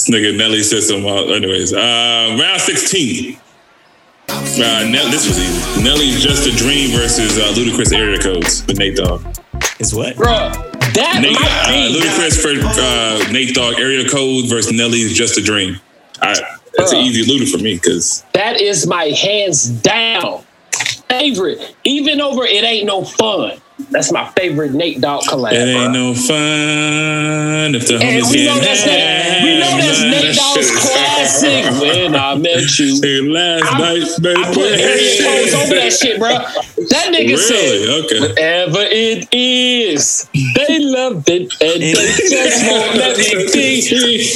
[0.09, 1.05] Nigga, Nelly said some.
[1.05, 3.37] Uh, anyways, uh, round sixteen.
[4.29, 5.83] Uh, Nell- this was easy.
[5.83, 9.21] Nelly's "Just a Dream" versus uh, Ludacris area codes with Nate Dogg.
[9.79, 10.15] Is what?
[10.15, 10.53] Bruh,
[10.93, 11.99] that Nate, might uh, be.
[11.99, 12.49] Ludacris for
[12.79, 15.79] uh, Nate Dogg area code versus Nelly's "Just a Dream."
[16.21, 16.35] I,
[16.77, 20.43] that's an easy Luda for me because That is my hands down
[21.09, 21.75] favorite.
[21.83, 23.59] Even over it ain't no fun.
[23.91, 25.51] That's my favorite Nate Dogg collab.
[25.51, 25.93] it ain't bruh.
[25.93, 30.71] no fun if the And homies we know that's Nate, we know that's Nate Dogg's
[30.79, 31.81] classic.
[31.81, 34.41] When I met you, Hey, last I- night, baby.
[34.41, 34.79] I put
[35.19, 36.29] Codes over that shit, bro.
[36.29, 38.05] That nigga said, Really?
[38.05, 38.19] Okay.
[38.21, 44.35] Whatever it is, they loved it and they just won't let me be.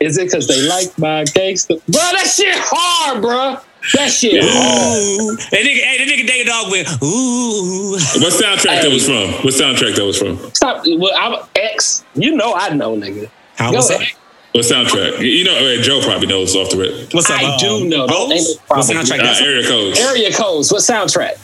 [0.00, 1.74] Is it because they like my gangster?
[1.88, 3.56] Bro, that shit hard, bro.
[3.94, 5.22] That shit hard.
[5.22, 5.36] Ooh.
[5.36, 7.92] That nigga, hey, that nigga David Dog went, ooh.
[8.20, 9.30] What soundtrack that was from?
[9.44, 10.36] What soundtrack that was from?
[10.54, 10.84] Stop.
[10.86, 12.04] Well, I'm X.
[12.14, 13.30] You know I know, nigga.
[13.56, 14.02] How Go was ahead.
[14.02, 14.14] that?
[14.52, 15.20] What soundtrack?
[15.20, 17.14] You know, uh, Joe probably knows off the rip.
[17.14, 17.40] What's up?
[17.40, 18.06] I um, do know.
[18.06, 18.48] Don't- Rose?
[18.48, 19.40] ain't no What soundtrack?
[19.40, 19.98] Uh, area codes.
[20.00, 20.72] Area codes.
[20.72, 21.38] What soundtrack?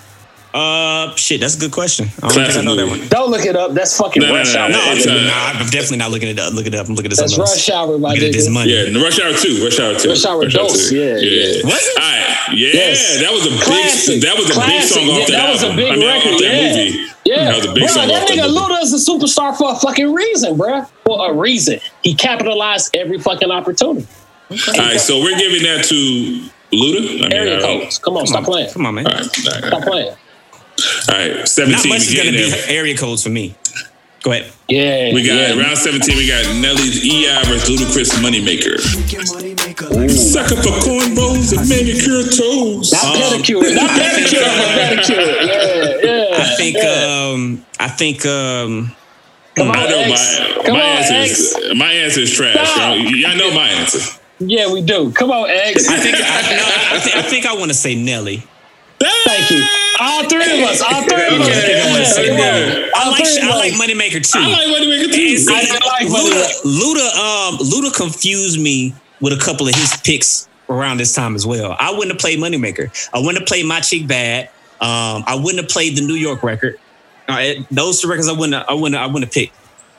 [0.57, 2.09] Uh, shit, that's a good question.
[2.23, 3.07] I don't think I know that one.
[3.09, 3.75] Don't look it up.
[3.75, 4.69] That's fucking No, no, rush no, hour.
[4.71, 6.55] no, No, I'm, it's, uh, nah, I'm definitely not looking it up.
[6.55, 6.89] Look it up.
[6.89, 7.69] I'm looking at That's something else.
[7.69, 8.73] rush hour, my Looking at this money.
[8.73, 9.61] Yeah, Rush Hour Two.
[9.63, 10.09] Rush Hour Two.
[10.09, 10.97] Rush Hour Dose, Two.
[10.97, 11.61] yeah, yeah.
[11.69, 11.99] Was it?
[12.01, 12.57] All right.
[12.57, 13.21] Yeah, Yes.
[13.21, 14.15] that was a Classic.
[14.15, 14.23] big.
[14.23, 16.33] That was a big song off Yeah, that, that was a big I mean, record,
[16.35, 16.73] Off that yeah.
[16.73, 17.07] movie.
[17.27, 18.49] Yeah, that was a big bro, song that nigga.
[18.49, 20.85] Luda is a superstar for a fucking reason, bro.
[21.05, 24.07] For a reason, he capitalized every fucking opportunity.
[24.51, 26.99] All right, so we're giving that to Luda.
[27.01, 27.99] I mean, Area codes.
[27.99, 28.71] Come on, Come stop on, playing.
[28.73, 29.07] come on, man.
[29.07, 30.17] All right, all right, Stop playing.
[31.09, 31.37] All right.
[31.39, 31.89] Not Seventeen.
[31.89, 33.55] much is gonna getting be area codes for me.
[34.23, 34.51] Go ahead.
[34.69, 35.63] Yeah, We got yeah.
[35.63, 36.17] round 17.
[36.17, 38.81] We got Nelly's EI versus Ludacris Moneymaker.
[40.11, 42.91] Sucker for cornrows and manicure toes.
[42.91, 45.47] Not pedicure, not pedicure, but pedicure.
[45.47, 46.43] Yeah, yeah.
[46.43, 46.77] I think.
[46.85, 48.27] Um, I think.
[48.27, 48.93] Um,
[49.55, 50.11] Come on, I know X.
[50.41, 51.31] my Come my on, answer X.
[51.41, 52.77] is my answer is trash.
[52.77, 54.19] Y'all, y'all know my answer.
[54.41, 55.13] Yeah, we do.
[55.13, 55.89] Come on, X.
[55.89, 56.17] I think.
[56.17, 58.43] I, no, I, think I think I want to say Nelly.
[58.99, 59.63] Thank you.
[60.01, 60.81] All three of us.
[60.83, 61.49] All three of us.
[61.49, 62.85] I Yeah, say come that.
[62.87, 62.91] on.
[62.95, 63.25] I like.
[63.27, 63.81] three of I like us.
[63.81, 64.39] Moneymaker too.
[64.39, 65.37] I like Moneymaker too.
[65.39, 70.49] see, I like Luda, Luda, um, Luda confused me with a couple of his picks
[70.69, 71.77] around this time as well.
[71.79, 72.91] I wouldn't have played Moneymaker.
[73.15, 74.49] I wouldn't have played My Chick Bad.
[74.81, 76.79] Um, I wouldn't have played the New York record.
[77.29, 78.55] Uh, those two records, I wouldn't.
[78.55, 79.01] Have, I wouldn't.
[79.01, 79.55] I wouldn't have picked.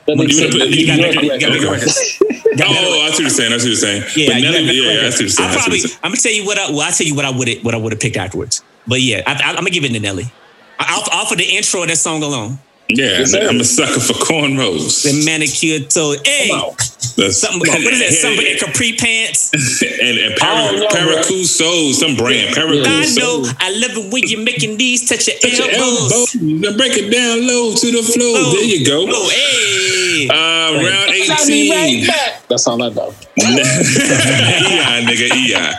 [0.05, 1.87] That nigga You put- you got bigger- you got bigger record.
[1.87, 2.19] records.
[2.59, 3.53] Oh, I see what you're saying.
[3.53, 4.03] I see what you're saying.
[4.15, 5.37] Yeah, but you none, yeah, yeah I see what
[5.69, 5.99] you're saying.
[6.01, 6.57] I'm gonna tell you what.
[6.57, 8.63] I, well, I tell you what I would what I would have picked afterwards.
[8.87, 10.31] But yeah, I, I, I'm gonna give it to Nelly.
[10.79, 12.59] I, off, off of the intro of that song alone,
[12.89, 13.33] Yeah, Yes.
[13.33, 15.03] I'm a sucker for cornrows.
[15.03, 16.15] the manicure toe.
[16.23, 16.75] Hey, Come on.
[17.15, 17.61] That's something.
[17.69, 18.13] What is that?
[18.13, 19.51] Something in capri pants.
[19.83, 22.55] and, and para, don't know, Paracuso, some brand.
[22.55, 23.17] I Paracuso.
[23.17, 23.51] know.
[23.59, 26.35] I love it when you're making these touch your Touch your elbows.
[26.35, 26.77] elbow.
[26.77, 28.33] Break it down low to the floor.
[28.37, 29.05] Oh, There you go.
[29.07, 30.27] Oh, hey.
[30.29, 32.07] Uh, round Got 18.
[32.07, 32.41] right.
[32.49, 33.13] That's all I know.
[33.37, 35.73] EI, nigga, EI.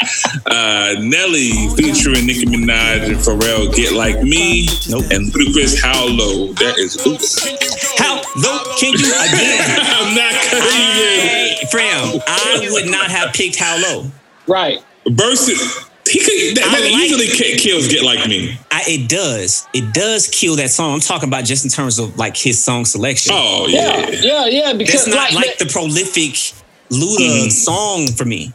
[0.47, 4.67] Uh, Nelly featuring Nicki Minaj and Pharrell, Get Like Me.
[4.89, 5.05] Nope.
[5.11, 6.53] And Ludacris, How Low.
[6.55, 7.41] That is oops.
[7.99, 9.59] How low can you again?
[9.81, 14.05] I'm not cutting Hey, Fram, I would not have picked How Low.
[14.47, 14.79] Right.
[15.09, 15.59] Versus,
[16.09, 18.59] he could, that, that like- easily ki- kills Get Like Me.
[18.71, 19.67] I, it does.
[19.75, 20.95] It does kill that song.
[20.95, 23.33] I'm talking about just in terms of like his song selection.
[23.35, 24.21] Oh, Yeah, yeah.
[24.21, 24.73] yeah, yeah.
[24.73, 26.33] Because That's not like, like the prolific
[26.91, 27.49] Luda hmm.
[27.51, 28.53] song for me.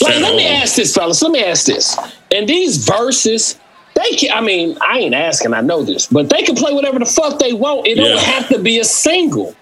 [0.00, 1.22] like, At let me ask this, fellas.
[1.22, 1.96] Let me ask this.
[2.32, 3.58] And these verses,
[3.94, 4.30] they can.
[4.36, 5.54] I mean, I ain't asking.
[5.54, 7.86] I know this, but they can play whatever the fuck they want.
[7.86, 8.04] It Yeah.
[8.04, 9.54] don't have to be a single.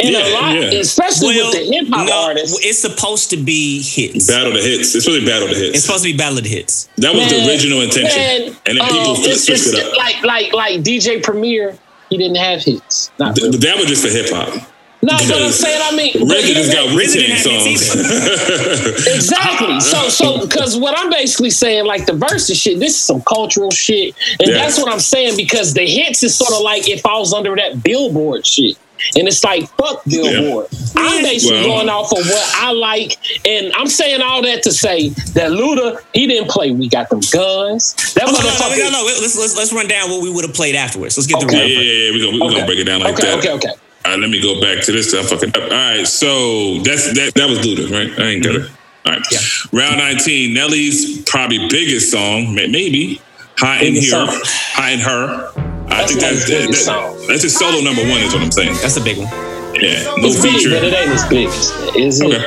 [0.00, 0.78] And Yeah, a lot, yeah.
[0.80, 2.58] especially with the hip hop no, artists.
[2.64, 4.26] it's supposed to be hits.
[4.26, 4.94] Battle the hits.
[4.94, 5.76] It's really Battle the hits.
[5.76, 6.88] It's supposed to be ballad hits.
[6.96, 8.18] That was the original intention.
[8.18, 9.96] man, and then people um, it's- switched it up.
[9.96, 11.76] Like, like, like DJ Premier,
[12.08, 13.10] he didn't have hits.
[13.18, 13.58] Not Th- really.
[13.58, 14.66] That was just for hip hop.
[15.02, 17.56] No, but I'm saying, I mean, but RZA he just got Wu RZA Tang didn't
[17.56, 19.06] have hits songs.
[19.14, 19.80] Exactly.
[19.80, 23.70] So, so because what I'm basically saying, like the verses shit, this is some cultural
[23.70, 24.54] shit, and Yeah.
[24.58, 27.82] that's what I'm saying because the hits is sort of like it falls under that
[27.82, 28.76] Billboard shit.
[29.16, 30.66] And it's like fuck Billboard.
[30.96, 34.72] I'm basically Well- going off of what I like, and I'm saying all that to
[34.72, 36.70] say that Luda he didn't play.
[36.70, 37.94] We got them guns.
[38.14, 40.44] That Oh, no, no, no, no, no, Let's, let's, let's run down what we would
[40.44, 41.16] have played afterwards.
[41.16, 42.10] Let's get the Yeah, yeah, yeah.
[42.12, 42.54] We're gonna, we Okay.
[42.54, 43.38] gonna break it down like okay, that.
[43.38, 43.68] okay, okay.
[44.04, 45.12] All right, let me go back to this.
[45.12, 45.56] I'm fucking up.
[45.62, 47.32] All right, so that's that.
[47.34, 48.18] That was Luda, right?
[48.18, 48.62] I ain't got it.
[48.62, 49.08] Mm-hmm.
[49.08, 49.22] All right.
[49.30, 49.38] Yeah.
[49.72, 53.20] Round 19, Nelly's probably biggest song, may- maybe
[53.58, 54.28] "Hot in Here," song.
[54.30, 58.20] "Hot in Her." I That's think that's his biggest that, that's his solo number one.
[58.22, 58.74] Is what I'm saying.
[58.80, 59.26] That's a big one.
[59.74, 60.70] Yeah, no It's big, feature.
[60.70, 61.48] but it ain't as big.
[61.96, 62.26] Is it?
[62.26, 62.46] Okay.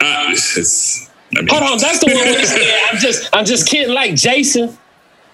[0.00, 3.44] Uh, it's, I mean, Hold on, that's the one when he said, "I'm just, I'm
[3.44, 4.76] just kidding." Like Jason.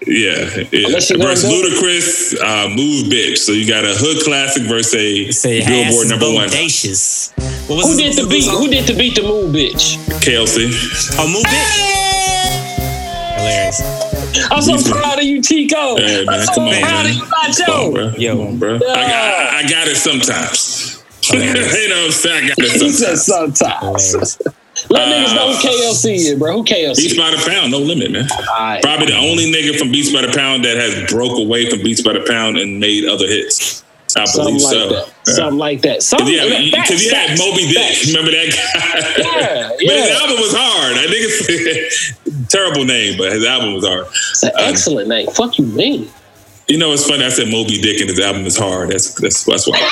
[0.05, 0.85] Yeah, yeah.
[0.87, 1.49] Unless you're versus.
[1.51, 6.09] Ludacris, uh, "Move Bitch." So you got a hood classic versus a Say Billboard ass
[6.09, 6.47] number one.
[6.49, 7.31] bodacious.
[7.69, 8.45] What was Who did the beat?
[8.49, 9.97] Who did the beat The move, bitch?
[10.23, 10.71] KLC.
[11.19, 11.49] Oh, move it.
[13.39, 14.08] Hilarious.
[14.51, 15.95] I'm so Beats proud of you, Tico.
[15.97, 17.05] Hey, man, I'm so come on, proud man.
[17.05, 17.93] of you, Come on, Nacho.
[17.93, 18.07] bro.
[18.17, 18.35] Yo.
[18.37, 18.75] Come on, bro.
[18.75, 21.03] I, got, I, I got it sometimes.
[21.33, 22.45] you know what I'm saying?
[22.45, 24.09] I got it He said sometimes.
[24.09, 24.41] sometimes.
[24.89, 26.53] Let niggas know who uh, KLC is, bro.
[26.53, 26.95] Who KLC?
[26.95, 27.17] Beats KLC?
[27.17, 28.27] by the pound, no limit, man.
[28.49, 28.81] Alright.
[28.81, 32.01] Probably the only nigga from Beats by the Pound that has broke away from Beats
[32.01, 33.83] by the Pound and made other hits.
[34.17, 34.89] I Something believe like so.
[34.89, 35.13] that.
[35.35, 36.03] Something like that.
[36.03, 36.87] Something Yeah, like that.
[36.87, 37.71] because you had Mo B.
[37.71, 38.07] Dick.
[38.07, 39.23] Remember that guy?
[39.23, 40.97] Yeah, But his album was hard.
[40.97, 44.07] I think it's terrible name, but his album was hard.
[44.07, 45.27] It's an um, excellent name.
[45.27, 46.09] Fuck you, mean.
[46.69, 47.25] You know, it's funny.
[47.25, 47.81] I said Mo B.
[47.81, 48.91] Dick and his album is hard.
[48.91, 49.79] That's that's that's why.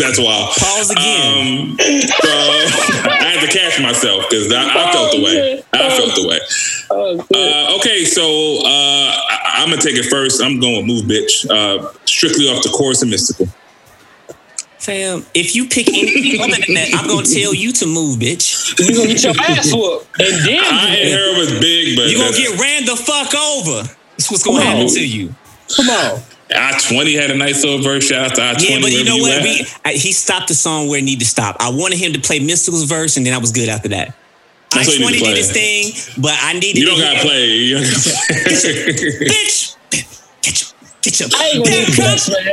[0.00, 0.52] that's why.
[0.56, 1.72] Pause again.
[1.72, 2.32] Um, so
[3.04, 5.62] I had to catch myself because I, I felt the way.
[5.74, 6.40] I felt the way.
[6.90, 8.22] Uh, okay, so
[8.64, 10.42] uh, I, I'm gonna take it first.
[10.42, 13.52] I'm going with Move Bitch, uh, strictly off the chorus and Mystikal.
[14.78, 18.78] Fam, if you pick anything other than that, I'm gonna tell you to move, bitch.
[18.78, 22.08] you gonna get your ass whooped, and then I ain't heard it was big, but
[22.08, 23.95] You gonna get ran the fuck over.
[24.16, 24.64] That's what's gonna on.
[24.66, 25.34] happen to you.
[25.76, 26.20] come on.
[26.54, 28.06] I twenty had a nice little verse.
[28.08, 28.74] Shout out to I twenty.
[28.74, 29.42] Yeah, but you know what?
[29.42, 31.56] We, I, he stopped the song where it needed to stop.
[31.60, 34.14] I wanted him to play Mystikal's verse, and then I was good after that.
[34.72, 36.78] I That's what twenty did his thing, but I needed.
[36.78, 37.46] you don't to gotta play.
[37.46, 39.26] You don't gotta play.
[39.26, 39.76] bitch.
[39.90, 40.70] Get your,
[41.02, 41.28] get your.
[41.34, 42.02] I ain't gonna There get go.
[42.06, 42.46] cussed, man.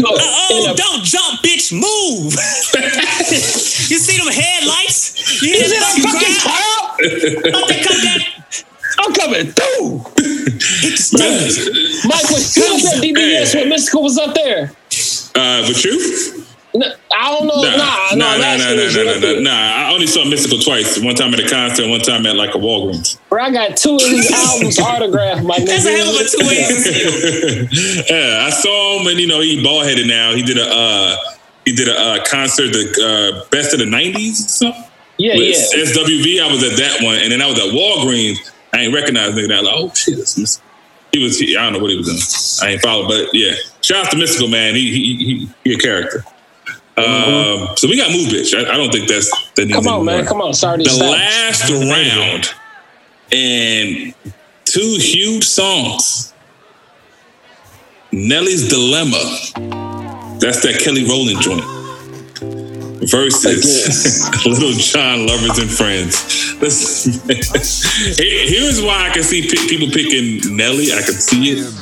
[0.00, 0.10] Go.
[0.12, 1.72] Oh, don't jump, bitch.
[1.72, 2.32] Move.
[3.90, 5.42] you see them headlights?
[5.42, 7.44] You hear that fucking fucking crack?
[7.44, 7.52] cloud?
[7.52, 8.20] Don't they come down?
[8.98, 9.98] I'm coming through.
[10.16, 12.02] Hit the.
[12.08, 14.72] Mike, was you was at DBS when Mystikal was up there?
[15.34, 16.44] Uh, but you?
[16.72, 17.62] No, I don't know.
[17.62, 19.40] Nah, Nah, nah, nah, nah, nah, nah, nah, nah, up there.
[19.40, 19.88] nah, nah.
[19.88, 21.00] I only saw Mystikal twice.
[21.00, 23.18] One time at a concert, one time at like a Walgreens.
[23.28, 25.66] Bro, I got two of these albums autographed, my nigga.
[25.66, 28.06] That's a hell of a two ways.
[28.10, 30.32] yeah, I saw him, and you know he bald headed now.
[30.34, 31.16] He did a uh,
[31.64, 32.84] he did a uh, concert, the
[33.42, 34.84] uh, best of the '90s or something.
[35.18, 35.82] Yeah, With yeah.
[35.84, 38.38] SWV, I was at that one, and then I was at Walgreens.
[38.72, 39.48] I ain't recognize nigga.
[39.48, 40.16] That like, oh shit.
[41.12, 41.38] He was.
[41.38, 42.68] He, I don't know what he was doing.
[42.68, 43.54] I ain't followed, but yeah.
[43.80, 44.74] Shout out to Mystikal man.
[44.74, 46.24] He he he, he a character.
[46.96, 48.54] Um, so we got move bitch.
[48.54, 50.26] I, I don't think that's that needs Come on, man.
[50.26, 50.52] Come on.
[50.52, 52.54] Sorry The last round
[53.32, 54.14] and
[54.64, 56.34] two huge songs.
[58.12, 60.38] Nelly's Dilemma.
[60.40, 61.79] That's that Kelly Rowland joint.
[63.02, 66.20] Versus Lil Jon Lovers and Friends.
[68.18, 70.92] Here's why I can see pi- people picking Nelly.
[70.92, 71.74] I can see it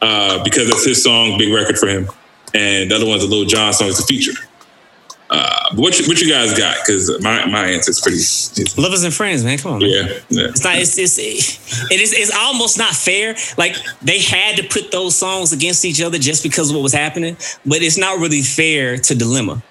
[0.00, 2.08] uh, because that's his song, big record for him,
[2.54, 3.88] and the other one's a Lil Jon song.
[3.88, 4.32] It's a feature.
[5.30, 6.76] Uh, what you, what you guys got?
[6.84, 8.16] Because my my answer is pretty.
[8.18, 9.58] it's- Lovers and friends, man.
[9.58, 9.78] Come on.
[9.80, 9.90] Man.
[9.90, 10.48] yeah, yeah.
[10.48, 10.76] It's not.
[10.76, 12.12] It's, it's it is.
[12.14, 13.34] It's almost not fair.
[13.58, 16.94] Like they had to put those songs against each other just because of what was
[16.94, 17.36] happening.
[17.66, 19.62] But it's not really fair to Dilemma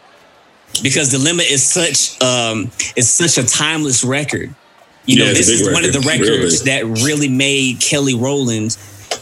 [0.81, 4.53] because Dilemma is such um it's such a timeless record.
[5.05, 7.81] You know, Yeah, it's this big is one of the record, records that really made
[7.81, 8.77] Kelly Rowland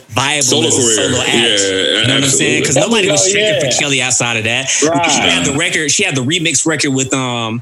[0.09, 1.09] viable Solo as a career.
[1.09, 1.31] solo act.
[1.31, 2.61] Yeah, you know what I'm saying?
[2.61, 3.71] Because nobody was go, checking yeah.
[3.71, 4.69] for Kelly outside of that.
[4.83, 5.11] Right.
[5.11, 5.89] She had the record.
[5.91, 7.61] She had the remix record with um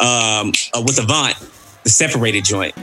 [0.00, 1.34] um uh, with Avant,
[1.84, 2.74] the separated joint.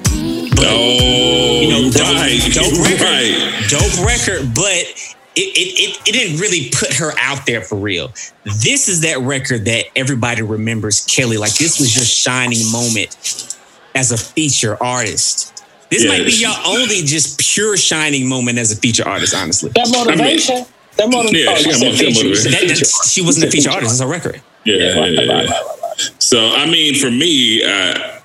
[0.57, 3.65] Oh, You know, you dope, right, dope record, right.
[3.69, 8.07] dope record, but it, it, it, it didn't really put her out there for real.
[8.43, 11.37] This is that record that everybody remembers Kelly.
[11.37, 13.57] Like this was your shining moment
[13.95, 15.51] as a feature artist.
[15.89, 19.35] This Yeah, might be she- your only just pure shining moment as a feature artist,
[19.35, 19.69] honestly.
[19.75, 20.65] That motivation.
[20.97, 21.47] that motivation.
[21.47, 22.49] Yeah, she got mo- she.
[22.49, 24.41] That- that- she wasn't a feature artist, it's a record.
[24.63, 25.31] Yeah, yeah, yeah, yeah.
[25.33, 28.19] right, right, So I mean, for me, uh,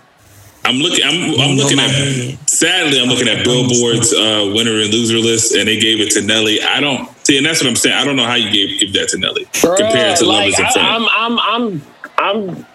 [0.65, 1.05] I'm looking.
[1.05, 1.91] I'm, I'm looking at.
[2.49, 6.21] Sadly, I'm looking at Billboard's uh, winner and loser list, and they gave it to
[6.23, 6.63] Nelly.
[6.63, 7.97] I don't see, and that's what I'm saying.
[7.97, 10.59] I don't know how you gave give that to Nelly Bruh, compared to like, Lovers
[10.59, 11.09] and I, Friends.
[11.17, 11.83] I'm, I'm,
[12.19, 12.67] I'm, I'm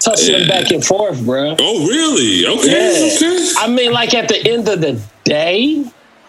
[0.00, 0.60] touching them Yeah.
[0.62, 1.56] back and forth, bro.
[1.58, 2.46] oh, really?
[2.46, 3.16] Okay, Yeah.
[3.16, 3.52] okay.
[3.58, 5.84] I mean, like at the end of the day,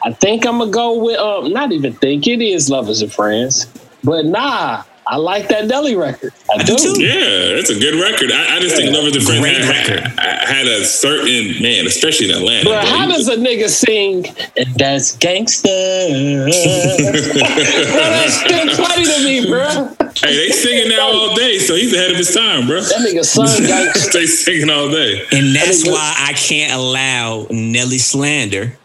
[0.06, 1.52] I think I'm gonna go with um.
[1.52, 3.66] Not even think it is lovers and friends,
[4.04, 6.32] but nah, I like that Nelly record.
[6.54, 7.02] I, I do too.
[7.02, 8.32] Yeah, it's a good record.
[8.32, 10.20] I, I just think Lovers and Friends Great had, record.
[10.20, 12.66] had, had a certain man, especially in Atlanta.
[12.66, 12.86] Bro, bro.
[12.86, 14.28] how does a nigga sing?
[14.56, 15.66] And that's gangsta.
[16.46, 19.90] bro, that's still funny to me, bro.
[20.22, 22.80] hey, they singing now all day, so he's ahead of his time, bro.
[22.80, 24.14] That nigga sung gangsta.
[24.14, 25.26] they singing all day.
[25.32, 28.78] And that's mean, why I can't allow Nelly slander.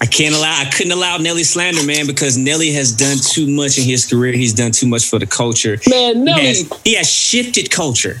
[0.00, 0.60] I can't allow.
[0.60, 4.32] I couldn't allow Nelly slander, man, because Nelly has done too much in his career.
[4.32, 5.78] He's done too much for the culture.
[5.88, 8.16] Man, He Nelly, has, he has shifted culture.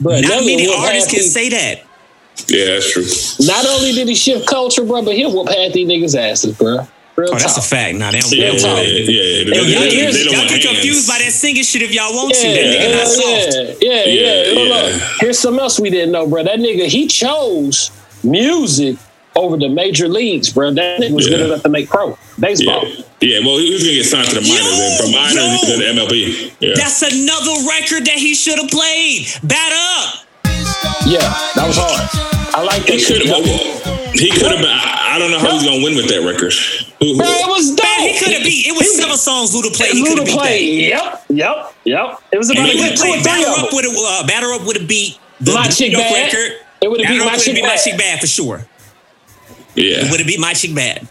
[0.00, 1.82] bro, Not Nelly many artists can say that.
[2.48, 3.46] Yeah, that's true.
[3.46, 6.78] Not only did he shift culture, bro, but he'll whoop half these niggas' asses, bro.
[7.16, 7.96] Real Oh, that's a fact.
[7.96, 8.82] Nah, they don't Yeah, real yeah, yeah.
[8.82, 8.82] yeah.
[8.82, 10.66] They, Yo, y'all, they- get- they y'all want get hands.
[10.66, 12.48] confused by that singing shit if y'all want to.
[12.48, 13.82] Yeah, That nigga not soft.
[13.82, 14.68] yeah, yeah, yeah, Yeah, Look,
[15.00, 15.08] yeah.
[15.20, 16.42] Here's something else we didn't know, bro.
[16.42, 17.92] That nigga, he chose
[18.24, 18.96] music
[19.36, 20.72] over the major leagues, bro.
[20.72, 21.36] That nigga was Yeah.
[21.38, 22.82] good enough to make pro baseball.
[22.86, 23.04] Yeah.
[23.20, 25.68] yeah, well, he was gonna get signed to the minors, and from Yo, minors yo.
[25.70, 26.52] to the MLB.
[26.60, 26.72] Yeah.
[26.76, 29.26] That's another record that he should have played.
[29.42, 30.26] Bat up.
[31.06, 31.20] Yeah,
[31.54, 32.08] that was hard.
[32.54, 33.44] I like that He could have.
[34.14, 34.70] He could have been.
[34.70, 36.52] I, I don't know how he's gonna win with that record.
[37.00, 37.84] Who- who- Bro, it was dope.
[37.84, 38.66] Man, he could have beat.
[38.66, 39.92] It was seven songs Luda played.
[39.92, 40.88] He could Luda have played.
[40.88, 42.18] Yep, yep, yep.
[42.32, 44.52] It was about And a he good would play Batter Up with a uh, Batter
[44.52, 46.32] Up with a beat the, My the Chick New York Bad.
[46.32, 46.52] record.
[46.80, 48.66] It would've beat My would've Chick beat My Chick Bad for sure.
[49.74, 50.10] Yeah.
[50.10, 51.06] Would it beat My Chick Bad.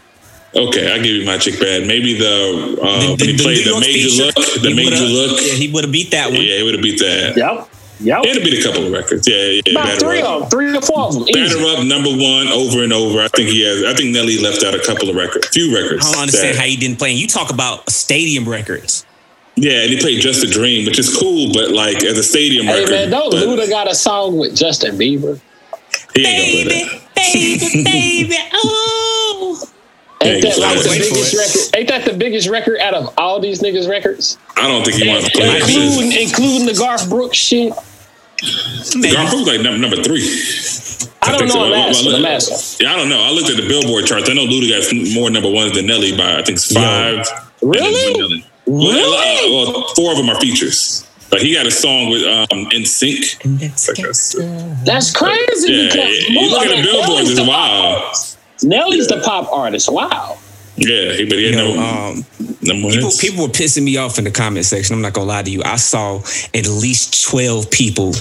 [0.56, 1.84] Okay, I give you my chick bad.
[1.84, 4.72] Maybe the uh, The- when the- he the played New the major feature, look, the
[4.74, 5.40] major look.
[5.42, 6.40] Yeah, he would have beat that one.
[6.40, 7.36] Yeah, he would have beat that.
[7.36, 7.68] Yep,
[7.98, 8.24] yep.
[8.24, 9.26] It'd beat a couple of records.
[9.26, 9.34] Yeah,
[9.66, 9.72] yeah.
[9.72, 10.28] About Batter three Up.
[10.30, 11.24] of them, three or four of them.
[11.28, 11.58] Easy.
[11.58, 13.20] Up number one over and over.
[13.20, 13.82] I think he has.
[13.82, 16.06] I think Nelly left out a couple of records, few records.
[16.06, 17.10] I don't understand that- how he didn't play.
[17.10, 19.04] And you talk about stadium records.
[19.56, 22.66] Yeah, and he played Just a Dream, which is cool, but like as a stadium
[22.66, 25.40] Hey record, man, don't Luda got a song with Justin Bieber?
[26.14, 27.00] he ain't Baby, gonna play that.
[27.32, 29.68] Baby, baby, oh.
[30.22, 31.76] Ain't Yeah, that like the biggest record?
[31.78, 34.38] Ain't that the biggest record out of all these niggas' records?
[34.56, 35.82] I don't think he wants to play that shit.
[35.82, 37.72] Including, including the Garth Brooks shit.
[38.96, 39.14] Maybe.
[39.14, 40.24] Garth Brooks like number, number three.
[41.22, 41.54] I don't know.
[41.54, 41.64] so.
[41.64, 42.14] I'm Well, asking.
[42.14, 42.86] I'm asking.
[42.86, 43.22] Yeah, I don't know.
[43.22, 44.28] I looked at the Billboard charts.
[44.30, 47.26] I know Luda got more number ones than Nelly by I think it's five.
[47.62, 48.44] and then Really?
[48.66, 51.06] Well, uh, well, four of them are features.
[51.34, 53.42] Like he got a song with um NSYNC.
[54.84, 55.72] That's crazy.
[55.72, 57.96] Yeah, because you look at the Nelly's billboards, it's the wild.
[57.96, 58.38] pop artist.
[58.62, 59.92] Nelly's the pop artist.
[59.92, 60.38] Wow.
[60.76, 62.26] Yeah, he, but he had Yo, no um,
[62.62, 64.94] number people, people were pissing me off in the comment section.
[64.94, 65.62] I'm not gonna lie to you.
[65.64, 66.18] I saw
[66.54, 68.12] at least 12 people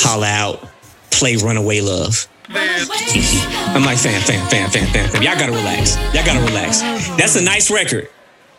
[0.00, 0.66] holla out,
[1.10, 2.26] play Runaway Love.
[2.48, 5.22] I'm like, fam, fam, fam, fam, fam, fam.
[5.22, 5.96] Y'all gotta relax.
[6.14, 6.80] Y'all gotta relax.
[7.18, 8.08] That's a nice record.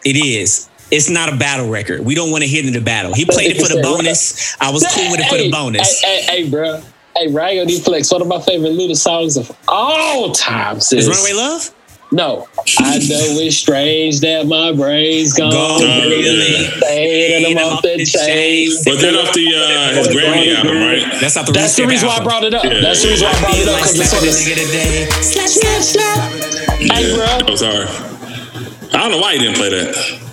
[0.05, 0.69] It is.
[0.89, 2.05] It's not a battle record.
[2.05, 3.13] We don't want to hit in the battle.
[3.13, 4.55] He played it for the bonus.
[4.61, 6.01] I was cool with it for the bonus.
[6.01, 6.81] Hey, hey, hey, bro.
[7.15, 8.11] Hey, Ryan Flex.
[8.11, 10.77] One of my favorite Luda songs of all time.
[10.77, 11.73] Is Runaway Love?
[12.09, 12.47] No,
[12.79, 15.51] I know it's strange that my brain's gone.
[15.51, 16.63] Gone, really.
[16.79, 18.69] Fade and off the chain.
[18.69, 21.19] Was that off the uh, his Grammy album, right?
[21.19, 22.63] That's not the That's the reason why I brought it up.
[22.63, 22.79] Yeah.
[22.79, 24.55] That's the reason why I brought it up because it's slap sort a of nigga
[24.55, 25.09] today.
[25.19, 26.79] Slap, slap, slap.
[26.79, 27.25] Hey, bro.
[27.27, 27.89] that was hard.
[28.93, 30.26] I don't know why he didn't play that.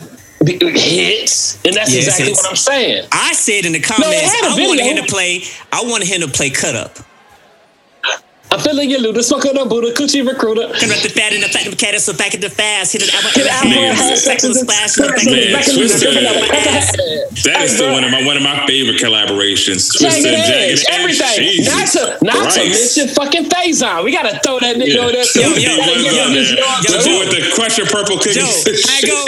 [0.46, 3.08] Hits, and that's Yes, exactly what I'm saying.
[3.12, 5.42] I said in the comments, had a I wanted him to play.
[5.72, 6.98] I wanted him to play Cut Up.
[8.54, 9.18] I'm feeling you, Luda.
[9.24, 10.70] Smoke on the Buddha, coochie recruiter.
[10.78, 12.92] Come at the fat and the platinum cat, so back at the fast.
[12.94, 14.94] Hit it out, Hit it out, sex and splash.
[14.94, 16.14] Back in the Man, back in the- Twista.
[16.14, 19.90] Hey, That is still one of my one of my favorite collaborations.
[19.90, 21.50] Twista, Jagged Edge, everything.
[21.50, 22.96] Jesus Not to not to Christ.
[22.96, 24.04] mention fucking Faison.
[24.04, 25.00] We gotta throw that nigga Yeah.
[25.02, 25.24] over there.
[25.26, 25.40] too.
[25.40, 26.58] Yo, yo, We gotta was give on him his there.
[26.62, 28.36] yard, yo, With the- with the crusher purple cookies.
[28.38, 28.46] Joe,
[28.86, 29.18] I go.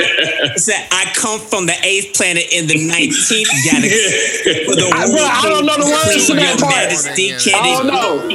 [0.55, 4.47] It said, I come from the eighth planet in the nineteenth galaxy.
[4.47, 6.75] I- bro, I don't know the words to that Your part.
[6.87, 8.29] Majesty, I Candy, don't know.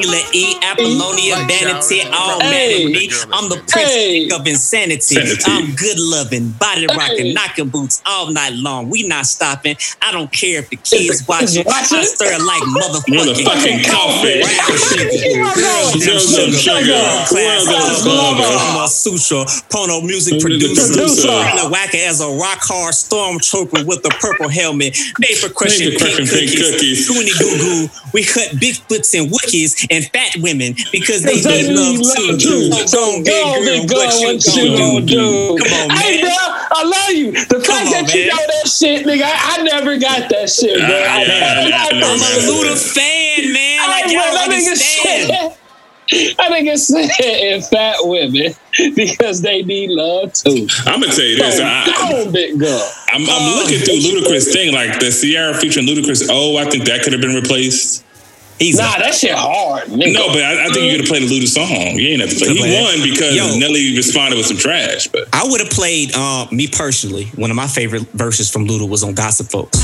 [0.85, 2.85] Apollonia, Vanity, oh, all Hey.
[2.85, 3.11] vanity.
[3.33, 4.29] I'm the prince Hey.
[4.29, 5.01] of insanity.
[5.15, 5.43] Sanity.
[5.45, 7.33] I'm good loving, body rocking, Hey.
[7.33, 8.89] knocking boots all night long.
[8.89, 9.75] We not stopping.
[10.01, 11.63] I don't care if the kids watching.
[11.65, 11.97] watching.
[11.99, 14.41] I stir like motherfucking, Motherfucking coffee.
[14.41, 15.09] Brown sugar.
[15.11, 15.61] Here I go.
[15.61, 16.81] Girls, them Girls, them sugar.
[16.81, 17.25] sugar.
[17.27, 18.43] Class Well done, of Slugger.
[18.43, 20.87] I'm a sutra, porno music Producer.
[20.93, 21.29] Producer.
[22.11, 24.97] As a rock hard stormtrooper with a purple helmet.
[25.19, 26.55] Made for crushing pink cookies.
[26.59, 27.09] cookies.
[27.09, 27.89] Goonie goo goo.
[28.13, 30.60] We cut Bigfoots and Wookiees and fat women
[30.91, 32.69] because they They need love love too.
[32.71, 32.87] too.
[32.87, 35.57] So go, big girl, big girl, what you what you gonna gonna do?
[35.57, 35.57] do?
[35.63, 36.29] Come on, Hey, man.
[36.29, 36.35] bro,
[36.71, 37.31] I love you.
[37.31, 38.27] The fact Come on, that you man.
[38.29, 40.87] know that shit, nigga, I, I never got that shit, bro.
[40.87, 42.37] Ah, I yeah, never yeah, got I that know, I'm man.
[42.37, 42.49] a shit.
[42.49, 43.89] Luda fan, man.
[43.89, 45.27] Like Hey, y'all that don't nigga understand.
[45.31, 48.51] said, that nigga said in fat women
[48.95, 50.67] because they need love too.
[50.85, 51.59] I'm gonna tell you this.
[51.61, 52.91] I, Go, go, big girl.
[53.13, 53.63] I'm, I'm Oh.
[53.63, 56.27] looking through Ludacris thing, like the Ciara featuring Ludacris.
[56.29, 58.05] Oh, I think that could have been replaced.
[58.61, 60.13] He's Nah, that shit hard, nigga.
[60.13, 61.97] No, but I, I think you could have played a Luda song.
[61.97, 62.49] You ain't have to play.
[62.53, 62.83] He Play it.
[63.01, 63.57] won because Yo.
[63.57, 65.07] Nelly responded with some trash.
[65.07, 67.25] But I would have played uh, me personally.
[67.35, 69.83] One of my favorite verses from Luda was on Gossip Folks.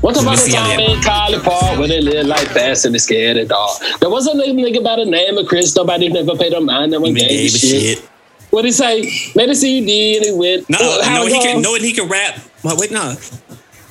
[0.00, 0.90] What about the Missy time Elliott.
[0.98, 3.70] in College Park where they live like fast and they scared of dog?
[4.00, 5.74] There was a nigga, nigga by the name of Chris.
[5.76, 6.90] Nobody never paid him mind.
[6.92, 7.98] No one gave, gave a a shit.
[7.98, 8.10] shit.
[8.50, 9.02] What he say?
[9.36, 10.68] Made a CD and he went.
[10.70, 11.56] No, how no, he can.
[11.56, 11.60] go?
[11.60, 12.38] No, he can rap.
[12.64, 13.14] Well, wait, no.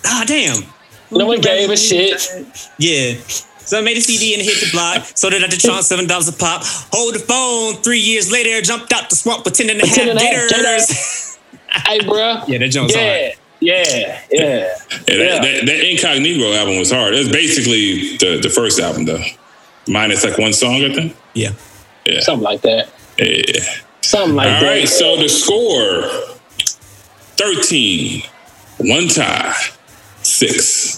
[0.05, 0.63] Ah, damn.
[1.11, 2.21] No one gave a shit.
[2.79, 3.13] Yeah.
[3.67, 5.05] So I made a CD and hit the block.
[5.15, 6.61] So did I the Tron, seven dollars a pop.
[6.93, 7.75] Hold the phone.
[7.83, 10.23] Three years later, jumped out the swamp with ten and a half Ten and a
[10.23, 11.37] half gators.
[11.85, 12.41] Hey, bro.
[12.47, 14.21] Yeah, that Jones Yeah, yeah, yeah.
[14.31, 14.77] yeah, Yeah.
[15.05, 17.13] That, that, that Incognegro album was hard.
[17.13, 19.21] It was basically the, the first album, though.
[19.87, 21.15] minus like one song, I think.
[21.33, 21.51] Yeah.
[22.05, 22.21] Yeah.
[22.21, 22.89] Something like that.
[23.17, 23.63] Yeah.
[24.01, 24.67] Something like All that.
[24.67, 26.03] right, so the score
[27.37, 28.23] 13,
[28.77, 29.53] one tie,
[30.23, 30.96] six.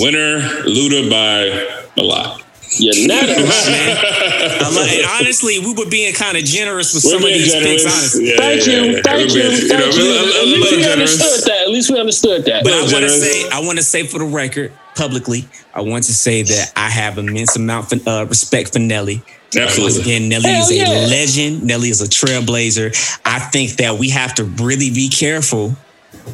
[0.00, 2.42] Winner, Luda by a lot.
[2.78, 3.68] Unanimous.
[3.68, 7.52] I love- and honestly, we were being kind of generous with We're some of these
[7.52, 7.82] generous.
[7.84, 8.28] picks, honestly.
[8.30, 8.82] Yeah, Thank yeah, you.
[8.96, 9.00] yeah.
[9.02, 9.68] Thank We're you.
[9.68, 10.10] Thank know, you.
[10.10, 11.12] a little- a At least we generous.
[11.20, 11.60] understood that.
[11.62, 12.64] At least we understood that.
[12.64, 16.04] But I want to say, I want to say for the record, publicly, I want
[16.04, 19.22] to say that I have immense amount of uh, respect for Nelly.
[19.54, 20.00] Once Absolutely.
[20.00, 21.62] again, Nelly Hell is a legend.
[21.62, 23.18] Nelly is a trailblazer.
[23.24, 25.76] I think that we have to really be careful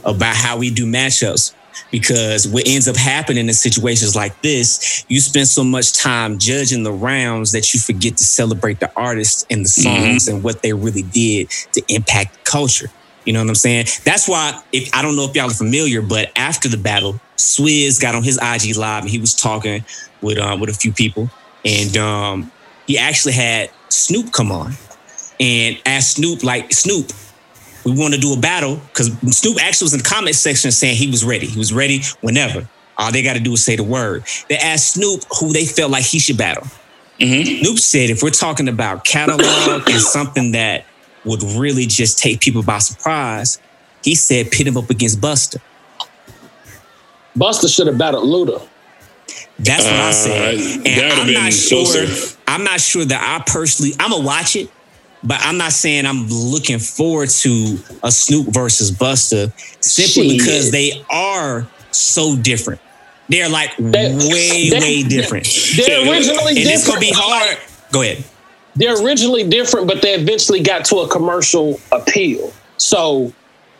[0.05, 1.53] about how we do matchups
[1.91, 6.83] because what ends up happening in situations like this, you spend so much time judging
[6.83, 10.73] the rounds that you forget to celebrate the artists and the songs and what they
[10.73, 12.89] really did to impact culture.
[13.25, 13.87] You know what I'm saying?
[14.05, 18.01] That's why if I don't know if y'all are familiar, but after the battle, Swizz
[18.01, 19.85] got on his IG live and he was talking
[20.21, 21.31] with um with a few people,
[21.65, 22.53] and um
[22.87, 24.73] he actually had Snoop come on
[25.39, 27.13] and asked Snoop like Snoop,
[27.85, 30.97] we want to do a battle because Snoop actually was in the comment section saying
[30.97, 31.47] he was ready.
[31.47, 32.69] He was ready whenever.
[32.99, 34.25] All they got to do is say the word.
[34.49, 36.67] They asked Snoop who they felt like he should battle.
[37.19, 40.85] Snoop said, if we're talking about catalog and something that
[41.25, 43.61] would really just take people by surprise,
[44.03, 45.61] he said pit him up against Busta.
[47.37, 48.67] Busta should have battled Luda.
[49.59, 50.87] That's what I Uh, said.
[50.87, 51.85] And I'm not sure.
[51.85, 52.37] closer.
[52.49, 53.93] I'm not sure that I personally.
[54.01, 54.69] I'm gonna watch it,
[55.25, 60.39] but I'm not saying I'm looking forward to a Snoop versus Busta simply Shit.
[60.39, 62.81] because they are so different.
[63.29, 65.47] They're like They- way, they- way different.
[65.77, 66.87] They're originally And it's different.
[66.87, 67.59] gonna be hard.
[67.93, 68.25] Go ahead.
[68.75, 72.53] They're originally different, but they eventually got to a commercial appeal.
[72.79, 73.33] So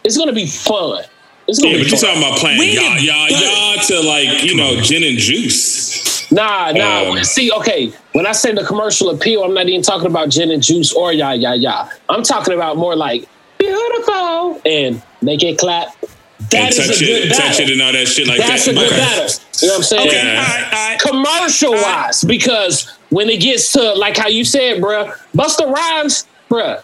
[0.05, 1.05] it's gonna be fun.
[1.49, 4.45] It's gonna Yeah, be but you're talking about playing We y'all, y'all, y'all to like,
[4.45, 6.12] you know, gin and juice.
[6.33, 7.11] Nah, nah.
[7.13, 7.93] Um, See, okay.
[8.13, 11.13] When I say the commercial appeal, I'm not even talking about gin and juice or
[11.13, 11.89] ya ya ya.
[12.09, 13.29] I'm talking about more like
[13.59, 15.89] beautiful and make it clap.
[16.51, 17.47] That and is touch a good it, battle.
[17.49, 18.73] touch it and all that shit like That's that.
[18.73, 18.97] a good Okay.
[18.97, 19.29] battle.
[19.61, 20.09] You know what I'm saying?
[20.09, 20.17] Okay.
[20.25, 20.41] Yeah.
[20.41, 20.65] All right.
[20.65, 21.01] All right.
[21.01, 26.83] Commercial wise, because when it gets to like how you said, bruh, Busta Rhymes, bruh,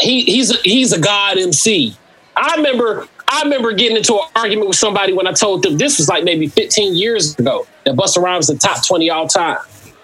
[0.00, 1.94] he he's a, he's a god MC.
[2.36, 5.98] I remember I remember getting into an argument with somebody when I told them this
[5.98, 9.58] was like maybe 15 years ago that Busta Rhymes is the top 20 all time,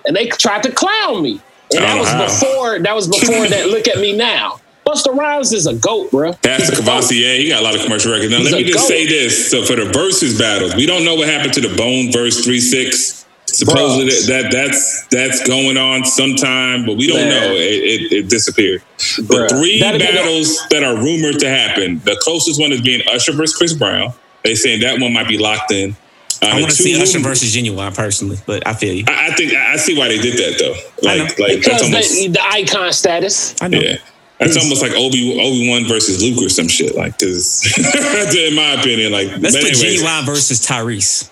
[0.05, 1.41] and they tried to clown me,
[1.75, 2.25] and that Oh, was wow.
[2.27, 3.67] before that was before that.
[3.71, 4.61] Look at me now.
[4.87, 6.41] Busta Rhymes is a goat, bruh.
[6.43, 6.73] That's a.
[6.73, 7.39] Cavassier.
[7.39, 8.31] He got a lot of commercial records.
[8.31, 8.89] Now, He's let me just goat.
[8.89, 9.51] say this.
[9.51, 12.61] So, for the verses battles, we don't know what happened to the Bone verse 3
[12.61, 13.26] 6.
[13.57, 14.27] Supposedly Bruh.
[14.29, 17.31] that that's that's going on sometime, but we don't Man.
[17.31, 17.55] know.
[17.55, 18.83] It, it, it disappeared.
[18.99, 19.49] The Bruh.
[19.51, 22.01] three That'd be battles that are rumored to happen.
[22.05, 24.13] The closest one is being Usher versus Chris Brown.
[24.45, 25.97] They saying that one might be locked in.
[26.43, 29.05] Uh, I want to two see Usher versus Ginuwine personally, but I feel you.
[29.09, 31.09] I, I think I I see why they did that though.
[31.09, 31.45] I Like know.
[31.47, 33.55] like that's because almost they, the icon status.
[33.63, 33.79] I know.
[33.81, 33.97] yeah.
[34.39, 36.95] That's almost like Obi Obi Wan versus Luke or some shit.
[36.95, 37.65] Like, cause
[38.37, 41.31] in my opinion, like, Let's put anyways, Ginuwine versus Tyrese.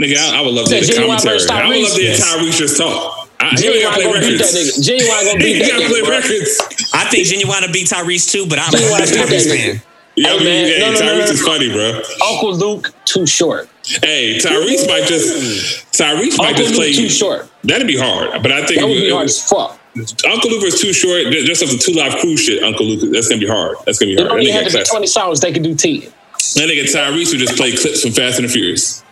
[0.00, 1.34] Nigga, I, I would love to hear the Ginuwine commentary.
[1.36, 2.40] versus I would love to hear Tyrese.
[2.40, 3.28] Tyrese just talk.
[3.40, 4.88] I, he only Ginuwine gotta play gonna beat that records.
[4.88, 5.42] nigga.
[5.44, 6.10] He gotta play bro.
[6.10, 6.60] records.
[6.94, 9.48] I think Ginuwine to beat Tyrese too, but I'm a Ginuwine huge beat that Tyrese
[9.76, 9.82] fan.
[10.16, 11.32] Yeah, Hey, I mean, man, hey, no, no, no, Tyrese no.
[11.32, 12.00] is funny, bro.
[12.32, 13.68] Uncle Luke too short.
[14.02, 16.92] Hey, Tyrese might just Tyrese might Uncle just Luke play.
[16.92, 17.48] too short.
[17.64, 19.78] That'd be hard, but I think That would be hard as fuck.
[20.26, 21.24] Uncle Luke is too short.
[21.32, 23.76] Just off the two live crew shit, Uncle Luke, that's gonna be hard.
[23.86, 24.32] That's gonna be It hard.
[24.40, 25.40] only had to be twenty songs.
[25.40, 26.00] They could do ten.
[26.00, 29.02] that nigga Tyrese would just play clips from Fast and the Furious.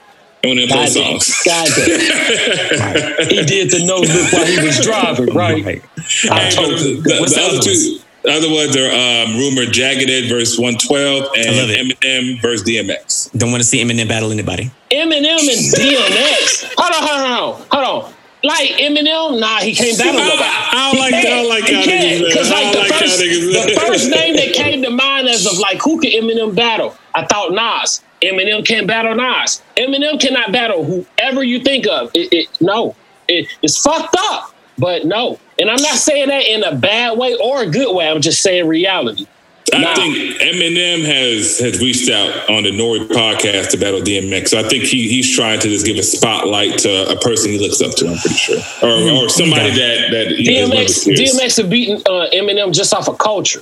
[0.42, 1.20] And when they play God damn.
[1.20, 1.42] songs.
[1.44, 3.28] God damn.
[3.28, 5.64] He did the nose look while he was driving, right?
[5.64, 5.82] Right.
[6.30, 7.02] I told but you.
[7.02, 10.28] the, What's the the other other two, the other ones are um, rumored Jagged Edge
[10.28, 11.98] versus 112 and it.
[12.02, 13.36] Eminem versus DMX.
[13.36, 14.70] Don't want to see Eminem battle anybody.
[14.90, 16.72] Eminem and DMX.
[16.76, 18.14] Hold on, hold on, hold on.
[18.44, 20.42] Like Eminem, nah, he can't battle nobody.
[20.44, 21.26] I don't like that.
[21.26, 21.48] I don't can't.
[21.48, 22.26] like He how niggas.
[22.28, 25.58] Because I like the like first, the first name that came to mind as of
[25.58, 26.96] like who can Eminem battle?
[27.14, 28.02] I thought Nas.
[28.22, 29.62] Eminem can't battle Nas.
[29.76, 32.10] Eminem cannot battle whoever you think of.
[32.14, 32.94] It, it no,
[33.28, 34.54] it, it's fucked up.
[34.78, 38.08] But no, and I'm not saying that in a bad way or a good way.
[38.08, 39.26] I'm just saying reality.
[39.74, 39.94] I Nah.
[39.96, 44.48] think Eminem has has reached out on the Nori podcast to battle DMX.
[44.48, 47.58] So I think he he's trying to just give a spotlight to a person he
[47.58, 48.08] looks up to.
[48.08, 51.40] I'm pretty sure, or, or somebody that that you know, is one of his DMX.
[51.40, 53.60] DMX have beaten uh, Eminem just off of culture,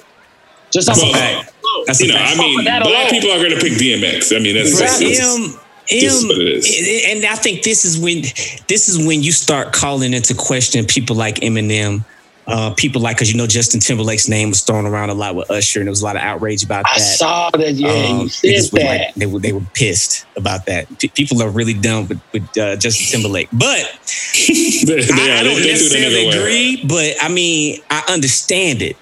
[0.73, 1.53] just off Well, of fact.
[1.87, 2.37] That's you know, fact.
[2.37, 3.09] I mean, Off of black alone.
[3.11, 4.35] people are going to pick DMX.
[4.37, 7.05] I mean, that's, that's, that's- M, This what it is.
[7.09, 8.23] and I think this is when
[8.67, 12.05] this is when you start calling into question people like Eminem
[12.49, 15.51] uh, people like because you know Justin Timberlake's name was thrown around a lot with
[15.51, 17.01] Usher, and there was a lot of outrage about I that.
[17.01, 17.75] saw that.
[17.75, 19.01] Yeah, Um, you they said were that.
[19.07, 20.87] like- they were they were pissed about that.
[21.01, 23.99] P- people are really dumb with, with uh, Justin Timberlake, but
[24.47, 26.39] They, they, I, I don't They- they threw the necessarily nigga away.
[26.39, 28.97] agree, but I mean, I understand it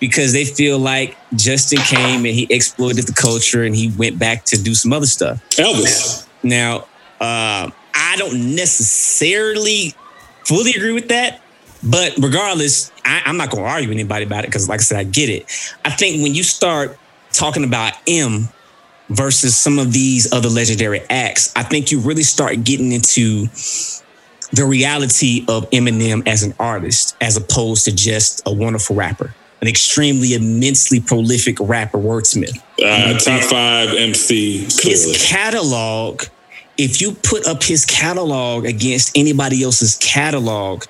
[0.00, 4.44] because they feel like Justin came and he exploited the culture and he went back
[4.46, 5.46] to do some other stuff.
[5.50, 6.26] Elvis.
[6.42, 6.86] Now,
[7.20, 9.94] uh, I don't necessarily
[10.44, 11.40] fully agree with that,
[11.82, 14.82] but regardless, I, I'm not going to argue with anybody about it because, like I
[14.82, 15.44] said, I get it.
[15.84, 16.98] I think when you start
[17.32, 18.48] talking about M
[19.10, 23.48] versus some of these other legendary acts, I think you really start getting into
[24.52, 29.68] the reality of Eminem as an artist, as opposed to just a wonderful rapper, an
[29.68, 34.58] extremely immensely prolific rapper, wordsmith Uh, top five MC.
[34.82, 36.22] his catalog,
[36.78, 40.84] if you put up his catalog against anybody else's catalog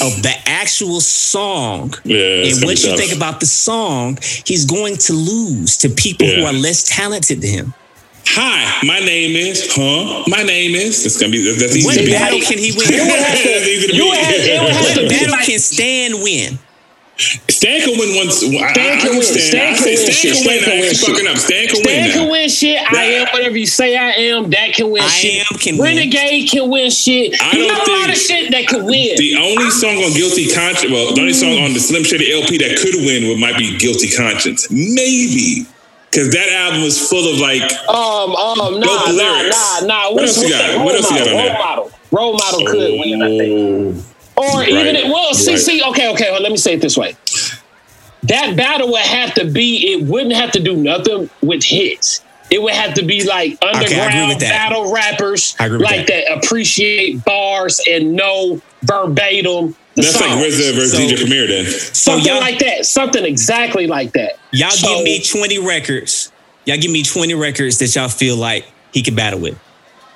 [0.00, 2.98] of the actual song, Yeah, and gonna what you tough.
[2.98, 7.50] think about the song, he's going to lose to people who are less talented than
[7.50, 7.74] him.
[8.26, 9.66] Hi, my name is.
[9.72, 10.22] Huh?
[10.28, 11.04] My name is.
[11.04, 11.42] It's gonna be.
[11.52, 12.12] That's easy What to beat.
[12.12, 12.86] battle can he win?
[12.88, 16.58] That's easy You would have- it have what battle can Stan win?
[17.50, 18.36] Stan can win once.
[18.40, 19.20] Stan I can win.
[19.20, 19.76] understand.
[19.76, 20.32] Stan can win Stan shit.
[20.32, 20.64] can Stan win.
[20.64, 21.26] can I win shit.
[21.28, 21.36] up.
[21.38, 22.00] Stan can win.
[22.00, 22.78] Stan can win shit.
[22.92, 24.50] I am whatever you say I am.
[24.50, 25.44] That can win I shit.
[25.50, 25.84] am can win.
[25.96, 27.36] Renegade can win shit.
[27.40, 29.16] I you don't know a lot of shit that can win.
[29.18, 32.58] The only song on Guilty Conscience, well, the only song on the Slim Shady LP
[32.58, 35.66] that could win would might be Guilty Conscience, maybe,
[36.10, 40.04] because that album was full of like um, um, nah, nah, nah, nah.
[40.10, 40.84] What What's, else you got?
[40.84, 41.90] What else you got model, on Role model.
[42.10, 44.09] Role model could win, I think.
[44.40, 45.04] Or even Right.
[45.08, 45.60] well, see, Right.
[45.60, 46.30] see, okay, okay.
[46.30, 47.14] Well, let me say it this way:
[48.24, 49.92] that battle would have to be.
[49.92, 52.20] It wouldn't have to do nothing with hits.
[52.50, 54.40] It would have to be like underground that.
[54.40, 56.32] battle rappers, I agree with like that.
[56.32, 59.76] appreciate bars and know verbatim.
[59.94, 60.42] That's like songs.
[60.58, 61.46] RZA versus So- DJ Premier.
[61.46, 62.86] Then something y'all- like that.
[62.86, 64.38] Something exactly like that.
[64.52, 66.32] Y'all So- give me 20 records.
[66.64, 69.54] Y'all give me 20 records that y'all feel like he could battle with.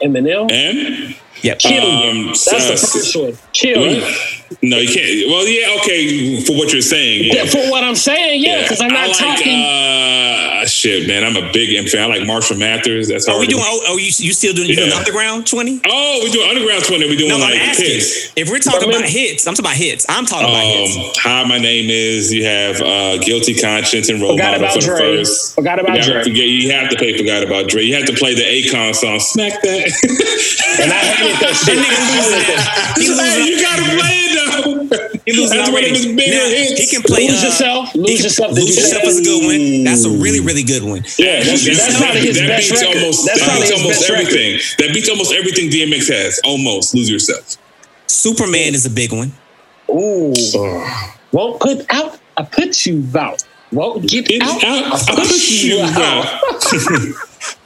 [0.03, 0.51] Eminem.
[0.51, 1.15] and
[1.45, 1.59] Yep.
[1.61, 2.27] Kill Um, you.
[2.29, 3.39] That's the uh, first one.
[3.53, 4.01] Kill you.
[4.03, 4.61] what?
[4.63, 5.29] No, you can't.
[5.31, 7.25] Well, yeah, okay, for what you're saying.
[7.27, 7.51] Yeah, Yeah.
[7.51, 9.61] For what I'm saying, yeah, because I'm not I like, talking.
[9.61, 12.03] Uh, shit, man, I'm a big M fan.
[12.03, 13.09] I like Marshall Mathers.
[13.09, 13.37] That's all.
[13.37, 13.65] Are we to- doing?
[13.67, 15.81] Oh, oh, you, you still doing, you doing underground 20?
[15.87, 17.09] Oh, we doing underground twenty.
[17.09, 17.87] We doing No, I'm like asking.
[17.87, 18.33] hits.
[18.37, 20.07] If we're talking about hits, I'm talking about hits.
[20.09, 20.97] I'm talking about hits.
[20.97, 22.33] Um, hi, my name is.
[22.33, 24.99] You have uh, guilty conscience and role Forgot model about for the Dre.
[25.19, 25.55] first.
[25.57, 26.23] Forgot about you have, Dre.
[26.23, 27.83] to forget, you have to play Forgot About Dre.
[27.83, 29.19] You have to play the Akon song.
[29.21, 29.93] Smack that.
[30.81, 32.95] and I hated that nigga losing that.
[32.99, 33.47] He Hey, losing.
[33.47, 35.21] you gotta play it though.
[35.25, 36.81] He losing That's one of his bigger Now, hits.
[36.81, 37.29] he can play.
[37.29, 37.95] Lose uh, yourself.
[37.95, 38.51] Lose can- yourself.
[38.55, 39.09] Did Lose you yourself that?
[39.09, 39.85] is a good one.
[39.85, 41.03] That's a really, really good one.
[41.19, 42.97] Yeah, That's- that's probably his that best beats record.
[43.01, 44.27] almost That's that probably beats his almost best record.
[44.37, 44.61] everything.
[44.79, 46.41] That beats almost everything DMX has.
[46.45, 47.57] Almost lose yourself.
[48.07, 49.33] Superman is a big one.
[49.91, 50.33] Ooh.
[51.33, 52.19] Won't put out.
[52.37, 53.43] I put you out.
[53.75, 54.63] Won't get Get out.
[54.65, 55.11] out.
[55.11, 56.41] I put you out.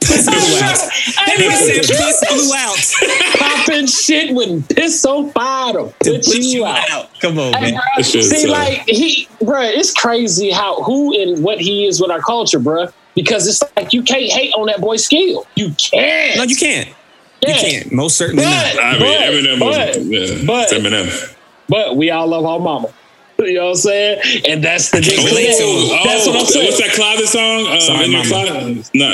[0.01, 0.77] Piss blew out.
[1.25, 3.37] That nigga said piss blew out.
[3.39, 7.09] Popping shit when piss on fire to To put you out.
[7.21, 7.81] Come on, Hey, man.
[7.95, 12.11] bro, See, so- like he, bro, it's crazy how who and what he is with
[12.11, 12.87] our culture, bro.
[13.15, 15.45] Because it's like you can't hate on that boy's skill.
[15.55, 16.37] You can't.
[16.37, 16.89] No, you can't.
[17.45, 17.91] You can't.
[17.91, 18.83] Most certainly But, not.
[18.83, 21.35] I mean, but, Eminem but, was yeah, but- it's Eminem.
[21.67, 22.89] but we all love our mama.
[23.49, 24.43] You know what I'm saying?
[24.45, 25.31] And that's the can't difference.
[25.31, 26.03] relate to him.
[26.03, 26.65] That's what I'm saying.
[26.67, 27.59] What's that closet song?
[27.71, 28.51] Um, Sorry, in my Mama.
[28.51, 28.91] closet?
[28.93, 29.07] No,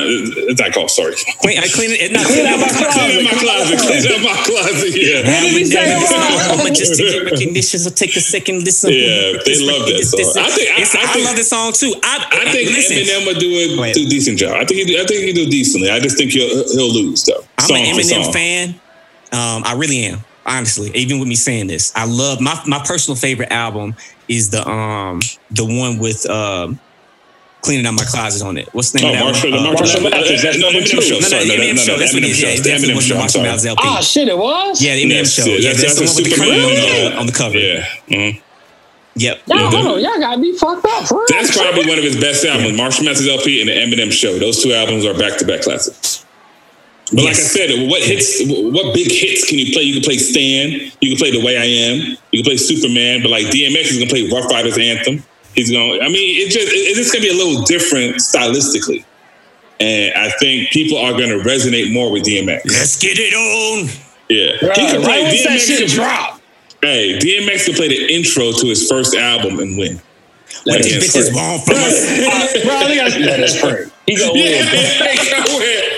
[0.49, 0.89] it's not called.
[0.89, 1.13] Sorry.
[1.45, 2.09] Clean, I clean it.
[2.11, 3.21] Not Clean out my Clean closet.
[3.21, 3.77] my closet.
[3.85, 4.91] Clean up my closet.
[4.97, 5.21] Yeah.
[5.23, 6.73] What did he say, Ron?
[6.73, 8.89] Just to get recognition, so take a second listen.
[8.91, 10.43] Yeah, they love that song.
[10.43, 11.93] I think- I- It's- I I, love this song too.
[12.03, 14.57] I, I think listen, Eminem would do Go a, do decent job.
[14.57, 15.89] I think he, I think he do decently.
[15.89, 17.43] I just think he'll he'll lose though.
[17.57, 18.69] I'm Song an Eminem fan.
[19.31, 20.19] Um, I really am.
[20.45, 23.95] Honestly, even with me saying this, I love my my personal favorite album
[24.27, 25.19] is the um
[25.51, 26.79] the one with um
[27.61, 28.69] cleaning out my closet on it.
[28.73, 29.63] What's the name Oh, of that Marshall, one?
[29.63, 31.01] the Uh, Marshall, Marshall Mathers, that's no, number Eminem two.
[31.01, 31.13] show.
[31.15, 31.97] No, no, Sorry, the Eminem show.
[31.97, 32.41] That's what it is.
[32.41, 32.63] Yeah, Eminem it show.
[32.63, 33.15] definitely Eminem was the show.
[33.15, 33.47] I'm Marshall sorry.
[33.49, 33.81] Mathers LP.
[33.85, 34.81] Ah, shit, it was?
[34.83, 35.45] Yeah, the Eminem Yes, show.
[35.45, 37.15] yeah, Yeah, that's- that's, the that's one with a the Superman, cream on uh, the,
[37.17, 37.57] on the cover.
[37.57, 37.85] Yeah.
[38.09, 38.41] mhm.
[39.17, 39.41] Yep.
[39.47, 40.03] Y'all, Yeah, hold on.
[40.03, 41.25] Y'all got me fucked up, for real.
[41.29, 42.77] That's probably one of his best albums.
[42.77, 44.37] Marshall Mathers LP and the Eminem Show.
[44.37, 46.24] Those two albums are back to back classics.
[47.13, 48.41] But like I said, what hits?
[48.47, 49.83] What big hits can you play?
[49.83, 50.91] You can play Stan.
[51.01, 52.17] You can play The Way I Am.
[52.31, 53.21] You can play Superman.
[53.21, 55.23] But like DMX is gonna play Ruff Ryders Anthem.
[55.53, 55.99] He's going.
[55.99, 59.05] to I mean, it just it's just gonna be a little different stylistically,
[59.79, 62.65] and I think people are gonna resonate more with DMX.
[62.65, 63.87] Let's get it on.
[64.27, 65.67] Yeah, Bruh, he can play right once that DMX.
[65.67, 66.41] shit Can, drop.
[66.81, 70.01] hey, DMX can play the intro to his first album and win.
[70.65, 71.35] What Let these us bitches pray.
[71.37, 72.63] want from us?
[72.65, 73.85] Bro, I think I let us pray.
[74.07, 74.65] He gonna win.
[75.55, 75.94] Yeah,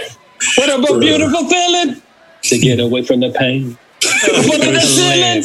[0.57, 2.01] What a beautiful feeling
[2.43, 3.77] to get away from the pain.
[4.03, 5.43] What a feeling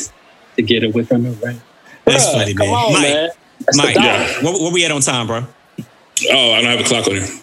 [0.57, 1.61] to get away from the rain.
[2.05, 2.77] That's Bruh, funny, come man.
[2.77, 3.31] on, Mike, man.
[3.61, 3.95] That's Mike.
[3.97, 4.43] Yeah.
[4.43, 5.47] what, where we at on time, bro?
[6.31, 7.42] Oh, I don't have a clock on here.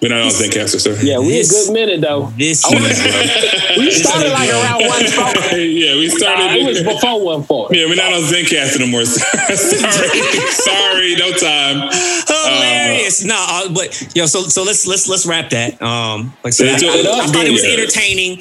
[0.00, 0.96] We're not on Zencastr, sir.
[1.02, 2.32] Yeah, we This- a good minute though.
[2.38, 3.76] This I wanna- is, bro.
[3.84, 5.58] We started like around one four.
[5.58, 6.44] yeah, we started.
[6.44, 7.68] Nah, it was before one four.
[7.72, 9.04] yeah, we're not on Zencastr no more.
[9.04, 10.14] Sorry,
[10.52, 11.90] sorry, no time.
[12.28, 13.24] hilarious.
[13.24, 15.80] no, uh, but yo, so so let's let's let's wrap that.
[15.82, 18.40] Um, like I I, I- I thought it was entertaining.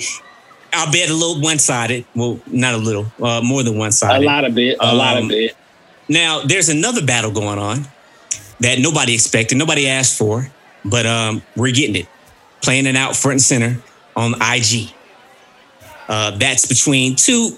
[0.73, 2.05] I'll bet a little one sided.
[2.13, 4.23] Well, not a little, uh, more than one sided.
[4.23, 4.77] A lot of bit.
[4.79, 5.55] A lot of Um, bit.
[6.09, 7.87] Now, there's another battle going on
[8.59, 10.51] that nobody expected, nobody asked for,
[10.89, 12.07] but um, we're getting it,
[12.61, 13.81] playing it out front and center
[14.15, 14.91] on IG.
[16.07, 17.51] Uh, that's between two.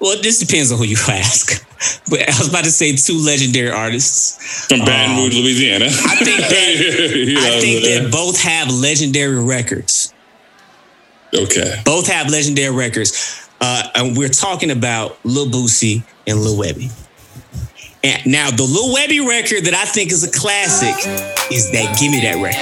[0.00, 1.66] Well, this depends on who you ask.
[2.08, 4.66] But I was about to say two legendary artists.
[4.66, 5.86] From Baton Rouge, Louisiana.
[5.86, 10.14] I think that You know, I think that both have legendary records.
[11.34, 11.80] Okay.
[11.84, 13.48] Both have legendary records.
[13.60, 16.92] Uh, and we're talking about Lil Boosie and Lil Webbie.
[18.04, 20.96] And now the Lil Webbie record that I think is a classic
[21.52, 22.58] is that Give Me That record.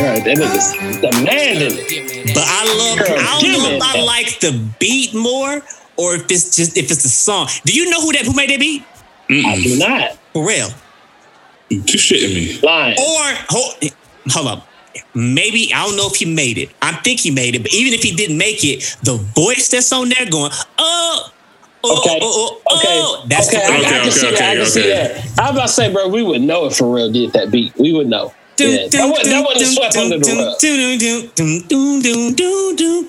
[0.00, 2.34] Right, that nigga's demanding it.
[2.34, 4.04] But I love Girl, I don't know if I that.
[4.04, 5.62] like the beat more
[5.96, 7.48] or if it's just if it's the song.
[7.64, 8.84] Do you know who that who made that beat?
[9.28, 10.16] I do not.
[10.32, 10.68] For real.
[11.68, 12.60] You shitting me.
[12.62, 12.96] Lying.
[12.98, 13.92] Or hold,
[14.28, 14.66] hold up.
[15.14, 16.70] Maybe I don't know if he made it.
[16.82, 19.92] I think he made it, but even if he didn't make it, the voice that's
[19.92, 21.32] on there going, oh,
[21.82, 22.18] Oh, okay.
[22.22, 22.86] oh, oh, Okay.
[23.00, 23.58] oh, that's okay.
[23.66, 24.40] the I, I Okay, can okay, see that.
[24.42, 25.16] I okay, can see that.
[25.38, 27.72] I was about to say, bro, we would know if Pharrell did that beat.
[27.78, 28.34] We would know.
[28.58, 28.88] Yeah.
[28.92, 30.60] That wasn't, that wasn't swept under the rug.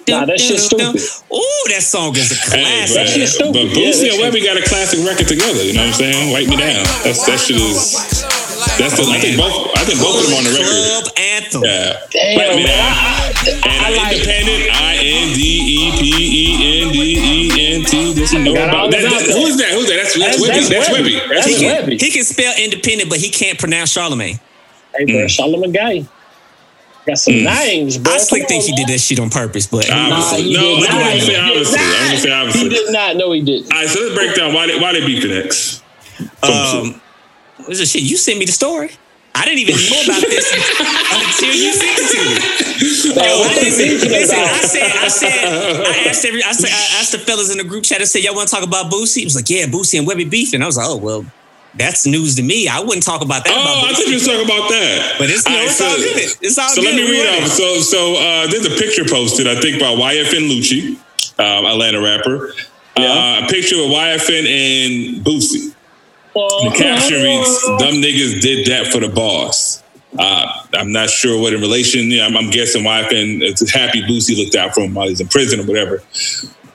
[0.08, 1.02] Nah, that shit's stupid.
[1.32, 2.96] Oh, that song is a Hey, classic.
[2.96, 3.54] but, shit's stupid.
[3.54, 5.64] but Yeah, Boosie that and Webbie got a classic record together.
[5.64, 6.32] You know what I'm saying?
[6.32, 6.84] Wipe me down.
[7.04, 8.41] That's that shit is.
[8.78, 9.54] That's the, I think both.
[9.78, 10.70] I think both of them on the record.
[10.70, 11.62] Club anthem.
[11.64, 12.02] Yeah.
[12.12, 12.78] Damn, Wipe me man.
[12.78, 16.44] I, I, And I, I like independent, I N D E P E
[16.82, 18.14] N D E N T.
[18.14, 19.24] This you know about that, that.
[19.34, 19.72] Who's that?
[19.74, 19.98] Who's that?
[19.98, 20.48] That's, that's, That's- Webbie.
[20.48, 21.18] that's That's Webbie.
[21.18, 21.30] Webbie.
[21.30, 21.86] That's That's He Webbie.
[21.98, 24.40] can, he can spell independent, but he can't pronounce Charlamagne.
[24.96, 26.06] Hey, bro, Charlamagne Guy.
[27.08, 28.14] Got some names, bro.
[28.14, 28.86] I slick Come think on, he man.
[28.86, 30.44] did that shit on purpose, but Obviously.
[30.44, 31.80] he no, I'm going to say obviously.
[31.82, 32.62] I'm going to say obviously.
[32.62, 33.64] He did not know he did.
[33.64, 35.82] All right, so let's break down why they, why they beefing X.
[36.44, 37.01] um,
[37.66, 38.04] what's the shit?
[38.04, 38.92] You sent me the story.
[39.34, 43.14] I didn't even know about this until you sent it to me.
[43.16, 46.70] Bro, Yo, what they listen, listen, I said, I said, I asked every, I said,
[46.70, 48.02] I asked the fellas in the group chat.
[48.02, 49.20] I said, y'all want to talk about Boosie?
[49.20, 50.62] He was like, yeah, Boosie and Webbie beefing.
[50.62, 51.26] I was like, oh well,
[51.76, 52.68] that's news to me.
[52.68, 53.54] I wouldn't talk about that.
[53.56, 53.96] Oh, about I Boosie.
[53.96, 55.16] thought you were talking about that.
[55.18, 56.38] But it's- no, All it's all good.
[56.42, 56.94] It's all so good.
[56.94, 57.44] let me read ready.
[57.46, 57.50] off.
[57.50, 60.98] So, so uh, there's a picture posted, I think, by YFN Lucci,
[61.40, 62.52] um, Atlanta rapper.
[62.98, 65.74] Uh, a picture of YFN and Boosie.
[66.34, 69.84] The caption reads, "Dumb niggas did that for the boss."
[70.18, 72.12] Uh, I'm not sure what in relation.
[72.12, 73.42] Yeah, I'm, I'm guessing YFN.
[73.42, 75.98] It's happy Boosie looked out for him while he's in prison or whatever.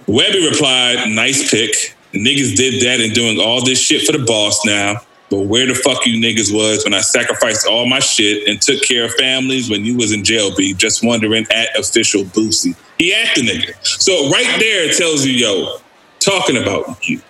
[0.06, 1.94] Webbie replied, "Nice pick.
[2.12, 5.74] Niggas did that and doing all this shit for the boss now." But where the
[5.74, 9.68] fuck you niggas was when I sacrificed all my shit and took care of families
[9.68, 10.72] when you was in jail, B?
[10.72, 12.76] Just wondering at official Boosie.
[12.98, 13.74] He at the nigga.
[13.84, 15.78] So right there it tells you, yo,
[16.20, 17.20] talking about you.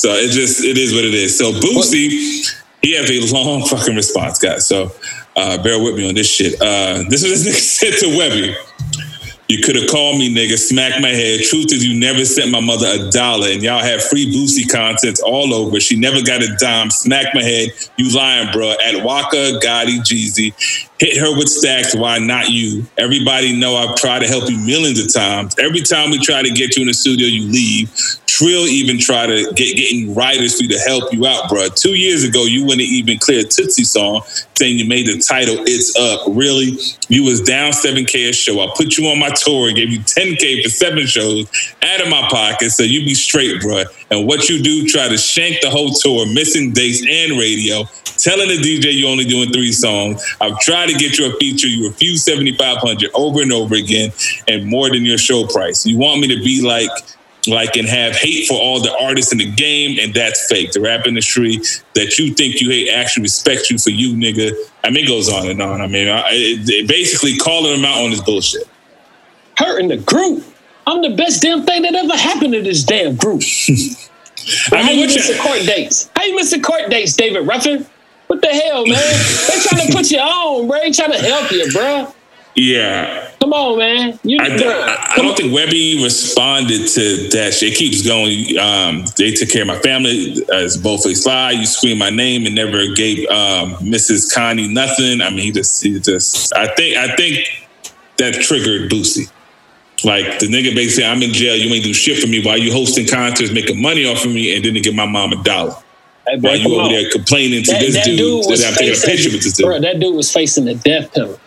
[0.00, 1.36] So it just it is what it is.
[1.36, 2.48] So Boosie,
[2.80, 4.66] he has a long fucking response, guys.
[4.66, 4.92] So
[5.36, 6.54] uh, bear with me on this shit.
[6.54, 8.56] Uh, this is what this nigga said to Webbie.
[9.48, 11.40] You could have called me, nigga, smack my head.
[11.40, 15.18] Truth is, you never sent my mother a dollar, and y'all have free Boosie content
[15.26, 15.80] all over.
[15.80, 16.88] She never got a dime.
[16.88, 17.70] Smack my head.
[17.96, 18.76] You lying, bruh.
[18.80, 20.54] At Waka, Gotti, Jeezy.
[21.00, 21.96] Hit her with stacks.
[21.96, 22.84] Why not you?
[22.98, 25.56] Everybody know I've tried to help you millions of times.
[25.58, 27.90] Every time we try to get you in the studio, you leave.
[28.26, 31.74] Trill even try to get getting writers for you to help you out, bruh.
[31.74, 34.20] Two years ago, you wouldn't even clear a Tootsie song
[34.56, 36.20] saying you made the title It's Up.
[36.36, 36.76] Really?
[37.08, 38.60] You was down 7K a show.
[38.60, 41.50] I put you on my tour and gave you 10K for seven shows
[41.82, 43.86] out of my pocket so you be straight, bruh.
[44.10, 47.84] And what you do, try to shank the whole tour, missing dates and radio,
[48.18, 50.22] telling the DJ you only doing three songs.
[50.40, 51.66] I've tried to get you a feature.
[51.66, 54.12] You refuse 7500 over and over again
[54.48, 55.86] and more than your show price.
[55.86, 56.90] You want me to be like,
[57.46, 60.72] like and have hate for all the artists in the game, and that's fake.
[60.72, 61.58] The rap industry
[61.94, 64.52] that you think you hate actually respects you for you, nigga.
[64.84, 65.80] I mean, it goes on and on.
[65.80, 68.68] I mean, I, it, it basically calling him out on his bullshit.
[69.56, 70.44] Hurting the group.
[70.86, 73.42] I'm the best damn thing that ever happened to this damn group.
[74.72, 76.10] I How mean, you what missing court dates?
[76.16, 77.86] How you missing court dates, David Ruffin?
[78.30, 78.96] What the hell, man?
[79.48, 80.78] they trying to put you on, bro.
[80.78, 82.14] They trying to help you, bro.
[82.54, 83.28] yeah.
[83.40, 84.20] Come on, man.
[84.22, 87.72] You, I, I, I don't think Webbie responded to that shit.
[87.72, 88.56] It keeps going.
[88.56, 91.50] Um, they took care of my family as both a sly.
[91.50, 94.32] You screamed my name and never gave um, Mrs.
[94.32, 95.22] Connie nothing.
[95.22, 96.54] I mean, he just, he just.
[96.54, 97.66] I think, I think
[98.18, 99.28] that triggered Boosie.
[100.04, 101.56] Like the nigga basically, I'm in jail.
[101.56, 102.44] You ain't do shit for me.
[102.44, 105.42] Why you hosting concerts, making money off of me, and didn't give my mom a
[105.42, 105.74] dollar.
[106.30, 106.92] Hey, bro, While you over on.
[106.92, 109.42] there complaining to That, this that dude, dude was that I'm taking a picture with
[109.42, 109.66] this dude.
[109.66, 111.40] bro, that dude was facing the death penalty.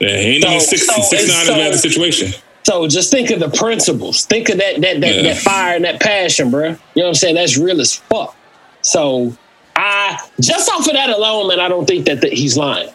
[0.00, 2.32] Yeah, he ain't even So- six, so six it's nine is so- bad the situation.
[2.64, 4.24] So just think of the principles.
[4.24, 5.22] Think of that that that, Yeah.
[5.22, 6.64] that fire and that passion, bro.
[6.64, 7.34] You know what I'm saying?
[7.36, 8.36] That's real as fuck.
[8.82, 9.32] So
[9.76, 12.90] I just off of that alone, man, I don't think that, that he's lying.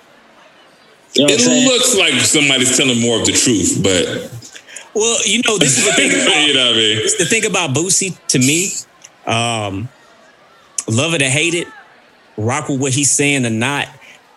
[1.15, 1.67] You know It saying?
[1.67, 4.29] looks like somebody's telling more of the truth, but
[4.93, 6.11] Well, you know, this is the thing.
[6.11, 6.99] About, you know what I mean.
[7.17, 8.71] the thing about Boosie to me,
[9.25, 9.89] um,
[10.87, 11.67] love it or hate it,
[12.37, 13.87] rock with what he's saying or not.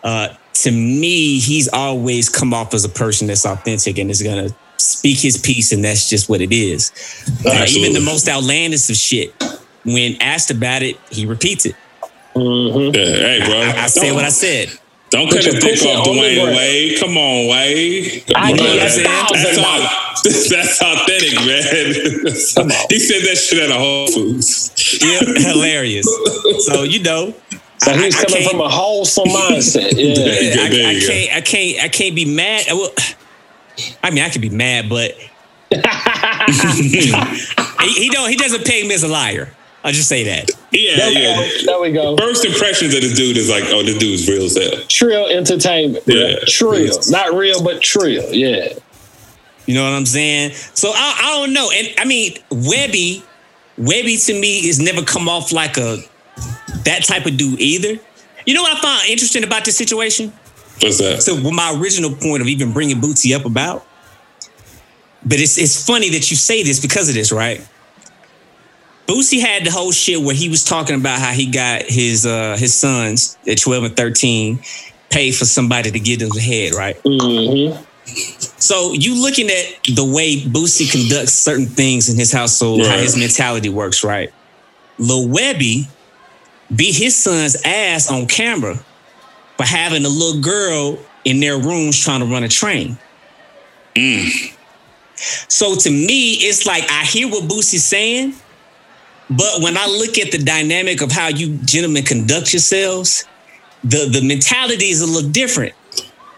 [0.03, 4.49] Uh, to me, he's always come off as a person that's authentic and is gonna
[4.77, 6.91] speak his piece, and that's just what it is.
[7.45, 9.33] Uh, even the most outlandish of shit,
[9.85, 11.75] when asked about it, he repeats it.
[12.35, 12.95] Mhm.
[12.95, 13.59] Yeah, hey, bro.
[13.59, 14.69] I, I said what I said.
[15.09, 16.57] Don't Put cut your his dick off, the Dwyane ground.
[16.57, 16.99] Wade.
[16.99, 18.23] Come on, Wade.
[18.35, 19.63] I Come give on, you a that's, thousand
[20.23, 21.63] that's, that's authentic, man.
[22.89, 24.99] he said that shit at a Whole Foods.
[25.01, 26.05] Yeah, hilarious.
[26.65, 27.33] So you know,
[27.77, 29.91] So I- he's I coming can't- from a wholesome mindset.
[29.95, 30.55] There you Yeah.
[30.57, 31.07] go, I, there I you go.
[31.07, 32.65] can't, I can't, I can't be mad.
[32.71, 32.91] Well,
[34.03, 35.11] I mean, I could be mad, but
[35.71, 37.11] he,
[37.93, 38.29] he don't.
[38.29, 39.53] He doesn't pay me as a liar.
[39.83, 40.49] I'll just say that.
[40.71, 41.35] Yeah, There we yeah.
[41.35, 41.65] go.
[41.65, 42.17] There we go.
[42.17, 44.83] First impressions of this dude is like, oh, this dude's real as hell.
[44.87, 46.03] Trill entertainment.
[46.07, 46.35] Yeah.
[46.47, 46.97] Trill.
[47.09, 48.33] Not real, but trill.
[48.33, 48.73] Yeah.
[49.65, 50.51] You know what I'm saying?
[50.73, 51.69] So I, I don't know.
[51.73, 53.21] And I mean, Webbie,
[53.79, 55.97] Webbie to me has never come off like a
[56.83, 58.01] that type of dude either.
[58.45, 60.31] You know what I found interesting about this situation?
[60.81, 61.21] What's that?
[61.21, 63.85] So, with my original point of even bringing Boosie up about,
[65.25, 67.67] but it's it's funny that you say this because of this, right?
[69.07, 72.57] Boosie had the whole shit where he was talking about how he got his uh
[72.57, 74.59] his sons at 12 and 13
[75.09, 77.01] paid for somebody to get them the head, right?
[77.03, 77.83] Mm-hmm.
[78.59, 83.17] So you looking at the way Boosie conducts certain things in his household, how his
[83.17, 84.33] mentality works, right?
[84.97, 85.87] Lil Webbie
[86.75, 88.75] beat his son's ass on camera
[89.55, 92.97] for having a little girl in their rooms trying to run a train.
[95.15, 98.33] So to me, it's like I hear what Boosie's saying,
[99.29, 103.25] but when I look at the dynamic of how you gentlemen conduct yourselves,
[103.83, 105.73] the, the mentality is a little different.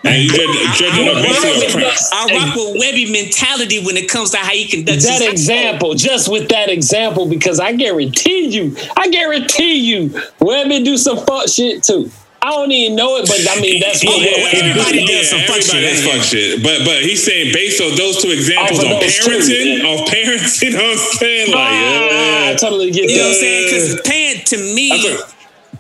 [0.03, 4.07] And you judge, judging I on rock with- I rock with Webbie mentality when it
[4.09, 8.47] comes to how he conducts That his example, just with that example, because I guarantee
[8.47, 10.09] you, I guarantee you,
[10.39, 12.09] Webbie do some fuck shit too.
[12.41, 15.07] I don't even know it, but I mean that's what Yeah, Webbie everybody do.
[15.11, 15.81] does some fuck shit.
[15.83, 16.63] does fuck shit.
[16.63, 19.87] But but he's saying based on those two examples of on two, parenting, yeah.
[19.89, 21.47] on parenting, you know what I'm saying?
[21.51, 23.65] Like, Ah, I totally get You know what I'm saying?
[23.65, 25.17] Because paying to me,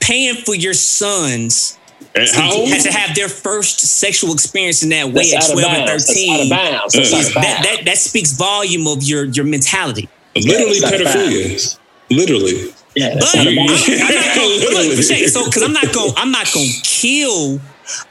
[0.01, 1.77] paying for your sons
[2.15, 2.69] And how old?
[2.69, 6.07] had to have their first sexual experience in that way That's at 12 and bounds.
[6.07, 6.33] That's 13.
[6.33, 6.93] out of bounds.
[6.93, 10.09] That's out That, that that speaks volume of your your mentality.
[10.35, 11.79] Literally Yeah, pedophilia.
[12.11, 12.73] Literally.
[12.99, 14.47] Yeah, But I'm, I'm not gonna
[14.89, 17.59] look, check, so because I'm not gonna I'm not gonna kill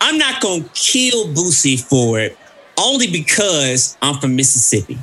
[0.01, 2.36] I'm not gonna kill Boosie for it
[2.78, 4.98] only because I'm from Mississippi.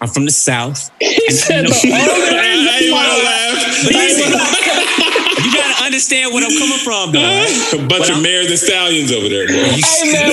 [0.00, 0.90] I'm from the South.
[0.98, 1.70] He said No.
[1.70, 4.59] the only I reason ain't wanna why-
[5.60, 7.20] gotta understand what I'm coming from, though.
[7.22, 7.72] Right?
[7.74, 9.56] A bunch But of I'm- mares and stallions over there, bro.
[9.56, 10.28] You- Hey man,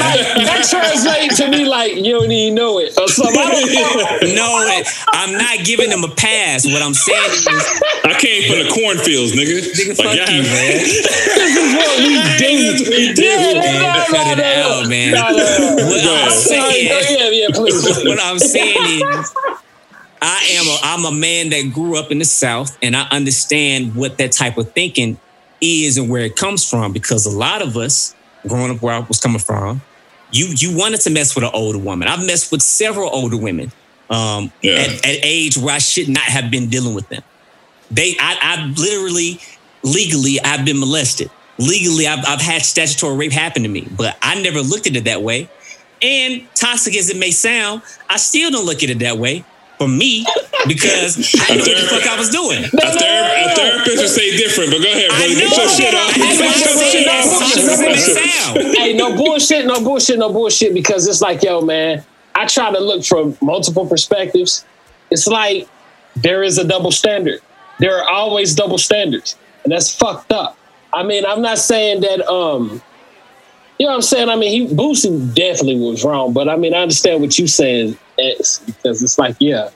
[0.00, 3.36] like, that translates to me like you don't even know it or something.
[3.38, 4.34] I don't know.
[4.34, 4.82] no,
[5.12, 6.64] I'm not giving them a pass.
[6.66, 7.46] What I'm saying is,
[8.04, 9.60] I came from the cornfields, nigga.
[9.60, 10.80] nigga, Like, fuck y'all you, man.
[11.40, 12.90] This is what we do.
[12.90, 13.22] We do.
[13.22, 15.12] Yeah, Man, no, cut no, it no, out, man.
[15.12, 15.86] no, no, no.
[15.86, 17.82] What I'm saying, Yeah, yeah, please.
[17.82, 18.04] please.
[18.06, 19.32] what I'm saying is,
[20.22, 23.94] I am a I'm a man that grew up in the South, and I understand
[23.94, 25.18] what that type of thinking
[25.60, 26.92] is and where it comes from.
[26.92, 28.14] Because a lot of us,
[28.46, 29.80] growing up where I was coming from,
[30.30, 32.08] you you wanted to mess with an older woman.
[32.08, 33.72] I've messed with several older women
[34.10, 34.72] um, Yeah.
[34.72, 37.22] at, at age where I should not have been dealing with them.
[37.90, 39.40] They, I, I literally,
[39.82, 41.30] legally, I've been molested.
[41.58, 45.04] Legally, I've, I've had statutory rape happen to me, but I never looked at it
[45.04, 45.48] that way.
[46.00, 49.44] And toxic as it may sound, I still don't look at it that way
[49.80, 50.26] for me
[50.68, 51.16] because
[51.48, 52.64] I knew what the fuck I was doing.
[52.64, 55.40] A, ther- a therapist would say different, but go ahead, I brother.
[55.40, 56.14] Get your shit off.
[56.14, 57.24] That's why I Get your shit off.
[57.40, 58.76] toxic as it may sound.
[58.76, 60.74] hey, no bullshit, no bullshit, no bullshit.
[60.74, 62.04] Because it's like, yo, man,
[62.34, 64.66] I try to look from multiple perspectives.
[65.10, 65.66] It's like
[66.14, 67.40] there is a double standard.
[67.78, 70.58] There are always double standards, and that's fucked up.
[70.92, 72.20] I mean, I'm not saying that.
[72.30, 72.82] um
[73.78, 74.28] You know what I'm saying?
[74.28, 77.96] I mean, he Boosie definitely was wrong, but I mean, I understand what you're saying,
[78.20, 79.70] X, because it's like, yeah,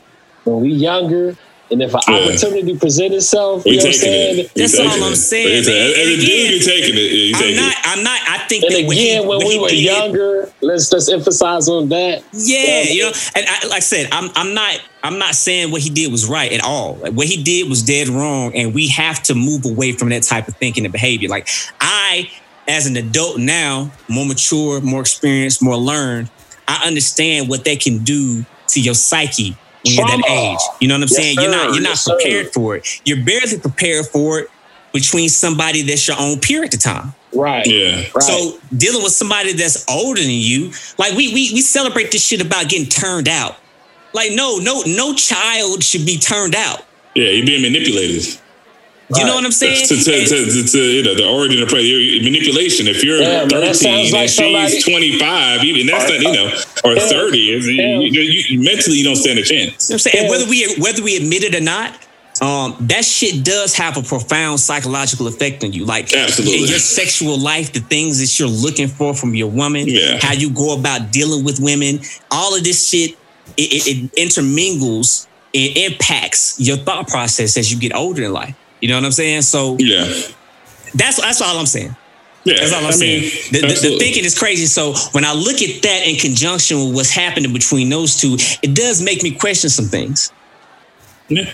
[0.45, 1.37] when we younger,
[1.71, 2.15] And if an Yeah.
[2.16, 4.39] opportunity presents itself, you know what I'm saying?
[4.41, 4.51] it.
[4.55, 5.81] That's all I'm saying, As a, man.
[5.81, 7.01] as a And dude, again, you taking it.
[7.01, 7.75] Yeah, you I'm not.
[7.85, 8.21] I'm not.
[8.29, 11.66] I think And that what he- again, when we were did- younger, let's just emphasize
[11.71, 12.23] on that.
[12.35, 12.93] Yeah, Yeah.
[12.93, 15.89] you know, and I, like I said, I'm I'm not I'm not saying what he
[15.89, 16.99] did was right at all.
[17.01, 20.23] Like, what he did was dead wrong, and we have to move away from that
[20.23, 21.31] type of thinking and behavior.
[21.31, 21.49] Like
[21.81, 22.29] I,
[22.69, 26.29] as an adult now, more mature, more experienced, more learned,
[26.69, 30.59] I understand what they can do to your psyche when you're that age.
[30.81, 31.36] You know what I'm Yes, saying?
[31.41, 32.16] You're not you're not Yes, sir.
[32.16, 32.86] prepared for it.
[33.05, 34.49] You're barely prepared for it
[34.93, 37.15] between somebody that's your own peer at the time.
[37.35, 37.66] Right.
[37.66, 37.97] Yeah.
[38.15, 38.23] Right.
[38.23, 42.41] So dealing with somebody that's older than you, like we we we celebrate this shit
[42.41, 43.57] about getting turned out.
[44.15, 46.82] Like no no no child should be turned out.
[47.15, 48.39] Yeah, you're being manipulated.
[49.19, 49.86] You know what I'm saying?
[49.86, 52.86] To, to, to, to, to, you know, the origin of play, your manipulation.
[52.89, 56.32] If you're Yeah, man, that 13 like and somebody- she's 25, even that's not, you
[56.32, 56.51] know,
[56.85, 57.09] or Yeah.
[57.09, 57.99] 30, Yeah.
[58.01, 59.55] you, you, you, mentally you don't stand a chance.
[59.55, 60.24] You know what I'm saying?
[60.24, 60.31] Yeah.
[60.31, 61.99] Whether we whether we admit it or not,
[62.41, 65.85] um, that shit does have a profound psychological effect on you.
[65.85, 66.69] Like Absolutely.
[66.69, 70.19] your sexual life, the things that you're looking for from your woman, Yeah.
[70.20, 72.01] how you go about dealing with women,
[72.31, 73.12] all of this shit,
[73.57, 78.55] it, it, it intermingles and impacts your thought process as you get older in life.
[78.85, 79.40] You know what I'm saying?
[79.40, 80.05] So Yeah.
[80.94, 81.97] that's that's all I'm saying.
[82.44, 82.56] Yeah.
[82.59, 83.23] That's all I'm I saying.
[83.23, 84.66] mean, the, the, the thinking is crazy.
[84.66, 88.74] So when I look at that in conjunction with what's happening between those two, it
[88.74, 90.31] does make me question some things.
[91.28, 91.51] Yeah.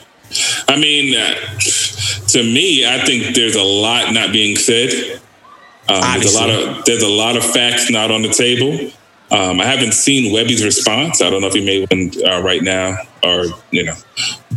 [0.66, 1.34] I mean, uh,
[2.34, 5.20] to me, I think there's a lot not being said.
[5.88, 8.90] Um, there's a lot of there's a lot of facts not on the table.
[9.30, 11.22] Um, I haven't seen Webbie's response.
[11.22, 13.94] I don't know if he made one uh, right now or you know,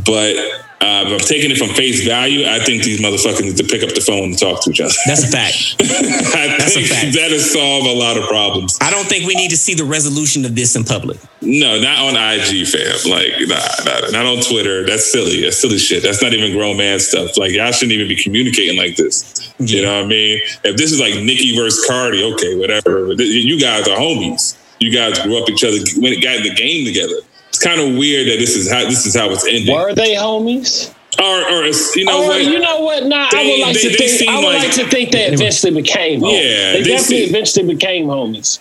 [0.06, 0.36] but
[0.84, 2.46] uh, if I'm taking it from face value.
[2.46, 4.94] I think these motherfuckers need to pick up the phone and talk to each other.
[5.06, 5.80] That's a fact.
[5.80, 7.16] That's a fact.
[7.16, 8.78] that'll solve a lot of problems.
[8.82, 11.18] I don't think we need to see the resolution of this in public.
[11.42, 13.00] No, not on IG, fam.
[13.10, 14.86] Like, nah, nah, not on Twitter.
[14.86, 15.42] That's silly.
[15.42, 16.04] That's silly shit.
[16.04, 17.38] That's not even grown man stuff.
[17.38, 19.54] Like, y'all shouldn't even be communicating like this.
[19.60, 20.42] You know what I mean?
[20.66, 23.14] If this is like Nicki versus Cardi, okay, whatever.
[23.14, 24.58] You guys are homies.
[24.80, 27.16] You guys grew up each other got in the game together.
[27.54, 29.76] It's kind of weird that this is how this is how it's ending.
[29.76, 30.92] Were they homies?
[31.20, 31.66] Or, or
[31.96, 32.44] you know or what?
[32.44, 33.06] you know what?
[33.06, 34.10] Nah, I would like they- to they think.
[34.10, 36.32] seem I would like- like, to think they eventually became homies.
[36.34, 38.60] Yeah, they, they definitely seem- eventually became homies.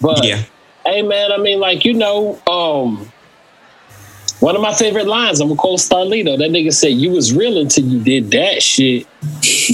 [0.00, 0.42] But Yeah.
[0.84, 3.10] hey, man, I mean, like you know, um,
[4.40, 5.40] one of my favorite lines.
[5.40, 6.36] I'm gonna quote Starlito.
[6.36, 9.06] That nigga said, "You was real until you did that shit."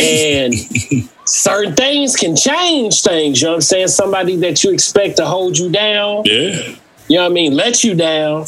[0.01, 0.55] and
[1.27, 3.41] certain things can change things.
[3.43, 3.89] You know what I'm saying?
[3.89, 6.23] Somebody that you expect to hold you down.
[6.27, 6.77] yeah.
[7.09, 8.47] You know what I mean, let you down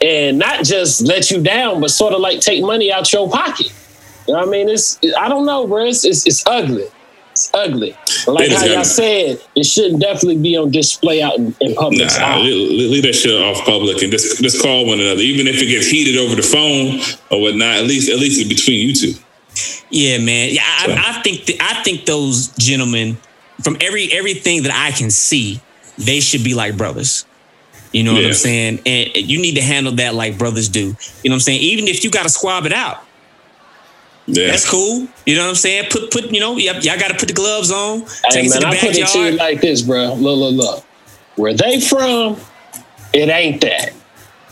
[0.00, 3.72] and not just let you down, but sort of like take money out your pocket.
[4.26, 4.68] You know what I mean?
[4.68, 5.86] It's I don't know, bro.
[5.86, 6.86] It's it's, it's ugly.
[7.32, 7.96] It's ugly.
[8.26, 11.74] But like They how y'all said, it shouldn't definitely be on display out in, in
[11.74, 12.08] public.
[12.18, 15.20] Nah, leave, leave that shit off public and just just call one another.
[15.20, 17.00] Even if it gets heated over the phone
[17.30, 19.14] or whatnot, at least at least it's between you two.
[19.90, 20.50] Yeah, man.
[20.52, 23.18] Yeah, I, I think th- I think those gentlemen,
[23.62, 25.60] from every everything that I can see,
[25.98, 27.26] they should be like brothers.
[27.92, 28.80] You know what I'm saying?
[28.86, 30.80] And you need to handle that like brothers do.
[30.80, 31.60] You know what I'm saying?
[31.60, 33.04] Even if you got to squab it out,
[34.26, 34.46] Yeah.
[34.48, 35.08] that's cool.
[35.26, 35.86] You know what I'm saying?
[35.90, 38.00] Put put you know y'all, y'all got to put the gloves on.
[38.00, 40.14] Hey Take it to man, the I put it to you like this, bro.
[40.14, 40.84] Look, look, look.
[41.36, 42.36] Where they from,
[43.12, 43.92] it ain't that.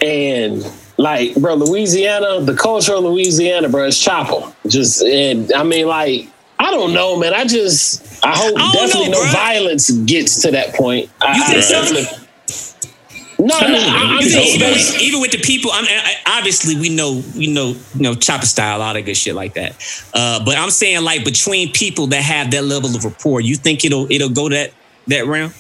[0.01, 0.65] And
[0.97, 4.53] like, bro, Louisiana, the culture of Louisiana, bro, is chopper.
[4.67, 6.29] Just, and I mean, like,
[6.59, 7.35] I don't know, man.
[7.35, 9.33] I just, I hope I definitely know, no bruh.
[9.33, 11.05] violence gets to that point.
[11.07, 11.83] You I think so?
[11.83, 12.28] definitely-
[13.41, 15.91] No, no, I, I'm You just think even, with, even with the people, I mean,
[15.93, 19.55] I, obviously we know, you know, you know, chopper style, all that good shit like
[19.55, 19.77] that.
[20.13, 23.85] Uh, but I'm saying like between people that have that level of rapport, you think
[23.85, 24.73] it'll it'll go that
[25.07, 25.53] that round?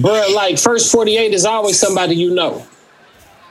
[0.00, 0.26] bro.
[0.34, 2.66] Like first forty eight is always somebody you know.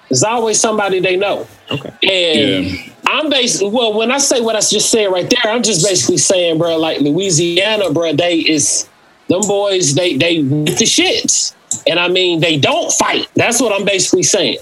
[0.10, 1.48] It's always somebody they know.
[1.70, 1.90] Okay.
[2.02, 2.94] And Yeah.
[3.06, 6.18] I'm basically well, when I say what I just said right there, I'm just basically
[6.18, 8.90] saying, bro, like Louisiana, bro, they is
[9.28, 11.54] them boys, they they with the shits.
[11.88, 13.27] And I mean they don't fight.
[13.35, 14.57] That's what I'm basically saying.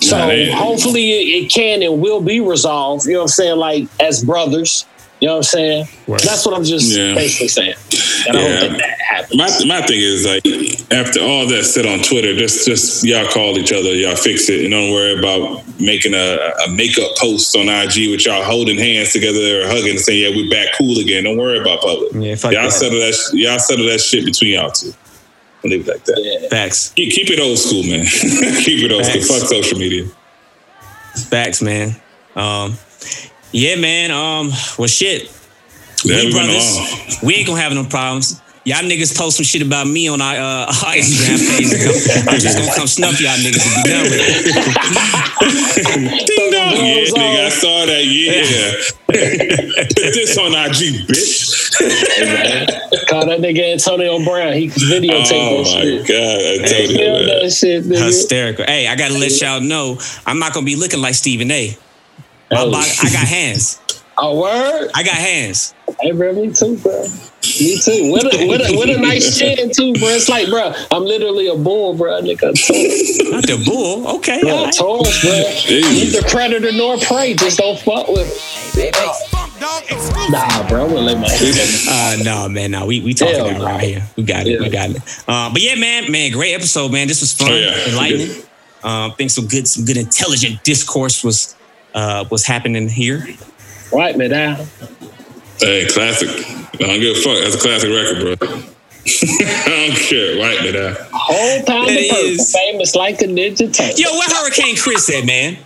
[0.00, 3.28] So Nah, they- hopefully it, it can and will be resolved, you know what I'm
[3.28, 4.84] saying, like as brothers.
[5.18, 5.88] You know what I'm saying?
[6.06, 6.20] Right.
[6.20, 7.14] That's what I'm just Yeah.
[7.14, 7.74] basically saying.
[8.28, 8.58] And I Yeah.
[8.60, 9.64] hope that, that happens.
[9.66, 10.44] My my thing is like
[10.92, 14.60] after all that said on Twitter, just just y'all call each other, y'all fix it,
[14.60, 19.12] and don't worry about making a, a makeup post on IG with y'all holding hands
[19.12, 22.12] together or hugging and saying, "Yeah, we're back cool again." Don't worry about public.
[22.12, 22.72] Yeah, y'all that.
[22.72, 23.14] settle that.
[23.32, 24.92] Y'all settle that shit between y'all two.
[25.66, 26.20] I'll leave it like that.
[26.22, 26.48] Yeah.
[26.48, 28.04] Facts, Keep, keep it old school, man.
[28.64, 29.22] keep it old school.
[29.22, 30.04] Fuck social media.
[31.28, 31.96] facts, man.
[32.36, 32.78] Um,
[33.50, 34.12] yeah, man.
[34.12, 35.32] Um, well, shit.
[36.04, 37.18] Yeah, we we brothers.
[37.22, 38.40] We ain't gonna have no problems.
[38.66, 41.72] Y'all niggas post some shit about me on our, uh, our Instagram page.
[41.72, 44.26] I'm, I'm just gonna come snuff y'all niggas and be done with it.
[46.26, 46.74] Ding dong.
[46.74, 48.04] Yeah, Those nigga, I are- saw that.
[48.04, 48.72] Yeah.
[49.06, 51.54] Put this on IG, bitch.
[53.08, 54.52] Call that nigga Antonio Brown.
[54.54, 56.06] He videotaped Oh that my shit.
[56.08, 57.40] god, I told you Film that.
[57.42, 58.04] that shit, nigga.
[58.06, 58.64] Hysterical.
[58.66, 61.76] Hey, I gotta let y'all know I'm not gonna be looking like Stephen A.
[62.50, 62.70] My Oh.
[62.70, 63.78] body- I got hands.
[64.18, 64.90] Oh, word?
[64.94, 65.74] I got hands.
[66.00, 67.02] Hey, bro, me too, bro.
[67.60, 68.10] Me too.
[68.10, 70.08] What a, with a, with a nice chin, too, bro.
[70.08, 72.20] It's like, bro, I'm literally a bull, bro.
[72.22, 72.42] Nigga,
[73.30, 74.16] Not the bull.
[74.16, 74.40] Okay.
[74.40, 74.50] bro.
[74.50, 74.74] all right.
[74.74, 75.30] Taurus, bro.
[75.32, 75.82] Jeez.
[75.92, 77.34] Neither predator nor prey.
[77.34, 78.26] Just don't fuck with
[78.76, 78.90] me.
[79.30, 80.30] Funk dog exclusive.
[80.32, 80.84] Nah, bro.
[80.84, 81.28] I'm gonna let my
[81.88, 84.02] Uh, no, man, no, we we talking Hell that right here.
[84.16, 84.60] We got it, Yeah.
[84.60, 85.02] we got it.
[85.28, 87.06] Uh, but yeah, man, man, great episode, man.
[87.06, 87.88] This was fun, Oh, yeah.
[87.88, 88.30] enlightening.
[88.82, 91.54] Um, think some good, some good, intelligent discourse was
[91.94, 93.26] uh was happening here.
[93.96, 94.56] Wipe me down.
[95.58, 96.28] Hey, classic.
[96.28, 97.38] I don't give a fuck.
[97.42, 98.48] That's a classic record, bro.
[99.08, 100.38] I don't care.
[100.38, 100.96] Wipe me down.
[101.12, 102.52] Whole time It the purple, is.
[102.52, 103.98] famous like a ninja turtle.
[103.98, 105.56] Yo, where Hurricane Chris at, man?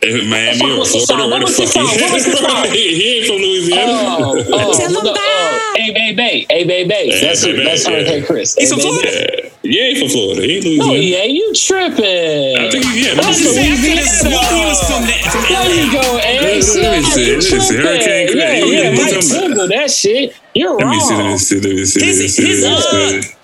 [0.00, 1.30] In Miami or the Florida, song?
[1.30, 1.84] where the fuck song?
[1.90, 2.70] What was the song?
[2.70, 3.90] he, he ain't from Louisiana.
[3.90, 5.18] Oh, oh, Tell 'em look, bye.
[5.18, 7.90] oh, hey, baby, hey, baby, Hey, that's baby, that's yeah.
[7.98, 8.54] Hurricane Chris.
[8.54, 8.80] He's Hey, from.
[8.86, 9.50] Florida?
[9.66, 10.42] Yeah, he ain't from Florida.
[10.46, 11.02] He ain't Oh Louisiana.
[11.02, 12.56] yeah, you tripping?
[12.62, 13.10] I think he, yeah.
[13.10, 13.42] I Let me was see.
[13.42, 14.06] just saying, I could've Louisiana.
[14.06, 15.74] sworn he was from that from There LA.
[15.82, 16.42] you go, Eric.
[16.46, 17.76] Let me see, let me see, let me see.
[17.82, 18.38] Hurricane Chris.
[18.38, 20.24] Yeah, Yeah, yeah, he's Mike from- Google that shit.
[20.54, 21.14] You're Let me see.
[21.14, 21.38] Let me wrong.
[21.42, 21.58] see.
[21.60, 22.00] Let me see.
[22.00, 22.46] Let me His- see.
[22.46, 23.34] his, Let me uh, see.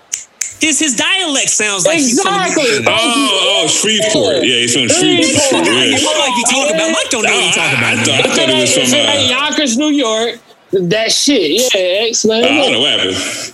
[0.65, 2.85] His his dialect sounds like he's from Exactly.
[2.89, 4.37] Oh, oh, Shreveport.
[4.49, 5.29] Yeah, he's from Shreveport.
[5.29, 5.67] Shreveport.
[5.69, 6.01] You Yeah.
[6.01, 6.91] know like you talking about.
[6.97, 7.93] Mike don't know what you talking about.
[7.93, 8.05] I, man.
[8.05, 8.83] thought, I thought it was from.
[8.89, 10.41] it Uh, ain't Yonkers, New York,
[10.73, 11.61] that shit.
[11.75, 12.45] Yeah, explain.
[12.45, 12.81] I don't know it.
[12.81, 13.17] what happened.
[13.19, 13.51] Yeah,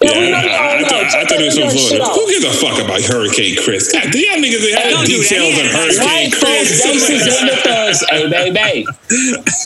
[0.00, 0.88] Yeah, we know I, you I, don't I, know.
[0.88, 2.04] thought, I Check thought it was that from shit Florida.
[2.06, 2.14] out.
[2.16, 3.92] Who gives a fuck about Hurricane Chris?
[3.92, 5.28] God, do y'all niggas have don't do that.
[5.28, 6.84] details He on had- Hurricane White folks, Chris?
[6.86, 7.98] gangsters, and the thugs.
[8.08, 8.86] Hey, baby.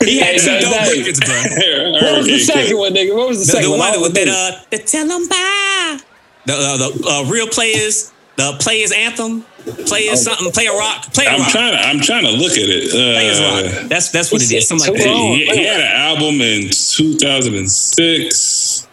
[0.03, 0.97] He had Hey, two hey, dope hey.
[0.99, 1.35] records, bro.
[1.39, 2.83] What was the Hurricane second Chris.
[2.83, 3.13] one, nigga?
[3.15, 3.79] What was the The, second the one?
[3.79, 5.99] one with I that don't uh, the tell 'em bye.
[6.45, 9.43] The uh, the uh, real players, the players anthem,
[9.85, 11.79] players something, player rock, player I'm rock, trying to.
[11.79, 12.89] I'm trying to look at it.
[12.91, 13.43] players Uh,
[13.79, 13.89] rock.
[13.89, 14.67] That's that's what it is.
[14.67, 15.09] Something like that.
[15.09, 18.87] he, he had an album in 2006.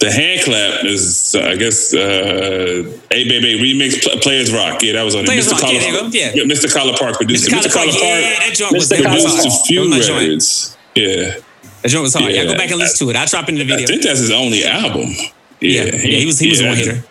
[0.00, 4.82] The hand clap is, uh, I guess, uh, Hey Baby remix Pl- Players Rock.
[4.82, 5.28] Yeah, that was on it.
[5.28, 5.52] Mr.
[5.52, 6.44] Rock, Collar, yeah, yeah.
[6.44, 6.68] Mr.
[6.74, 7.52] Collipark produced it.
[7.52, 7.68] Mr.
[7.68, 7.76] Mr.
[7.76, 9.02] Collipark yeah, that joint was Mr.
[9.02, 9.42] that was Collar hard.
[9.42, 10.20] produced a few was my joint.
[10.22, 10.76] records.
[10.94, 11.34] Yeah.
[11.82, 12.32] That joint was hard.
[12.32, 12.52] Yeah, Yeah.
[12.52, 13.16] go back and listen to it.
[13.16, 13.84] I'll drop into the video.
[13.84, 15.14] I think that's his only album.
[15.60, 17.04] Yeah, yeah, he was he was a yeah, one hitter.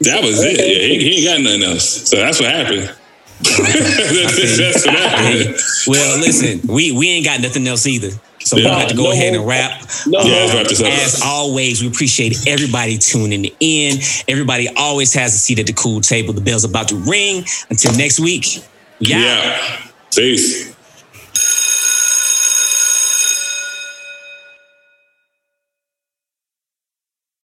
[0.00, 0.58] That was it.
[0.58, 2.08] Yeah, he, he ain't got nothing else.
[2.08, 2.94] So that's what happened.
[3.40, 5.56] that's, what happened.
[5.86, 8.10] Well, listen, we we ain't got nothing else either.
[8.42, 8.70] So we Yeah.
[8.70, 9.82] got to go No ahead and wrap.
[10.06, 10.86] no Yeah, let's wrap this up.
[10.88, 13.98] As always, we appreciate everybody tuning in.
[14.28, 16.32] Everybody always has a seat at the cool table.
[16.32, 17.44] The bell's about to ring.
[17.70, 18.62] Until next week.
[18.98, 19.18] Yeah.
[19.18, 19.76] Yeah.
[20.14, 20.74] Peace.